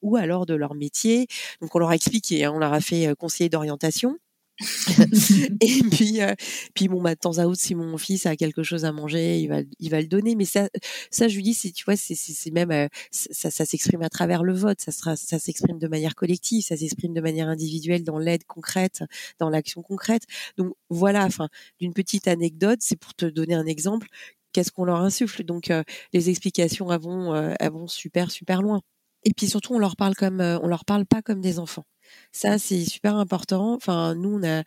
ou 0.00 0.16
alors 0.16 0.46
de 0.46 0.54
leur 0.54 0.74
métier. 0.74 1.26
Donc 1.60 1.74
on 1.74 1.78
leur 1.78 1.90
a 1.90 1.94
expliqué, 1.94 2.44
hein, 2.44 2.52
on 2.54 2.58
leur 2.58 2.72
a 2.72 2.80
fait 2.80 3.14
conseiller 3.18 3.50
d'orientation. 3.50 4.16
et 5.60 5.82
puis, 5.90 6.22
euh, 6.22 6.34
puis 6.74 6.88
bon, 6.88 7.02
bah, 7.02 7.14
de 7.14 7.18
temps 7.20 7.38
à 7.38 7.46
autre, 7.46 7.60
si 7.60 7.74
mon 7.74 7.96
fils 7.98 8.26
a 8.26 8.36
quelque 8.36 8.62
chose 8.62 8.84
à 8.84 8.92
manger, 8.92 9.40
il 9.40 9.48
va, 9.48 9.60
il 9.80 9.90
va 9.90 10.00
le 10.00 10.06
donner. 10.06 10.36
Mais 10.36 10.44
ça, 10.44 10.68
ça, 11.10 11.28
je 11.28 11.36
lui 11.36 11.42
dis, 11.42 11.54
c'est, 11.54 11.72
tu 11.72 11.84
vois, 11.84 11.96
c'est, 11.96 12.14
c'est 12.14 12.50
même, 12.50 12.70
euh, 12.70 12.88
ça, 13.10 13.50
ça 13.50 13.64
s'exprime 13.64 14.02
à 14.02 14.08
travers 14.08 14.44
le 14.44 14.54
vote. 14.54 14.80
Ça 14.80 14.92
sera, 14.92 15.16
ça 15.16 15.38
s'exprime 15.38 15.78
de 15.78 15.88
manière 15.88 16.14
collective, 16.14 16.62
ça 16.64 16.76
s'exprime 16.76 17.14
de 17.14 17.20
manière 17.20 17.48
individuelle 17.48 18.04
dans 18.04 18.18
l'aide 18.18 18.44
concrète, 18.44 19.02
dans 19.38 19.50
l'action 19.50 19.82
concrète. 19.82 20.22
Donc 20.56 20.74
voilà, 20.88 21.24
enfin, 21.24 21.48
d'une 21.80 21.92
petite 21.94 22.28
anecdote, 22.28 22.78
c'est 22.80 22.96
pour 22.96 23.14
te 23.14 23.26
donner 23.26 23.54
un 23.54 23.66
exemple. 23.66 24.08
Qu'est-ce 24.52 24.70
qu'on 24.70 24.84
leur 24.84 25.00
insuffle 25.00 25.42
Donc 25.44 25.70
euh, 25.70 25.82
les 26.12 26.30
explications 26.30 26.92
elles 26.92 27.00
vont, 27.00 27.34
elles 27.34 27.72
vont 27.72 27.88
super, 27.88 28.30
super 28.30 28.62
loin. 28.62 28.80
Et 29.24 29.32
puis 29.34 29.48
surtout, 29.48 29.74
on 29.74 29.78
leur 29.78 29.96
parle 29.96 30.14
comme, 30.14 30.40
on 30.40 30.68
leur 30.68 30.84
parle 30.84 31.06
pas 31.06 31.22
comme 31.22 31.40
des 31.40 31.58
enfants. 31.58 31.84
Ça, 32.32 32.58
c'est 32.58 32.84
super 32.84 33.16
important. 33.16 33.74
Enfin, 33.74 34.14
nous, 34.14 34.40
on 34.40 34.42
a, 34.44 34.64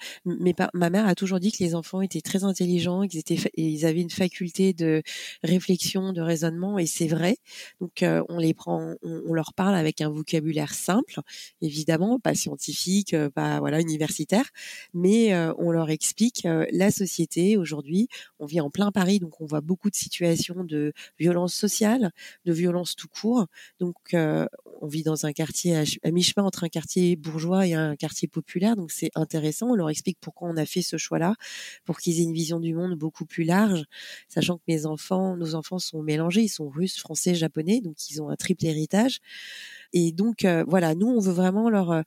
ma 0.73 0.89
mère 0.89 1.07
a 1.07 1.15
toujours 1.15 1.39
dit 1.39 1.51
que 1.51 1.63
les 1.63 1.75
enfants 1.75 2.01
étaient 2.01 2.21
très 2.21 2.43
intelligents, 2.43 3.07
qu'ils 3.07 3.19
étaient, 3.19 3.39
ils 3.55 3.85
avaient 3.85 4.01
une 4.01 4.09
faculté 4.09 4.73
de 4.73 5.03
réflexion, 5.43 6.13
de 6.13 6.21
raisonnement, 6.21 6.79
et 6.79 6.85
c'est 6.85 7.07
vrai. 7.07 7.37
Donc, 7.81 8.03
on 8.29 8.37
les 8.37 8.53
prend, 8.53 8.95
on, 9.03 9.33
leur 9.33 9.53
parle 9.53 9.75
avec 9.75 10.01
un 10.01 10.09
vocabulaire 10.09 10.73
simple, 10.73 11.19
évidemment, 11.61 12.19
pas 12.19 12.33
scientifique, 12.33 13.15
pas 13.35 13.59
voilà 13.59 13.81
universitaire, 13.81 14.45
mais 14.93 15.35
on 15.57 15.71
leur 15.71 15.89
explique 15.89 16.47
la 16.71 16.91
société 16.91 17.57
aujourd'hui. 17.57 18.07
On 18.39 18.45
vit 18.45 18.61
en 18.61 18.69
plein 18.69 18.91
Paris, 18.91 19.19
donc 19.19 19.41
on 19.41 19.45
voit 19.45 19.61
beaucoup 19.61 19.89
de 19.89 19.95
situations 19.95 20.63
de 20.63 20.93
violence 21.19 21.53
sociale, 21.53 22.11
de 22.45 22.53
violence 22.53 22.95
tout 22.95 23.07
court. 23.09 23.47
Donc, 23.79 23.95
on 24.13 24.87
vit 24.87 25.03
dans 25.03 25.25
un 25.25 25.33
quartier 25.33 25.75
à 25.75 26.11
mi-chemin 26.11 26.45
entre 26.45 26.63
un 26.63 26.69
quartier 26.69 27.15
bourgeois 27.29 27.67
et 27.67 27.73
un 27.73 27.95
quartier 27.95 28.27
populaire. 28.27 28.75
Donc 28.75 28.91
c'est 28.91 29.11
intéressant. 29.15 29.67
On 29.71 29.75
leur 29.75 29.89
explique 29.89 30.17
pourquoi 30.21 30.49
on 30.49 30.57
a 30.57 30.65
fait 30.65 30.81
ce 30.81 30.97
choix-là, 30.97 31.35
pour 31.85 31.99
qu'ils 31.99 32.19
aient 32.19 32.23
une 32.23 32.33
vision 32.33 32.59
du 32.59 32.73
monde 32.73 32.95
beaucoup 32.95 33.25
plus 33.25 33.43
large, 33.43 33.85
sachant 34.27 34.57
que 34.57 34.63
mes 34.67 34.85
enfants, 34.85 35.37
nos 35.37 35.55
enfants 35.55 35.79
sont 35.79 36.01
mélangés, 36.03 36.43
ils 36.43 36.49
sont 36.49 36.69
russes, 36.69 36.97
français, 36.97 37.35
japonais, 37.35 37.81
donc 37.81 38.09
ils 38.09 38.21
ont 38.21 38.29
un 38.29 38.35
triple 38.35 38.65
héritage. 38.65 39.19
Et 39.93 40.11
donc 40.11 40.45
euh, 40.45 40.63
voilà, 40.67 40.95
nous 40.95 41.07
on 41.07 41.19
veut 41.19 41.33
vraiment 41.33 41.69
leur 41.69 41.91
euh, 41.91 42.01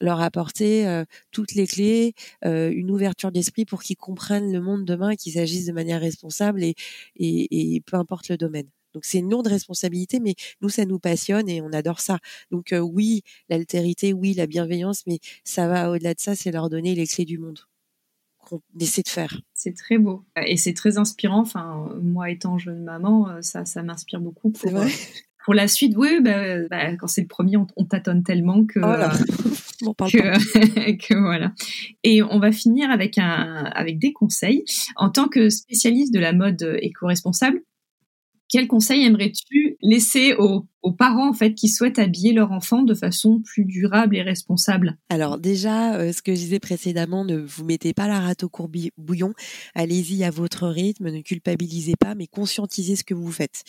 leur 0.00 0.20
apporter 0.20 0.86
euh, 0.88 1.04
toutes 1.32 1.54
les 1.54 1.66
clés, 1.66 2.14
une 2.42 2.90
ouverture 2.90 3.30
d'esprit 3.30 3.64
pour 3.66 3.82
qu'ils 3.82 3.96
comprennent 3.96 4.52
le 4.52 4.60
monde 4.60 4.84
demain 4.84 5.10
et 5.10 5.16
qu'ils 5.16 5.38
agissent 5.38 5.66
de 5.66 5.72
manière 5.72 6.00
responsable 6.00 6.62
et, 6.64 7.82
peu 7.86 7.96
importe 7.96 8.28
le 8.30 8.36
domaine. 8.38 8.68
Donc 8.94 9.04
c'est 9.04 9.18
une 9.18 9.30
lourde 9.30 9.46
responsabilité, 9.46 10.20
mais 10.20 10.34
nous 10.60 10.68
ça 10.68 10.84
nous 10.84 10.98
passionne 10.98 11.48
et 11.48 11.60
on 11.60 11.72
adore 11.72 12.00
ça. 12.00 12.18
Donc 12.50 12.74
oui, 12.80 13.22
l'altérité, 13.48 14.12
oui, 14.12 14.34
la 14.34 14.46
bienveillance, 14.46 15.02
mais 15.06 15.18
ça 15.44 15.68
va 15.68 15.90
au-delà 15.90 16.14
de 16.14 16.20
ça, 16.20 16.34
c'est 16.34 16.50
leur 16.50 16.68
donner 16.68 16.94
les 16.94 17.06
clés 17.06 17.24
du 17.24 17.38
monde 17.38 17.60
qu'on 18.38 18.60
essaie 18.80 19.02
de 19.02 19.08
faire. 19.08 19.40
C'est 19.54 19.76
très 19.76 19.98
beau 19.98 20.24
et 20.44 20.56
c'est 20.56 20.74
très 20.74 20.98
inspirant. 20.98 21.40
Enfin, 21.40 21.88
moi 22.02 22.30
étant 22.30 22.58
jeune 22.58 22.82
maman, 22.82 23.40
ça, 23.40 23.64
ça 23.64 23.82
m'inspire 23.82 24.20
beaucoup. 24.20 24.50
Pour, 24.50 24.70
vrai 24.70 24.90
pour 25.44 25.54
la 25.54 25.68
suite, 25.68 25.94
oui, 25.96 26.20
bah, 26.20 26.66
bah, 26.70 26.96
quand 26.96 27.06
c'est 27.06 27.22
le 27.22 27.26
premier, 27.26 27.56
on, 27.56 27.84
tâtonne 27.84 28.22
tellement 28.22 28.64
que, 28.64 28.80
oh 28.80 29.94
que, 30.10 30.96
que, 30.96 31.14
voilà. 31.14 31.52
Et 32.04 32.22
on 32.22 32.38
va 32.38 32.52
finir 32.52 32.90
avec 32.90 33.18
un, 33.18 33.64
avec 33.74 33.98
des 33.98 34.12
conseils. 34.12 34.64
En 34.96 35.10
tant 35.10 35.28
que 35.28 35.50
spécialiste 35.50 36.14
de 36.14 36.20
la 36.20 36.32
mode 36.32 36.78
éco-responsable, 36.80 37.62
quel 38.52 38.68
conseil 38.68 39.04
aimerais-tu 39.04 39.78
laisser 39.82 40.34
aux, 40.34 40.66
parents 40.90 41.28
en 41.28 41.32
fait 41.32 41.54
qui 41.54 41.68
souhaitent 41.68 42.00
habiller 42.00 42.32
leur 42.32 42.50
enfant 42.50 42.82
de 42.82 42.94
façon 42.94 43.40
plus 43.40 43.64
durable 43.64 44.16
et 44.16 44.22
responsable 44.22 44.98
Alors 45.08 45.38
déjà, 45.38 45.94
euh, 45.94 46.12
ce 46.12 46.22
que 46.22 46.34
je 46.34 46.40
disais 46.40 46.58
précédemment, 46.58 47.24
ne 47.24 47.36
vous 47.36 47.64
mettez 47.64 47.94
pas 47.94 48.08
la 48.08 48.18
rate 48.18 48.42
au 48.42 48.48
courbouillon. 48.48 49.32
Allez-y 49.76 50.24
à 50.24 50.30
votre 50.30 50.66
rythme, 50.66 51.10
ne 51.10 51.20
culpabilisez 51.20 51.94
pas, 51.96 52.16
mais 52.16 52.26
conscientisez 52.26 52.96
ce 52.96 53.04
que 53.04 53.14
vous 53.14 53.30
faites. 53.30 53.62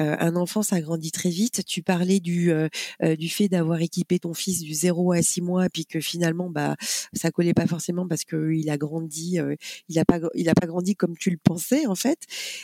Euh, 0.00 0.16
un 0.18 0.34
enfant, 0.34 0.62
ça 0.62 0.80
grandit 0.80 1.12
très 1.12 1.30
vite. 1.30 1.64
Tu 1.64 1.82
parlais 1.82 2.18
du 2.18 2.50
euh, 2.50 2.68
du 3.16 3.28
fait 3.28 3.48
d'avoir 3.48 3.80
équipé 3.80 4.18
ton 4.18 4.34
fils 4.34 4.62
du 4.62 4.74
0 4.74 5.12
à 5.12 5.22
6 5.22 5.42
mois, 5.42 5.68
puis 5.68 5.86
que 5.86 6.00
finalement, 6.00 6.50
bah, 6.50 6.74
ça 7.12 7.30
collait 7.30 7.54
pas 7.54 7.66
forcément 7.66 8.08
parce 8.08 8.24
que 8.24 8.52
il 8.52 8.68
a 8.70 8.76
grandi, 8.76 9.38
il 9.88 9.98
a 9.98 10.04
pas 10.04 10.18
il 10.34 10.48
a 10.48 10.54
pas 10.54 10.66
grandi 10.66 10.96
comme 10.96 11.16
tu 11.16 11.30
le 11.30 11.36
pensais 11.36 11.86
en 11.86 11.94
fait. 11.94 12.18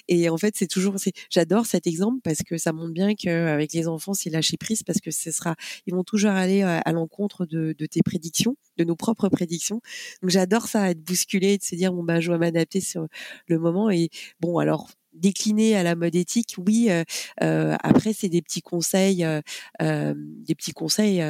Et 0.09 0.29
en 0.29 0.37
fait, 0.37 0.55
c'est 0.57 0.67
toujours, 0.67 0.97
j'adore 1.31 1.67
cet 1.67 1.87
exemple 1.87 2.21
parce 2.25 2.43
que 2.43 2.59
ça 2.59 2.73
montre 2.73 2.93
bien 2.93 3.15
qu'avec 3.15 3.73
les 3.73 3.87
enfants, 3.89 3.92
c'est 4.15 4.31
lâcher 4.31 4.57
prise 4.57 4.83
parce 4.83 5.01
que 5.01 5.11
ce 5.11 5.31
sera, 5.31 5.55
ils 5.87 5.95
vont 5.95 6.05
toujours 6.05 6.31
aller 6.33 6.63
euh, 6.63 6.81
à, 6.85 6.93
l'encontre 6.93 7.47
de, 7.47 7.75
de, 7.77 7.87
tes 7.87 8.03
prédictions, 8.03 8.57
de 8.79 8.85
nos 8.85 8.97
propres 8.97 9.29
prédictions. 9.29 9.81
Donc 10.23 10.31
j'adore 10.31 10.67
ça, 10.67 10.91
être 10.91 11.03
bousculé, 11.03 11.59
de 11.59 11.63
se 11.63 11.75
dire 11.75 11.93
bon 11.93 12.03
bah 12.03 12.21
je 12.21 12.29
dois 12.29 12.39
m'adapter 12.39 12.81
sur 12.81 13.07
le 13.47 13.59
moment 13.59 13.91
et 13.91 14.11
bon 14.41 14.59
alors 14.59 14.89
décliner 15.13 15.77
à 15.77 15.83
la 15.83 15.95
mode 15.95 16.15
éthique, 16.15 16.55
oui. 16.59 16.87
Euh, 16.91 17.05
euh, 17.43 17.77
après, 17.83 18.13
c'est 18.13 18.29
des 18.29 18.43
petits 18.43 18.63
conseils, 18.63 19.25
euh, 19.25 20.15
des 20.17 20.55
petits 20.55 20.73
conseils. 20.73 21.23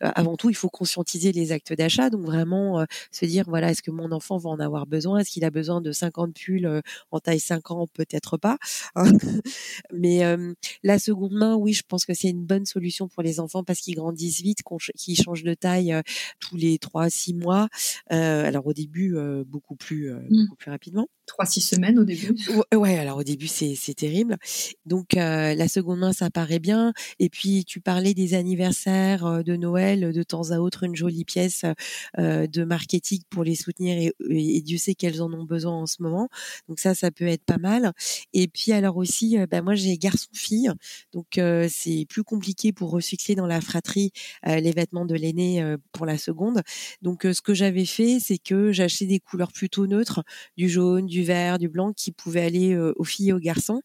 avant 0.00 0.36
tout, 0.36 0.50
il 0.50 0.56
faut 0.56 0.68
conscientiser 0.68 1.32
les 1.32 1.52
actes 1.52 1.72
d'achat, 1.72 2.10
donc 2.10 2.24
vraiment 2.24 2.84
se 3.10 3.24
dire 3.24 3.44
voilà, 3.46 3.70
est-ce 3.70 3.82
que 3.82 3.90
mon 3.90 4.12
enfant 4.12 4.38
va 4.38 4.50
en 4.50 4.60
avoir 4.60 4.86
besoin? 4.86 5.18
Est-ce 5.18 5.30
qu'il 5.30 5.44
a 5.44 5.50
besoin 5.50 5.80
de 5.80 5.92
50 5.92 6.34
pulls 6.34 6.82
en 7.10 7.18
taille 7.20 7.40
50 7.40 7.90
Peut-être 7.92 8.36
pas. 8.36 8.58
Hein. 8.96 9.04
Mais 9.92 10.22
la 10.82 10.98
seconde 10.98 11.32
main, 11.32 11.56
oui, 11.56 11.72
je 11.72 11.82
pense 11.86 12.04
que 12.04 12.14
c'est 12.14 12.28
une 12.28 12.44
bonne 12.44 12.66
solution 12.66 13.08
pour 13.08 13.22
les 13.22 13.40
enfants 13.40 13.64
parce 13.64 13.80
qu'ils 13.80 13.94
grandissent 13.96 14.42
vite, 14.42 14.60
qu'ils 14.96 15.20
changent 15.20 15.44
de 15.44 15.54
taille 15.54 15.94
tous 16.40 16.56
les 16.56 16.76
3-6 16.76 17.36
mois. 17.36 17.68
alors 18.08 18.66
au 18.66 18.72
début, 18.72 19.16
beaucoup 19.46 19.76
plus, 19.76 20.10
mmh. 20.12 20.44
beaucoup 20.44 20.56
plus 20.56 20.70
rapidement. 20.70 21.08
3-6 21.38 21.60
semaines 21.60 21.98
au 21.98 22.04
début. 22.04 22.34
Ouais, 22.74 22.98
alors 22.98 23.18
au 23.18 23.22
début 23.22 23.29
c'est 23.46 23.94
terrible. 23.94 24.36
Donc 24.86 25.14
la 25.14 25.68
seconde 25.68 26.00
main 26.00 26.12
ça 26.12 26.30
paraît 26.30 26.58
bien. 26.58 26.92
Et 27.18 27.28
puis 27.28 27.64
tu 27.64 27.80
parlais 27.80 28.14
des 28.14 28.34
anniversaires 28.34 29.44
de 29.44 29.56
Noël, 29.56 30.12
de 30.12 30.22
temps 30.22 30.50
à 30.50 30.58
autre 30.58 30.84
une 30.84 30.96
jolie 30.96 31.24
pièce 31.24 31.64
de 32.18 32.64
marketing 32.64 33.20
pour 33.30 33.44
les 33.44 33.54
soutenir 33.54 34.12
et, 34.28 34.60
Dieu 34.60 34.78
sait 34.78 34.94
qu'elles 34.94 35.22
en 35.22 35.32
ont 35.32 35.44
besoin 35.44 35.74
en 35.74 35.86
ce 35.86 36.02
moment. 36.02 36.28
Donc 36.68 36.78
ça 36.78 36.94
ça 36.94 37.10
peut 37.10 37.26
être 37.26 37.44
pas 37.44 37.58
mal. 37.58 37.92
Et 38.32 38.48
puis 38.48 38.72
alors 38.72 38.96
aussi, 38.96 39.36
ben 39.50 39.62
moi 39.62 39.74
j'ai 39.74 39.96
garçon-fille, 39.98 40.70
donc 41.12 41.40
c'est 41.68 42.06
plus 42.08 42.24
compliqué 42.24 42.72
pour 42.72 42.90
recycler 42.90 43.34
dans 43.34 43.46
la 43.46 43.60
fratrie 43.60 44.12
les 44.46 44.72
vêtements 44.72 45.06
de 45.06 45.14
l'aîné 45.14 45.76
pour 45.92 46.06
la 46.06 46.18
seconde. 46.18 46.62
Donc 47.02 47.22
ce 47.22 47.40
que 47.40 47.54
j'avais 47.54 47.84
fait 47.84 48.18
c'est 48.20 48.38
que 48.38 48.72
j'achetais 48.72 49.06
des 49.06 49.20
couleurs 49.20 49.52
plutôt 49.52 49.86
neutres, 49.86 50.22
du 50.56 50.68
jaune, 50.68 51.06
du 51.06 51.22
vert, 51.22 51.58
du 51.58 51.68
blanc 51.68 51.92
qui 51.92 52.12
pouvait 52.12 52.42
aller 52.42 52.76
aux 52.76 53.04
filles 53.04 53.19
aux 53.32 53.38
garçons. 53.38 53.82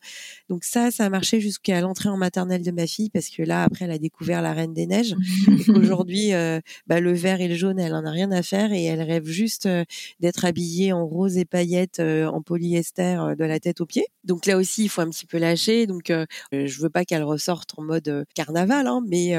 Donc 0.49 0.63
ça, 0.63 0.91
ça 0.91 1.05
a 1.05 1.09
marché 1.09 1.39
jusqu'à 1.41 1.81
l'entrée 1.81 2.09
en 2.09 2.17
maternelle 2.17 2.63
de 2.63 2.71
ma 2.71 2.87
fille 2.87 3.09
parce 3.09 3.29
que 3.29 3.43
là, 3.43 3.63
après, 3.63 3.85
elle 3.85 3.91
a 3.91 3.97
découvert 3.97 4.41
la 4.41 4.53
Reine 4.53 4.73
des 4.73 4.85
Neiges. 4.85 5.15
et 5.47 5.63
qu'aujourd'hui, 5.65 6.33
euh, 6.33 6.59
bah, 6.87 6.99
le 6.99 7.13
vert 7.13 7.41
et 7.41 7.47
le 7.47 7.55
jaune, 7.55 7.79
elle 7.79 7.93
en 7.93 8.05
a 8.05 8.11
rien 8.11 8.31
à 8.31 8.41
faire 8.41 8.71
et 8.71 8.83
elle 8.83 9.01
rêve 9.01 9.25
juste 9.25 9.65
euh, 9.65 9.83
d'être 10.19 10.45
habillée 10.45 10.93
en 10.93 11.05
rose 11.05 11.37
et 11.37 11.45
paillettes, 11.45 11.99
euh, 11.99 12.25
en 12.27 12.41
polyester 12.41 13.35
de 13.37 13.43
la 13.43 13.59
tête 13.59 13.81
aux 13.81 13.85
pieds. 13.85 14.07
Donc 14.23 14.45
là 14.45 14.57
aussi, 14.57 14.85
il 14.85 14.89
faut 14.89 15.01
un 15.01 15.09
petit 15.09 15.25
peu 15.25 15.37
lâcher. 15.37 15.87
Donc 15.87 16.11
je 16.51 16.81
veux 16.81 16.89
pas 16.89 17.05
qu'elle 17.05 17.23
ressorte 17.23 17.71
en 17.77 17.83
mode 17.83 18.25
carnaval, 18.33 18.87
hein, 18.87 19.01
mais 19.07 19.35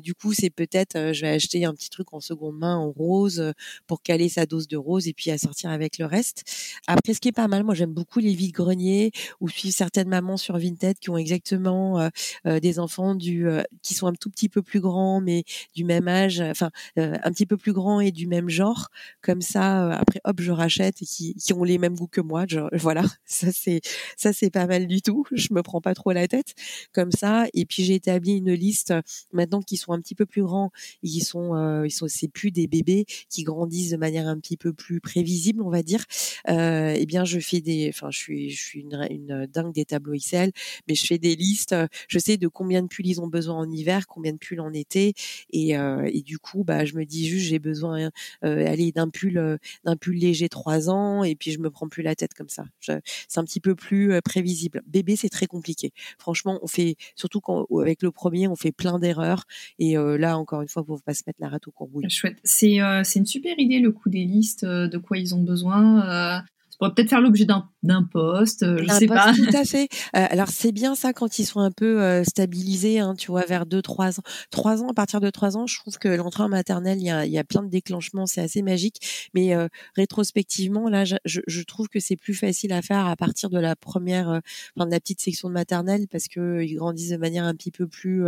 du 0.00 0.14
coup, 0.14 0.32
c'est 0.32 0.50
peut-être, 0.50 1.12
je 1.12 1.20
vais 1.22 1.28
acheter 1.28 1.64
un 1.64 1.74
petit 1.74 1.90
truc 1.90 2.12
en 2.12 2.20
seconde 2.20 2.58
main 2.58 2.76
en 2.76 2.90
rose 2.90 3.52
pour 3.86 4.02
caler 4.02 4.28
sa 4.28 4.46
dose 4.46 4.68
de 4.68 4.76
rose 4.76 5.08
et 5.08 5.12
puis 5.12 5.30
à 5.30 5.38
sortir 5.38 5.70
avec 5.70 5.98
le 5.98 6.06
reste. 6.06 6.44
Après, 6.86 7.14
ce 7.14 7.20
qui 7.20 7.28
est 7.28 7.32
pas 7.32 7.48
mal, 7.48 7.64
moi 7.64 7.74
j'aime 7.74 7.92
beaucoup 7.92 8.18
les 8.18 8.34
vides 8.34 8.52
greniers 8.52 9.12
ou 9.40 9.48
suivre 9.48 9.74
certaines 9.74 10.08
mamans 10.08 10.36
sur 10.36 10.58
Vinted 10.58 10.98
qui 10.98 11.10
ont 11.10 11.16
exactement 11.16 12.00
euh, 12.00 12.08
euh, 12.46 12.60
des 12.60 12.78
enfants 12.78 13.14
du 13.14 13.48
euh, 13.48 13.62
qui 13.82 13.94
sont 13.94 14.06
un 14.06 14.12
tout 14.12 14.30
petit 14.30 14.48
peu 14.48 14.62
plus 14.62 14.80
grands 14.80 15.20
mais 15.20 15.44
du 15.74 15.84
même 15.84 16.08
âge, 16.08 16.40
enfin 16.40 16.70
un 16.96 17.30
petit 17.32 17.46
peu 17.46 17.56
plus 17.56 17.72
grands 17.72 18.00
et 18.00 18.12
du 18.12 18.26
même 18.26 18.48
genre. 18.48 18.88
Comme 19.22 19.40
ça, 19.40 19.92
après 19.92 20.20
hop, 20.24 20.40
je 20.40 20.52
rachète 20.52 21.02
et 21.02 21.06
qui, 21.06 21.34
qui 21.34 21.52
ont 21.52 21.64
les 21.64 21.78
mêmes 21.78 21.96
goûts 21.96 22.06
que 22.06 22.20
moi. 22.20 22.44
voilà, 22.72 23.04
ça 23.26 23.48
c'est 23.52 23.80
ça 24.16 24.32
c'est 24.32 24.50
pas 24.50 24.66
mal 24.66 24.86
du 24.86 25.02
tout. 25.02 25.24
Je 25.32 25.48
me 25.52 25.62
prends 25.62 25.80
pas 25.80 25.94
trop 25.94 26.12
la 26.12 26.28
tête 26.28 26.54
comme 26.92 27.12
ça. 27.12 27.46
Et 27.54 27.66
puis 27.66 27.84
j'ai 27.84 27.94
établi 27.94 28.36
une 28.36 28.52
liste 28.52 28.94
maintenant 29.32 29.60
qui 29.60 29.76
sont 29.76 29.92
un 29.92 30.00
petit 30.00 30.14
peu 30.14 30.26
plus 30.26 30.42
grands 30.42 30.70
et 31.02 31.08
qui 31.08 31.20
sont 31.20 31.84
ils 31.84 31.90
sont 31.90 32.06
c'est 32.08 32.28
plus 32.28 32.50
des 32.50 32.66
bébés 32.66 33.06
qui 33.30 33.42
grandissent 33.42 33.90
de 33.90 33.96
manière 33.96 34.26
un 34.26 34.38
petit 34.38 34.56
peu 34.56 34.72
plus 34.72 35.00
prévisible, 35.00 35.62
on 35.62 35.70
va 35.70 35.82
dire. 35.82 36.04
Euh, 36.48 36.94
eh 36.96 37.06
bien, 37.06 37.24
je 37.24 37.38
fais 37.38 37.60
des, 37.60 37.88
enfin, 37.88 38.10
je 38.10 38.18
suis 38.18 38.50
je 38.50 38.62
suis 38.62 38.80
une, 38.80 39.07
une 39.10 39.46
dingue 39.46 39.72
des 39.72 39.84
tableaux 39.84 40.14
Excel, 40.14 40.52
mais 40.86 40.94
je 40.94 41.06
fais 41.06 41.18
des 41.18 41.36
listes. 41.36 41.74
Je 42.08 42.18
sais 42.18 42.36
de 42.36 42.48
combien 42.48 42.82
de 42.82 42.88
pulls 42.88 43.06
ils 43.06 43.20
ont 43.20 43.26
besoin 43.26 43.56
en 43.56 43.70
hiver, 43.70 44.06
combien 44.06 44.32
de 44.32 44.38
pulls 44.38 44.60
en 44.60 44.72
été, 44.72 45.14
et, 45.50 45.76
euh, 45.76 46.08
du 46.28 46.38
coup, 46.38 46.62
bah, 46.62 46.84
je 46.84 46.94
me 46.94 47.04
dis 47.04 47.26
juste 47.26 47.46
j'ai 47.46 47.58
besoin, 47.58 48.10
euh, 48.44 48.66
aller 48.66 48.92
d'un 48.92 49.08
pull, 49.08 49.38
euh, 49.38 49.56
d'un 49.84 49.96
pull 49.96 50.16
léger 50.16 50.48
trois 50.50 50.90
ans, 50.90 51.24
et 51.24 51.34
puis 51.36 51.52
je 51.52 51.58
me 51.58 51.70
prends 51.70 51.88
plus 51.88 52.02
la 52.02 52.14
tête 52.14 52.34
comme 52.34 52.50
ça. 52.50 52.64
C'est 52.80 53.38
un 53.38 53.44
petit 53.44 53.60
peu 53.60 53.74
plus 53.74 54.12
euh, 54.12 54.20
prévisible. 54.20 54.82
Bébé, 54.86 55.16
c'est 55.16 55.30
très 55.30 55.46
compliqué. 55.46 55.92
Franchement, 56.18 56.58
on 56.62 56.66
fait 56.66 56.96
surtout 57.14 57.40
quand 57.40 57.66
avec 57.80 58.02
le 58.02 58.10
premier, 58.10 58.46
on 58.46 58.56
fait 58.56 58.72
plein 58.72 58.98
d'erreurs, 58.98 59.44
et 59.78 59.94
là 59.96 60.36
encore 60.36 60.62
une 60.62 60.68
fois, 60.68 60.84
faut 60.86 60.98
pas 60.98 61.14
se 61.14 61.22
mettre 61.26 61.40
la 61.40 61.48
rate 61.48 61.66
au 61.66 61.70
courbouille. 61.70 62.10
Chouette. 62.10 62.38
C'est 62.44 62.76
une 63.16 63.26
super 63.26 63.58
idée 63.58 63.78
le 63.78 63.92
coup 63.92 64.08
des 64.10 64.24
listes, 64.24 64.64
de 64.64 64.98
quoi 64.98 65.16
ils 65.18 65.34
ont 65.34 65.42
besoin 65.42 66.42
pourrait 66.78 66.94
peut-être 66.94 67.10
faire 67.10 67.20
l'objet 67.20 67.44
d'un 67.44 68.02
poste, 68.04 68.62
euh, 68.62 68.78
je 68.80 68.92
sais 68.92 69.06
pas. 69.06 69.32
Tout 69.34 69.56
à 69.56 69.64
fait. 69.64 69.88
Euh, 70.16 70.26
alors 70.30 70.48
c'est 70.48 70.72
bien 70.72 70.94
ça 70.94 71.12
quand 71.12 71.38
ils 71.38 71.44
sont 71.44 71.60
un 71.60 71.72
peu 71.72 72.00
euh, 72.00 72.24
stabilisés, 72.24 73.00
hein, 73.00 73.14
tu 73.18 73.30
vois, 73.30 73.44
vers 73.44 73.66
2-3 73.66 74.20
ans. 74.20 74.22
3 74.50 74.82
ans, 74.82 74.88
à 74.88 74.94
partir 74.94 75.20
de 75.20 75.28
3 75.28 75.56
ans, 75.56 75.66
je 75.66 75.76
trouve 75.78 75.98
que 75.98 76.08
l'entrée 76.08 76.44
en 76.44 76.48
maternelle, 76.48 76.98
il 76.98 77.06
y 77.06 77.10
a, 77.10 77.26
y 77.26 77.38
a 77.38 77.44
plein 77.44 77.62
de 77.62 77.68
déclenchements, 77.68 78.26
c'est 78.26 78.40
assez 78.40 78.62
magique. 78.62 79.28
Mais 79.34 79.54
rétrospectivement, 79.96 80.88
là, 80.88 81.04
je, 81.04 81.16
je, 81.24 81.62
trouve 81.62 81.88
que 81.88 82.00
c'est 82.00 82.16
plus 82.16 82.34
facile 82.34 82.72
à 82.72 82.82
faire 82.82 83.06
à 83.06 83.16
partir 83.16 83.50
de 83.50 83.58
la 83.58 83.76
première, 83.76 84.40
enfin 84.76 84.86
de 84.86 84.90
la 84.90 85.00
petite 85.00 85.20
section 85.20 85.48
de 85.48 85.54
maternelle, 85.54 86.06
parce 86.10 86.28
que 86.28 86.62
ils 86.62 86.76
grandissent 86.76 87.10
de 87.10 87.16
manière 87.16 87.44
un 87.44 87.54
petit 87.54 87.70
peu 87.70 87.86
plus 87.86 88.24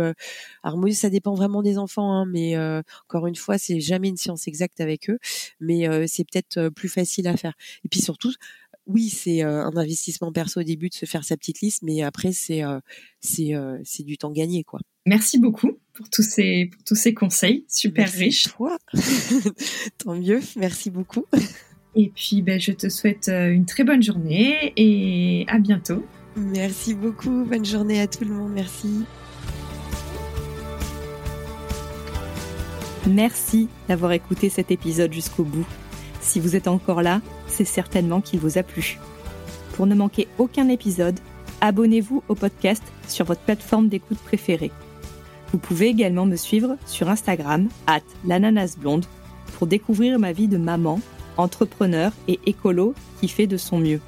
harmonieuse. 0.63 0.97
Ça 0.97 1.09
dépend 1.09 1.33
vraiment 1.33 1.61
des 1.61 1.77
enfants, 1.77 2.11
hein, 2.13 2.25
mais 2.25 2.57
encore 3.07 3.27
une 3.27 3.35
fois, 3.35 3.57
c'est 3.57 3.79
jamais 3.79 4.09
une 4.09 4.17
science 4.17 4.47
exacte 4.47 4.81
avec 4.81 5.09
eux, 5.09 5.19
mais 5.59 6.07
c'est 6.07 6.25
peut-être 6.25 6.69
plus 6.69 6.89
facile 6.89 7.27
à 7.27 7.37
faire. 7.37 7.53
Et 7.85 7.89
puis 7.89 8.01
surtout, 8.01 8.31
oui, 8.87 9.09
c'est 9.09 9.43
euh, 9.43 9.63
un 9.65 9.75
investissement 9.77 10.31
perso 10.31 10.59
au 10.59 10.63
début 10.63 10.89
de 10.89 10.93
se 10.93 11.05
faire 11.05 11.23
sa 11.23 11.37
petite 11.37 11.61
liste, 11.61 11.83
mais 11.83 12.01
après 12.01 12.31
c'est 12.31 12.63
euh, 12.63 12.79
c'est 13.19 13.53
euh, 13.53 13.77
c'est 13.83 14.03
du 14.03 14.17
temps 14.17 14.31
gagné 14.31 14.63
quoi. 14.63 14.79
Merci 15.05 15.39
beaucoup 15.39 15.71
pour 15.93 16.09
tous 16.09 16.23
ces 16.23 16.69
pour 16.71 16.83
tous 16.83 16.95
ces 16.95 17.13
conseils 17.13 17.65
super 17.67 18.11
riches. 18.11 18.49
Toi. 18.49 18.77
Tant 19.97 20.15
mieux, 20.15 20.41
merci 20.55 20.89
beaucoup. 20.89 21.25
Et 21.95 22.11
puis 22.13 22.41
ben, 22.41 22.59
je 22.59 22.71
te 22.71 22.89
souhaite 22.89 23.27
une 23.29 23.65
très 23.65 23.83
bonne 23.83 24.01
journée 24.01 24.73
et 24.77 25.45
à 25.47 25.59
bientôt. 25.59 26.03
Merci 26.35 26.93
beaucoup, 26.93 27.45
bonne 27.45 27.65
journée 27.65 27.99
à 27.99 28.07
tout 28.07 28.23
le 28.23 28.33
monde, 28.33 28.53
merci. 28.53 29.03
Merci 33.07 33.67
d'avoir 33.89 34.13
écouté 34.13 34.49
cet 34.49 34.71
épisode 34.71 35.11
jusqu'au 35.11 35.43
bout. 35.43 35.67
Si 36.21 36.39
vous 36.39 36.55
êtes 36.55 36.67
encore 36.67 37.01
là, 37.01 37.21
c'est 37.47 37.65
certainement 37.65 38.21
qu'il 38.21 38.39
vous 38.39 38.57
a 38.57 38.63
plu. 38.63 38.99
Pour 39.73 39.87
ne 39.87 39.95
manquer 39.95 40.27
aucun 40.37 40.69
épisode, 40.69 41.19
abonnez-vous 41.59 42.23
au 42.29 42.35
podcast 42.35 42.83
sur 43.07 43.25
votre 43.25 43.41
plateforme 43.41 43.89
d'écoute 43.89 44.19
préférée. 44.19 44.71
Vous 45.51 45.57
pouvez 45.57 45.87
également 45.87 46.25
me 46.25 46.35
suivre 46.35 46.77
sur 46.85 47.09
Instagram, 47.09 47.67
at 47.87 48.01
l'ananasblonde, 48.25 49.05
pour 49.57 49.67
découvrir 49.67 50.17
ma 50.19 50.31
vie 50.31 50.47
de 50.47 50.57
maman, 50.57 51.01
entrepreneur 51.37 52.11
et 52.27 52.39
écolo 52.45 52.93
qui 53.19 53.27
fait 53.27 53.47
de 53.47 53.57
son 53.57 53.79
mieux. 53.79 53.99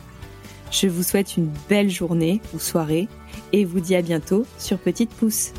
Je 0.71 0.87
vous 0.87 1.03
souhaite 1.03 1.37
une 1.37 1.51
belle 1.69 1.89
journée 1.89 2.41
ou 2.53 2.59
soirée 2.59 3.07
et 3.51 3.65
vous 3.65 3.79
dis 3.79 3.95
à 3.95 4.01
bientôt 4.01 4.45
sur 4.57 4.79
Petite 4.79 5.11
Pouce. 5.11 5.51